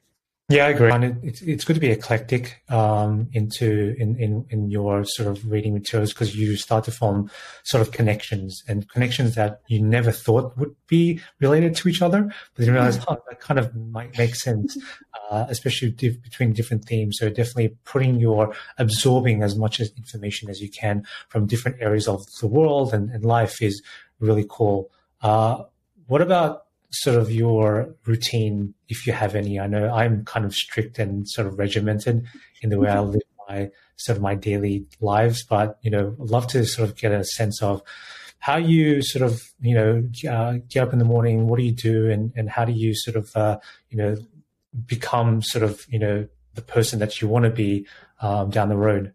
Yeah, 0.50 0.66
I 0.66 0.70
agree. 0.70 0.92
And 0.92 1.24
it's 1.24 1.44
it's 1.44 1.64
good 1.64 1.76
to 1.76 1.80
be 1.80 1.92
eclectic 1.92 2.64
um, 2.70 3.30
into 3.34 3.96
in, 4.00 4.16
in 4.16 4.48
in 4.50 4.72
your 4.72 5.06
sort 5.06 5.28
of 5.30 5.50
reading 5.50 5.76
materials 5.76 6.12
because 6.12 6.36
you 6.36 6.56
start 6.56 6.86
to 6.86 6.92
form 6.92 7.30
sort 7.64 7.82
of 7.82 7.92
connections 7.92 8.64
and 8.68 8.90
connections 8.90 9.36
that 9.36 9.62
you 9.68 9.80
never 9.80 10.12
thought 10.12 10.58
would 10.58 10.76
be 10.88 11.22
related 11.40 11.76
to 11.76 11.88
each 11.88 12.02
other, 12.02 12.24
but 12.24 12.34
then 12.58 12.66
you 12.66 12.74
realize, 12.74 13.00
oh, 13.08 13.18
that 13.30 13.40
kind 13.40 13.60
of 13.60 13.76
might 13.76 14.18
make 14.18 14.34
sense, 14.34 14.76
uh, 15.30 15.46
especially 15.50 15.92
between 15.92 16.52
different 16.52 16.84
themes. 16.84 17.18
So 17.20 17.30
definitely 17.30 17.78
putting 17.86 18.20
your 18.20 18.56
absorbing 18.80 19.44
as 19.44 19.56
much 19.56 19.80
as 19.80 19.92
information 19.98 20.50
as 20.50 20.62
you 20.62 20.70
can 20.70 21.06
from 21.28 21.46
different 21.46 21.78
areas 21.80 22.08
of 22.08 22.26
the 22.42 22.48
world 22.48 22.92
and, 22.92 23.12
and 23.12 23.24
life 23.24 23.62
is 23.62 23.84
really 24.20 24.48
cool. 24.50 24.90
Uh, 25.22 25.64
what 26.08 26.24
about 26.24 26.66
sort 26.92 27.18
of 27.18 27.32
your 27.32 27.96
routine, 28.06 28.74
if 28.88 29.06
you 29.06 29.14
have 29.14 29.36
any? 29.36 29.60
I 29.60 29.68
know 29.68 29.90
I'm 29.90 30.26
kind 30.26 30.46
of 30.46 30.54
strict 30.54 31.00
and 31.00 31.28
sort 31.28 31.48
of 31.48 31.58
regimented 31.60 32.26
in 32.62 32.70
the 32.70 32.80
way 32.80 32.90
I 32.90 32.96
mm-hmm. 32.96 33.12
live 33.12 33.22
my 33.48 33.70
sort 33.98 34.18
of 34.18 34.22
my 34.22 34.36
daily 34.36 34.86
lives, 35.02 35.44
but 35.44 35.78
you 35.82 35.92
know, 35.92 36.16
love 36.18 36.48
to 36.48 36.66
sort 36.66 36.90
of 36.90 36.96
get 36.96 37.12
a 37.12 37.24
sense 37.24 37.62
of 37.62 37.82
how 38.40 38.56
you 38.56 39.02
sort 39.02 39.30
of 39.30 39.42
you 39.60 39.76
know 39.76 40.32
uh, 40.32 40.60
get 40.70 40.88
up 40.88 40.94
in 40.94 41.00
the 41.00 41.06
morning. 41.06 41.48
What 41.48 41.60
do 41.60 41.66
you 41.66 41.72
do, 41.72 42.10
and 42.10 42.32
and 42.36 42.50
how 42.50 42.66
do 42.66 42.72
you 42.72 42.94
sort 42.96 43.18
of 43.18 43.36
uh, 43.36 43.60
you 43.90 43.98
know 43.98 44.18
become 44.86 45.42
sort 45.42 45.64
of 45.64 45.86
you 45.90 46.00
know 46.00 46.28
the 46.56 46.62
person 46.62 47.00
that 47.00 47.22
you 47.22 47.28
want 47.28 47.46
to 47.46 47.52
be 47.52 47.86
um, 48.22 48.50
down 48.50 48.70
the 48.70 48.78
road? 48.78 49.14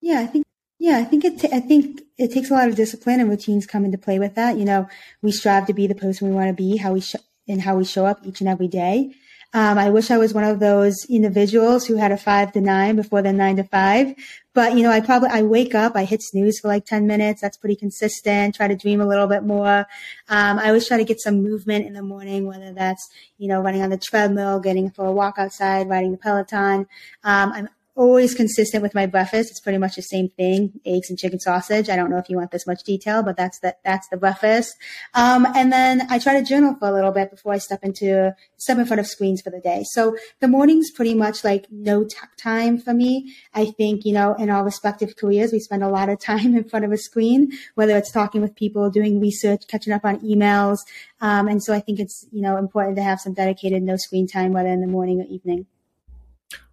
Yeah, 0.00 0.20
I 0.20 0.26
think 0.26 0.46
yeah, 0.78 0.98
I 0.98 1.04
think 1.04 1.24
it. 1.24 1.40
T- 1.40 1.52
I 1.52 1.60
think 1.60 2.02
it 2.16 2.32
takes 2.32 2.50
a 2.50 2.54
lot 2.54 2.68
of 2.68 2.76
discipline 2.76 3.20
and 3.20 3.28
routines 3.28 3.66
come 3.66 3.84
into 3.84 3.98
play 3.98 4.18
with 4.18 4.36
that. 4.36 4.56
You 4.56 4.64
know, 4.64 4.88
we 5.22 5.32
strive 5.32 5.66
to 5.66 5.72
be 5.74 5.86
the 5.86 5.94
person 5.94 6.28
we 6.28 6.34
want 6.34 6.48
to 6.48 6.54
be, 6.54 6.76
how 6.76 6.92
we 6.92 7.00
sh- 7.00 7.16
and 7.48 7.62
how 7.62 7.76
we 7.76 7.84
show 7.84 8.06
up 8.06 8.20
each 8.24 8.40
and 8.40 8.48
every 8.48 8.68
day. 8.68 9.12
Um, 9.54 9.78
I 9.78 9.88
wish 9.88 10.10
I 10.10 10.18
was 10.18 10.34
one 10.34 10.44
of 10.44 10.60
those 10.60 11.06
individuals 11.08 11.86
who 11.86 11.96
had 11.96 12.12
a 12.12 12.18
five 12.18 12.52
to 12.52 12.60
nine 12.60 12.96
before 12.96 13.22
the 13.22 13.32
nine 13.32 13.56
to 13.56 13.64
five. 13.64 14.14
But 14.54 14.76
you 14.76 14.82
know, 14.82 14.90
I 14.90 15.00
probably 15.00 15.30
I 15.30 15.42
wake 15.42 15.74
up, 15.74 15.96
I 15.96 16.04
hit 16.04 16.22
snooze 16.22 16.60
for 16.60 16.68
like 16.68 16.84
ten 16.84 17.06
minutes. 17.06 17.40
That's 17.40 17.56
pretty 17.56 17.76
consistent. 17.76 18.54
Try 18.54 18.68
to 18.68 18.76
dream 18.76 19.00
a 19.00 19.06
little 19.06 19.26
bit 19.26 19.44
more. 19.44 19.86
Um, 20.28 20.58
I 20.58 20.66
always 20.68 20.86
try 20.86 20.98
to 20.98 21.04
get 21.04 21.20
some 21.20 21.42
movement 21.42 21.86
in 21.86 21.94
the 21.94 22.02
morning, 22.02 22.46
whether 22.46 22.72
that's 22.72 23.08
you 23.38 23.48
know 23.48 23.60
running 23.60 23.82
on 23.82 23.90
the 23.90 23.96
treadmill, 23.98 24.60
getting 24.60 24.90
for 24.90 25.06
a 25.06 25.12
walk 25.12 25.36
outside, 25.38 25.88
riding 25.88 26.12
the 26.12 26.18
Peloton. 26.18 26.86
Um, 27.24 27.52
I'm 27.52 27.68
always 27.98 28.32
consistent 28.32 28.80
with 28.80 28.94
my 28.94 29.06
breakfast. 29.06 29.50
It's 29.50 29.60
pretty 29.60 29.76
much 29.76 29.96
the 29.96 30.02
same 30.02 30.28
thing: 30.30 30.80
eggs 30.86 31.10
and 31.10 31.18
chicken 31.18 31.40
sausage. 31.40 31.90
I 31.90 31.96
don't 31.96 32.10
know 32.10 32.18
if 32.18 32.30
you 32.30 32.36
want 32.36 32.52
this 32.52 32.66
much 32.66 32.84
detail, 32.84 33.22
but 33.22 33.36
that's 33.36 33.58
the 33.58 33.76
that's 33.84 34.08
the 34.08 34.16
breakfast. 34.16 34.76
Um, 35.14 35.46
and 35.54 35.72
then 35.72 36.06
I 36.08 36.18
try 36.18 36.40
to 36.40 36.46
journal 36.46 36.76
for 36.78 36.88
a 36.88 36.92
little 36.92 37.10
bit 37.10 37.30
before 37.30 37.52
I 37.52 37.58
step 37.58 37.80
into 37.82 38.32
step 38.56 38.78
in 38.78 38.86
front 38.86 39.00
of 39.00 39.06
screens 39.06 39.42
for 39.42 39.50
the 39.50 39.60
day. 39.60 39.84
So 39.90 40.16
the 40.40 40.48
morning's 40.48 40.90
pretty 40.90 41.14
much 41.14 41.44
like 41.44 41.66
no 41.70 42.06
time 42.38 42.78
for 42.78 42.94
me. 42.94 43.34
I 43.52 43.66
think 43.66 44.04
you 44.04 44.12
know, 44.12 44.34
in 44.34 44.48
our 44.48 44.64
respective 44.64 45.16
careers, 45.16 45.52
we 45.52 45.58
spend 45.58 45.82
a 45.82 45.88
lot 45.88 46.08
of 46.08 46.20
time 46.30 46.56
in 46.56 46.68
front 46.68 46.84
of 46.84 46.92
a 46.92 46.96
screen, 46.96 47.50
whether 47.74 47.96
it's 47.96 48.12
talking 48.12 48.40
with 48.40 48.54
people, 48.54 48.88
doing 48.90 49.20
research, 49.20 49.62
catching 49.68 49.92
up 49.92 50.04
on 50.04 50.20
emails. 50.20 50.78
Um, 51.20 51.48
and 51.48 51.62
so 51.62 51.74
I 51.74 51.80
think 51.80 51.98
it's 51.98 52.26
you 52.30 52.42
know 52.42 52.56
important 52.56 52.96
to 52.96 53.02
have 53.02 53.20
some 53.20 53.34
dedicated 53.34 53.82
no 53.82 53.96
screen 53.96 54.28
time, 54.28 54.52
whether 54.52 54.68
in 54.68 54.80
the 54.80 54.86
morning 54.86 55.20
or 55.20 55.24
evening. 55.24 55.66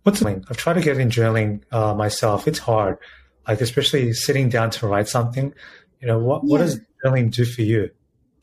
What's 0.04 0.24
I've 0.24 0.58
tried 0.58 0.74
to 0.74 0.82
get 0.82 1.00
in 1.00 1.10
journaling 1.10 1.64
uh, 1.72 1.96
myself. 1.96 2.48
It's 2.48 2.60
hard, 2.60 3.00
like 3.48 3.60
especially 3.60 4.14
sitting 4.14 4.50
down 4.50 4.70
to 4.72 4.88
write 4.88 5.08
something. 5.08 5.54
You 6.00 6.08
know, 6.08 6.20
what 6.20 6.44
yeah. 6.44 6.52
what 6.52 6.58
does 6.60 6.80
journaling 7.04 7.32
do 7.32 7.44
for 7.44 7.64
you? 7.64 7.90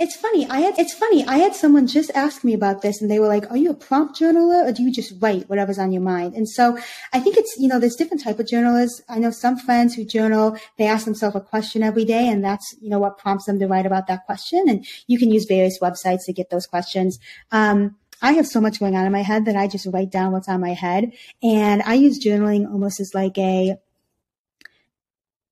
It's 0.03 0.17
funny. 0.17 0.45
I 0.49 0.59
had 0.59 0.77
it's 0.81 0.95
funny. 0.95 1.25
I 1.27 1.37
had 1.37 1.55
someone 1.55 1.87
just 1.87 2.11
ask 2.17 2.43
me 2.43 2.55
about 2.55 2.83
this, 2.83 3.01
and 3.01 3.09
they 3.09 3.21
were 3.21 3.29
like, 3.29 3.49
"Are 3.53 3.57
you 3.57 3.71
a 3.71 3.75
prompt 3.75 4.19
journaler, 4.19 4.69
or 4.69 4.73
do 4.73 4.83
you 4.83 4.91
just 4.91 5.15
write 5.21 5.49
whatever's 5.49 5.79
on 5.79 5.93
your 5.93 6.03
mind?" 6.03 6.35
And 6.35 6.49
so 6.49 6.77
I 7.13 7.21
think 7.21 7.37
it's 7.37 7.57
you 7.57 7.69
know 7.69 7.79
there's 7.79 7.95
different 7.95 8.25
type 8.25 8.41
of 8.41 8.49
journalists. 8.49 9.01
I 9.09 9.21
know 9.21 9.31
some 9.31 9.57
friends 9.57 9.95
who 9.95 10.05
journal. 10.05 10.59
They 10.77 10.87
ask 10.87 11.05
themselves 11.05 11.37
a 11.37 11.41
question 11.41 11.85
every 11.85 12.05
day, 12.05 12.29
and 12.29 12.45
that's 12.45 12.75
you 12.81 12.91
know 12.91 12.99
what 12.99 13.19
prompts 13.19 13.45
them 13.45 13.61
to 13.61 13.69
write 13.69 13.87
about 13.87 14.09
that 14.09 14.27
question. 14.27 14.65
And 14.69 14.85
you 15.07 15.21
can 15.21 15.31
use 15.31 15.45
various 15.45 15.79
websites 15.79 16.25
to 16.27 16.33
get 16.33 16.51
those 16.51 16.67
questions. 16.67 17.21
Um, 17.53 17.95
I 18.23 18.33
have 18.33 18.47
so 18.47 18.61
much 18.61 18.79
going 18.79 18.97
on 18.97 19.05
in 19.05 19.13
my 19.13 19.23
head 19.23 19.45
that 19.47 19.57
I 19.57 19.67
just 19.67 19.89
write 19.93 20.11
down 20.11 20.33
what's 20.33 20.49
on 20.49 20.61
my 20.61 20.75
head. 20.75 21.13
And 21.43 21.83
I 21.83 21.95
use 21.95 22.25
journaling 22.25 22.71
almost 22.71 23.01
as 23.01 23.15
like 23.15 23.37
a, 23.37 23.77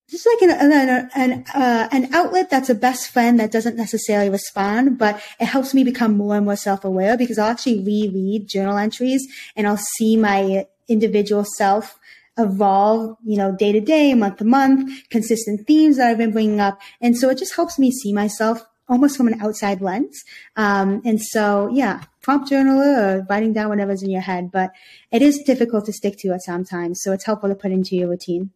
just 0.09 0.27
like 0.27 0.43
an 0.43 0.73
an 0.73 1.11
an, 1.15 1.45
uh, 1.55 1.89
an, 1.93 2.15
outlet 2.15 2.51
that's 2.51 2.71
a 2.71 2.75
best 2.75 3.11
friend 3.11 3.39
that 3.39 3.53
doesn't 3.53 3.77
necessarily 3.77 4.29
respond, 4.29 4.99
but 4.99 5.23
it 5.39 5.47
helps 5.47 5.73
me 5.73 5.85
become 5.85 6.17
more 6.17 6.37
and 6.37 6.45
more 6.45 6.57
self 6.57 6.85
aware 6.85 7.17
because 7.17 7.39
I'll 7.39 7.51
actually 7.51 7.85
reread 7.85 8.49
journal 8.49 8.77
entries 8.77 9.27
and 9.55 9.69
I'll 9.69 9.77
see 9.77 10.17
my 10.17 10.67
individual 10.89 11.45
self 11.45 11.97
evolve, 12.37 13.17
you 13.25 13.37
know, 13.37 13.55
day 13.55 13.71
to 13.71 13.81
day, 13.81 14.15
month 14.15 14.39
to 14.39 14.45
month, 14.45 15.09
consistent 15.11 15.67
themes 15.67 15.97
that 15.97 16.09
I've 16.09 16.19
been 16.19 16.33
bringing 16.33 16.61
up, 16.61 16.81
and 17.01 17.17
so 17.17 17.31
it 17.31 17.39
just 17.39 17.55
helps 17.55 17.79
me 17.79 17.93
see 17.93 18.13
myself 18.13 18.65
almost 18.91 19.17
from 19.17 19.29
an 19.29 19.41
outside 19.41 19.81
lens. 19.81 20.25
Um, 20.57 21.01
and 21.05 21.23
so, 21.23 21.71
yeah, 21.73 22.03
prompt 22.21 22.51
journaler 22.51 22.99
or 22.99 23.27
writing 23.31 23.55
down 23.55 23.71
whatever's 23.71 24.03
in 24.03 24.11
your 24.11 24.21
head, 24.21 24.51
but 24.51 24.71
it 25.11 25.23
is 25.23 25.43
difficult 25.47 25.87
to 25.87 25.93
stick 25.93 26.19
to 26.19 26.35
it 26.35 26.43
sometimes. 26.43 27.01
So 27.03 27.13
it's 27.13 27.25
helpful 27.25 27.49
to 27.49 27.55
put 27.55 27.71
into 27.71 27.97
your 27.97 28.09
routine. 28.09 28.51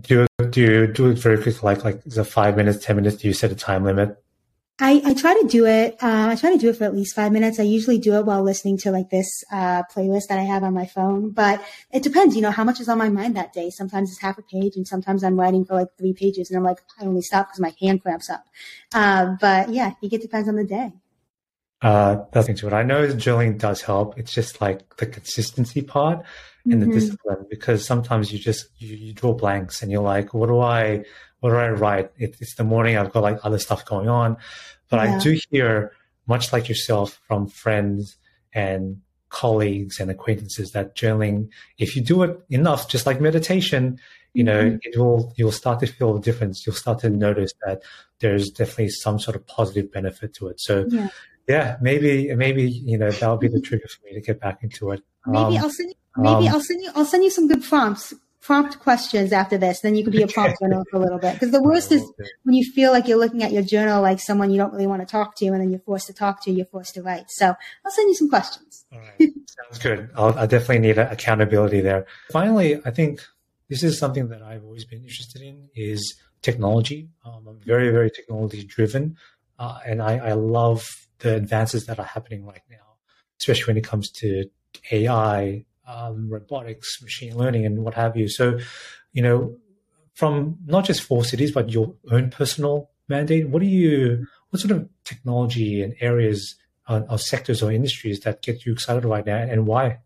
Do 0.00 0.26
you, 0.40 0.46
do 0.48 0.60
you 0.60 0.86
do 0.86 1.10
it 1.10 1.18
very 1.18 1.40
quick, 1.40 1.62
like 1.62 1.84
like 1.84 2.02
the 2.04 2.24
five 2.24 2.56
minutes, 2.56 2.84
ten 2.84 2.96
minutes? 2.96 3.16
Do 3.16 3.28
you 3.28 3.34
set 3.34 3.52
a 3.52 3.54
time 3.54 3.84
limit? 3.84 4.23
I, 4.80 5.00
I 5.04 5.14
try 5.14 5.34
to 5.40 5.46
do 5.46 5.66
it. 5.66 5.94
Uh, 6.02 6.28
I 6.30 6.34
try 6.34 6.50
to 6.50 6.58
do 6.58 6.68
it 6.68 6.76
for 6.76 6.84
at 6.84 6.94
least 6.94 7.14
five 7.14 7.30
minutes. 7.30 7.60
I 7.60 7.62
usually 7.62 7.98
do 7.98 8.14
it 8.14 8.26
while 8.26 8.42
listening 8.42 8.76
to 8.78 8.90
like 8.90 9.08
this 9.08 9.44
uh, 9.52 9.84
playlist 9.84 10.26
that 10.28 10.40
I 10.40 10.42
have 10.42 10.64
on 10.64 10.74
my 10.74 10.86
phone. 10.86 11.30
But 11.30 11.64
it 11.92 12.02
depends, 12.02 12.34
you 12.34 12.42
know, 12.42 12.50
how 12.50 12.64
much 12.64 12.80
is 12.80 12.88
on 12.88 12.98
my 12.98 13.08
mind 13.08 13.36
that 13.36 13.52
day. 13.52 13.70
Sometimes 13.70 14.10
it's 14.10 14.20
half 14.20 14.36
a 14.36 14.42
page, 14.42 14.72
and 14.74 14.86
sometimes 14.86 15.22
I'm 15.22 15.38
writing 15.38 15.64
for 15.64 15.74
like 15.74 15.96
three 15.96 16.12
pages, 16.12 16.50
and 16.50 16.58
I'm 16.58 16.64
like, 16.64 16.78
I 17.00 17.04
only 17.04 17.22
stop 17.22 17.46
because 17.46 17.60
my 17.60 17.72
hand 17.80 18.02
cramps 18.02 18.28
up. 18.28 18.44
Uh, 18.92 19.36
but 19.40 19.68
yeah, 19.68 19.86
I 19.86 19.90
think 19.90 20.12
it 20.12 20.22
depends 20.22 20.48
on 20.48 20.56
the 20.56 20.64
day. 20.64 20.92
Uh, 21.80 22.24
that's 22.32 22.48
into 22.48 22.66
it. 22.66 22.72
I 22.72 22.82
know 22.82 23.06
journaling 23.08 23.58
does 23.58 23.82
help. 23.82 24.18
It's 24.18 24.32
just 24.32 24.60
like 24.60 24.96
the 24.96 25.06
consistency 25.06 25.82
part 25.82 26.24
and 26.64 26.80
mm-hmm. 26.80 26.90
the 26.90 26.94
discipline 26.98 27.46
because 27.50 27.84
sometimes 27.84 28.32
you 28.32 28.38
just 28.38 28.68
you, 28.78 28.96
you, 28.96 29.12
draw 29.12 29.34
blanks 29.34 29.82
and 29.82 29.92
you're 29.92 30.02
like, 30.02 30.32
what 30.32 30.46
do 30.46 30.60
I 30.60 31.04
what 31.44 31.50
do 31.50 31.56
I 31.56 31.68
write? 31.68 32.10
It, 32.16 32.36
it's 32.40 32.54
the 32.54 32.64
morning. 32.64 32.96
I've 32.96 33.12
got 33.12 33.22
like 33.22 33.38
other 33.42 33.58
stuff 33.58 33.84
going 33.84 34.08
on, 34.08 34.38
but 34.88 34.96
yeah. 34.96 35.16
I 35.16 35.18
do 35.18 35.38
hear 35.50 35.92
much 36.26 36.54
like 36.54 36.70
yourself 36.70 37.20
from 37.28 37.48
friends 37.48 38.16
and 38.54 39.02
colleagues 39.28 40.00
and 40.00 40.10
acquaintances 40.10 40.72
that 40.72 40.96
journaling, 40.96 41.50
if 41.76 41.96
you 41.96 42.02
do 42.02 42.22
it 42.22 42.40
enough, 42.48 42.88
just 42.88 43.04
like 43.04 43.20
meditation, 43.20 44.00
you 44.32 44.42
know, 44.42 44.64
mm-hmm. 44.64 44.76
it 44.80 44.98
will 44.98 45.34
you'll 45.36 45.52
start 45.52 45.80
to 45.80 45.86
feel 45.86 46.14
the 46.14 46.20
difference. 46.20 46.66
You'll 46.66 46.76
start 46.76 47.00
to 47.00 47.10
notice 47.10 47.52
that 47.66 47.82
there's 48.20 48.48
definitely 48.48 48.88
some 48.88 49.18
sort 49.18 49.36
of 49.36 49.46
positive 49.46 49.92
benefit 49.92 50.32
to 50.36 50.48
it. 50.48 50.62
So 50.62 50.86
yeah 50.88 51.10
yeah, 51.46 51.76
maybe 51.80 52.34
maybe 52.34 52.70
you 52.70 52.96
know 52.96 53.10
that'll 53.10 53.36
be 53.36 53.48
the 53.48 53.60
trigger 53.60 53.86
for 53.86 54.06
me 54.06 54.14
to 54.14 54.20
get 54.22 54.40
back 54.40 54.62
into 54.62 54.92
it. 54.92 55.02
Maybe 55.26 55.58
um, 55.58 55.64
I'll 55.64 55.70
send 55.70 55.90
you, 55.90 56.22
maybe 56.22 56.48
um, 56.48 56.54
I'll 56.54 56.60
send 56.60 56.82
you 56.82 56.90
I'll 56.94 57.04
send 57.04 57.22
you 57.22 57.30
some 57.30 57.48
good 57.48 57.62
prompts 57.62 58.14
prompt 58.44 58.78
questions 58.78 59.32
after 59.32 59.56
this. 59.56 59.80
Then 59.80 59.96
you 59.96 60.04
can 60.04 60.12
be 60.12 60.22
a 60.22 60.28
prompt 60.28 60.60
journal 60.60 60.84
for 60.90 60.98
a 60.98 61.00
little 61.00 61.18
bit 61.18 61.32
because 61.32 61.50
the 61.50 61.62
worst 61.62 61.90
is 61.90 62.02
when 62.42 62.54
you 62.54 62.64
feel 62.72 62.92
like 62.92 63.08
you're 63.08 63.18
looking 63.18 63.42
at 63.42 63.52
your 63.52 63.62
journal 63.62 64.02
like 64.02 64.20
someone 64.20 64.50
you 64.50 64.58
don't 64.58 64.72
really 64.72 64.86
want 64.86 65.00
to 65.00 65.06
talk 65.06 65.34
to, 65.36 65.46
and 65.46 65.60
then 65.60 65.70
you're 65.70 65.80
forced 65.80 66.06
to 66.06 66.12
talk 66.12 66.44
to, 66.44 66.50
you're 66.50 66.66
forced 66.66 66.94
to 66.94 67.02
write. 67.02 67.24
So 67.30 67.46
I'll 67.46 67.92
send 67.92 68.08
you 68.08 68.14
some 68.14 68.28
questions. 68.28 68.84
All 68.92 69.00
right, 69.00 69.18
sounds 69.18 69.78
good. 69.82 70.10
I'll, 70.14 70.38
I 70.38 70.46
definitely 70.46 70.80
need 70.80 70.98
accountability 70.98 71.80
there. 71.80 72.06
Finally, 72.30 72.80
I 72.84 72.90
think 72.90 73.22
this 73.68 73.82
is 73.82 73.98
something 73.98 74.28
that 74.28 74.42
I've 74.42 74.64
always 74.64 74.84
been 74.84 75.02
interested 75.02 75.40
in 75.40 75.68
is 75.74 76.14
technology. 76.42 77.08
Um, 77.24 77.46
I'm 77.48 77.60
very 77.60 77.90
very 77.90 78.10
technology 78.10 78.62
driven, 78.62 79.16
uh, 79.58 79.78
and 79.86 80.02
I, 80.02 80.18
I 80.18 80.32
love 80.34 80.86
the 81.20 81.34
advances 81.34 81.86
that 81.86 81.98
are 81.98 82.04
happening 82.04 82.44
right 82.44 82.62
now, 82.70 82.98
especially 83.40 83.72
when 83.72 83.78
it 83.78 83.84
comes 83.84 84.10
to 84.10 84.44
AI, 84.92 85.64
um, 85.86 86.28
robotics, 86.28 87.02
machine 87.02 87.36
learning, 87.36 87.66
and 87.66 87.84
what 87.84 87.94
have 87.94 88.16
you. 88.16 88.28
So, 88.28 88.58
you 89.12 89.22
know, 89.22 89.56
from 90.14 90.58
not 90.66 90.84
just 90.84 91.02
Four 91.02 91.24
Cities, 91.24 91.52
but 91.52 91.70
your 91.70 91.94
own 92.10 92.30
personal 92.30 92.90
mandate, 93.08 93.48
what 93.48 93.60
do 93.60 93.66
you, 93.66 94.26
what 94.50 94.60
sort 94.60 94.72
of 94.72 94.88
technology 95.04 95.82
and 95.82 95.94
areas 96.00 96.56
or 96.88 97.18
sectors 97.18 97.62
or 97.62 97.72
industries 97.72 98.20
that 98.20 98.42
get 98.42 98.64
you 98.64 98.72
excited 98.72 99.04
right 99.04 99.26
now, 99.26 99.38
and 99.38 99.66
why? 99.66 99.98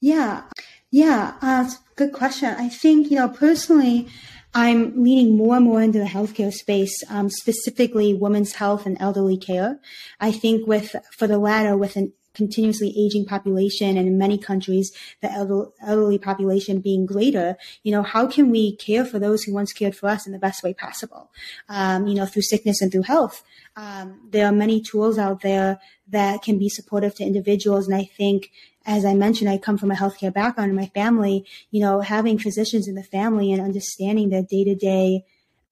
Yeah, 0.00 0.42
yeah, 0.90 1.36
uh, 1.40 1.70
good 1.94 2.12
question. 2.12 2.54
I 2.58 2.68
think 2.68 3.10
you 3.10 3.16
know 3.16 3.28
personally. 3.28 4.08
I'm 4.54 5.02
leaning 5.02 5.36
more 5.36 5.56
and 5.56 5.66
more 5.66 5.82
into 5.82 5.98
the 5.98 6.06
healthcare 6.06 6.50
space, 6.50 7.04
um, 7.10 7.28
specifically 7.28 8.14
women's 8.14 8.54
health 8.54 8.86
and 8.86 8.96
elderly 8.98 9.36
care. 9.36 9.78
I 10.18 10.32
think 10.32 10.66
with, 10.66 10.96
for 11.12 11.26
the 11.26 11.36
latter, 11.36 11.76
with 11.76 11.94
an 11.96 12.14
continuously 12.36 12.92
aging 12.96 13.24
population 13.24 13.96
and 13.96 14.06
in 14.06 14.18
many 14.18 14.36
countries 14.36 14.92
the 15.22 15.32
elderly 15.80 16.18
population 16.18 16.80
being 16.80 17.06
greater 17.06 17.56
you 17.82 17.90
know 17.90 18.02
how 18.02 18.26
can 18.26 18.50
we 18.50 18.76
care 18.76 19.04
for 19.04 19.18
those 19.18 19.42
who 19.42 19.54
once 19.54 19.72
cared 19.72 19.96
for 19.96 20.08
us 20.08 20.26
in 20.26 20.32
the 20.32 20.38
best 20.38 20.62
way 20.62 20.74
possible? 20.74 21.30
Um, 21.68 22.06
you 22.06 22.14
know 22.14 22.26
through 22.26 22.42
sickness 22.42 22.80
and 22.80 22.92
through 22.92 23.02
health. 23.02 23.42
Um, 23.76 24.28
there 24.30 24.46
are 24.46 24.52
many 24.52 24.80
tools 24.80 25.18
out 25.18 25.40
there 25.40 25.80
that 26.08 26.42
can 26.42 26.58
be 26.58 26.68
supportive 26.68 27.14
to 27.16 27.24
individuals 27.24 27.88
and 27.88 27.96
i 27.96 28.04
think 28.04 28.50
as 28.86 29.04
I 29.04 29.14
mentioned, 29.14 29.50
I 29.50 29.58
come 29.58 29.78
from 29.78 29.90
a 29.90 29.96
healthcare 29.96 30.32
background 30.32 30.70
in 30.70 30.76
my 30.76 30.86
family, 30.86 31.44
you 31.72 31.80
know, 31.80 32.02
having 32.02 32.38
physicians 32.38 32.86
in 32.86 32.94
the 32.94 33.02
family 33.02 33.52
and 33.52 33.60
understanding 33.60 34.28
their 34.28 34.44
day 34.44 34.62
to 34.62 34.76
day 34.76 35.24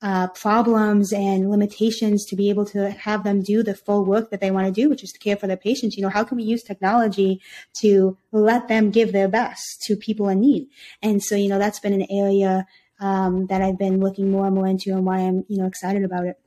uh, 0.04 0.28
problems 0.28 1.14
and 1.14 1.50
limitations 1.50 2.26
to 2.26 2.36
be 2.36 2.50
able 2.50 2.66
to 2.66 2.90
have 2.90 3.24
them 3.24 3.40
do 3.40 3.62
the 3.62 3.74
full 3.74 4.04
work 4.04 4.30
that 4.30 4.38
they 4.38 4.50
want 4.50 4.66
to 4.66 4.82
do, 4.82 4.90
which 4.90 5.02
is 5.02 5.10
to 5.10 5.18
care 5.18 5.34
for 5.34 5.46
their 5.46 5.56
patients. 5.56 5.96
You 5.96 6.02
know, 6.02 6.10
how 6.10 6.24
can 6.24 6.36
we 6.36 6.42
use 6.42 6.62
technology 6.62 7.40
to 7.80 8.18
let 8.30 8.68
them 8.68 8.90
give 8.90 9.12
their 9.12 9.28
best 9.28 9.82
to 9.86 9.96
people 9.96 10.28
in 10.28 10.40
need? 10.40 10.68
And 11.00 11.22
so, 11.22 11.36
you 11.36 11.48
know, 11.48 11.58
that's 11.58 11.80
been 11.80 11.94
an 11.94 12.06
area 12.10 12.66
um, 13.00 13.46
that 13.46 13.62
I've 13.62 13.78
been 13.78 13.98
looking 13.98 14.30
more 14.30 14.44
and 14.44 14.54
more 14.54 14.66
into 14.66 14.92
and 14.92 15.06
why 15.06 15.20
I'm, 15.20 15.46
you 15.48 15.56
know, 15.56 15.66
excited 15.66 16.04
about 16.04 16.26
it. 16.26 16.38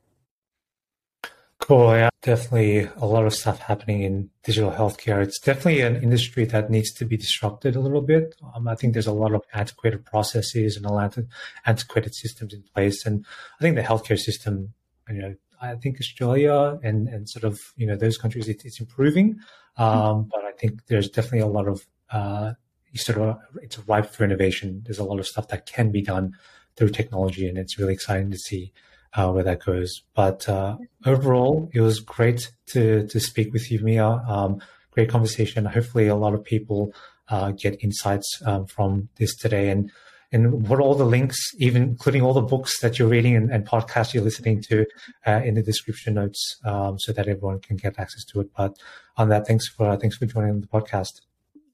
Cool. 1.68 1.94
Yeah, 1.94 2.08
definitely 2.22 2.88
a 2.96 3.04
lot 3.04 3.26
of 3.26 3.34
stuff 3.34 3.58
happening 3.58 4.02
in 4.02 4.30
digital 4.42 4.70
healthcare. 4.70 5.22
It's 5.22 5.38
definitely 5.38 5.82
an 5.82 6.02
industry 6.02 6.46
that 6.46 6.70
needs 6.70 6.90
to 6.94 7.04
be 7.04 7.18
disrupted 7.18 7.76
a 7.76 7.80
little 7.80 8.00
bit. 8.00 8.34
Um, 8.54 8.66
I 8.68 8.74
think 8.74 8.94
there's 8.94 9.06
a 9.06 9.12
lot 9.12 9.34
of 9.34 9.42
antiquated 9.52 10.06
processes 10.06 10.78
and 10.78 10.86
a 10.86 10.90
lot 10.90 11.18
of 11.18 11.26
antiquated 11.66 12.14
systems 12.14 12.54
in 12.54 12.64
place. 12.74 13.04
And 13.04 13.26
I 13.60 13.62
think 13.62 13.76
the 13.76 13.82
healthcare 13.82 14.18
system, 14.18 14.72
you 15.10 15.20
know, 15.20 15.34
I 15.60 15.74
think 15.74 15.98
Australia 16.00 16.80
and, 16.82 17.06
and 17.06 17.28
sort 17.28 17.44
of, 17.44 17.60
you 17.76 17.86
know, 17.86 17.96
those 17.96 18.16
countries, 18.16 18.48
it, 18.48 18.64
it's 18.64 18.80
improving. 18.80 19.38
Um, 19.76 20.30
but 20.32 20.46
I 20.46 20.52
think 20.52 20.86
there's 20.86 21.10
definitely 21.10 21.40
a 21.40 21.48
lot 21.48 21.68
of, 21.68 21.86
uh, 22.10 22.54
sort 22.94 23.18
of, 23.18 23.36
it's 23.60 23.78
ripe 23.80 24.06
for 24.06 24.24
innovation. 24.24 24.84
There's 24.86 25.00
a 25.00 25.04
lot 25.04 25.18
of 25.18 25.26
stuff 25.26 25.48
that 25.48 25.66
can 25.66 25.92
be 25.92 26.00
done 26.00 26.32
through 26.76 26.88
technology 26.88 27.46
and 27.46 27.58
it's 27.58 27.78
really 27.78 27.92
exciting 27.92 28.30
to 28.30 28.38
see 28.38 28.72
uh, 29.14 29.30
where 29.30 29.44
that 29.44 29.64
goes. 29.64 30.02
But 30.14 30.48
uh, 30.48 30.76
overall, 31.06 31.70
it 31.72 31.80
was 31.80 32.00
great 32.00 32.52
to 32.68 33.06
to 33.06 33.20
speak 33.20 33.52
with 33.52 33.70
you, 33.70 33.80
Mia. 33.80 34.06
Um, 34.06 34.60
great 34.90 35.08
conversation. 35.08 35.64
Hopefully, 35.64 36.08
a 36.08 36.16
lot 36.16 36.34
of 36.34 36.44
people 36.44 36.92
uh, 37.28 37.52
get 37.52 37.82
insights 37.82 38.40
um, 38.44 38.66
from 38.66 39.08
this 39.16 39.36
today. 39.36 39.70
And 39.70 39.90
and 40.30 40.66
put 40.66 40.80
all 40.80 40.94
the 40.94 41.06
links, 41.06 41.38
even 41.56 41.82
including 41.82 42.22
all 42.22 42.34
the 42.34 42.42
books 42.42 42.80
that 42.80 42.98
you're 42.98 43.08
reading 43.08 43.34
and, 43.34 43.50
and 43.50 43.66
podcasts 43.66 44.12
you're 44.12 44.22
listening 44.22 44.62
to, 44.68 44.84
uh, 45.26 45.40
in 45.42 45.54
the 45.54 45.62
description 45.62 46.14
notes, 46.14 46.58
um, 46.64 46.98
so 46.98 47.12
that 47.12 47.28
everyone 47.28 47.60
can 47.60 47.76
get 47.76 47.98
access 47.98 48.24
to 48.24 48.40
it. 48.40 48.50
But 48.54 48.76
on 49.16 49.30
that, 49.30 49.46
thanks 49.46 49.68
for 49.68 49.96
thanks 49.96 50.16
for 50.16 50.26
joining 50.26 50.60
the 50.60 50.66
podcast. 50.66 51.22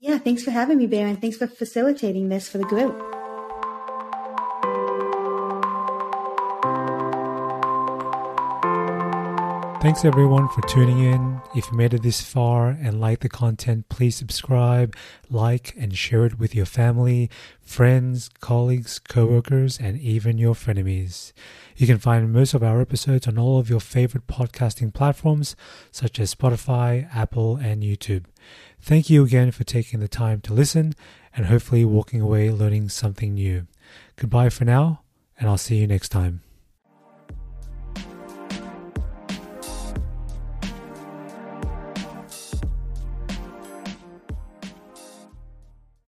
Yeah, 0.00 0.18
thanks 0.18 0.44
for 0.44 0.50
having 0.50 0.78
me, 0.78 0.86
Baron. 0.86 1.16
thanks 1.16 1.36
for 1.36 1.46
facilitating 1.46 2.28
this 2.28 2.48
for 2.48 2.58
the 2.58 2.64
group. 2.64 3.13
Thanks 9.84 10.06
everyone 10.06 10.48
for 10.48 10.62
tuning 10.62 10.98
in. 11.00 11.42
If 11.54 11.70
you 11.70 11.76
made 11.76 11.92
it 11.92 12.02
this 12.02 12.22
far 12.22 12.70
and 12.70 13.02
like 13.02 13.20
the 13.20 13.28
content, 13.28 13.90
please 13.90 14.16
subscribe, 14.16 14.96
like, 15.28 15.74
and 15.76 15.94
share 15.94 16.24
it 16.24 16.38
with 16.38 16.54
your 16.54 16.64
family, 16.64 17.28
friends, 17.60 18.30
colleagues, 18.40 18.98
coworkers, 18.98 19.78
and 19.78 20.00
even 20.00 20.38
your 20.38 20.54
frenemies. 20.54 21.34
You 21.76 21.86
can 21.86 21.98
find 21.98 22.32
most 22.32 22.54
of 22.54 22.62
our 22.62 22.80
episodes 22.80 23.28
on 23.28 23.36
all 23.36 23.58
of 23.58 23.68
your 23.68 23.78
favorite 23.78 24.26
podcasting 24.26 24.94
platforms 24.94 25.54
such 25.90 26.18
as 26.18 26.34
Spotify, 26.34 27.14
Apple, 27.14 27.56
and 27.56 27.82
YouTube. 27.82 28.24
Thank 28.80 29.10
you 29.10 29.22
again 29.22 29.50
for 29.50 29.64
taking 29.64 30.00
the 30.00 30.08
time 30.08 30.40
to 30.40 30.54
listen 30.54 30.94
and 31.36 31.44
hopefully 31.44 31.84
walking 31.84 32.22
away 32.22 32.50
learning 32.50 32.88
something 32.88 33.34
new. 33.34 33.66
Goodbye 34.16 34.48
for 34.48 34.64
now, 34.64 35.02
and 35.38 35.46
I'll 35.46 35.58
see 35.58 35.76
you 35.76 35.86
next 35.86 36.08
time. 36.08 36.40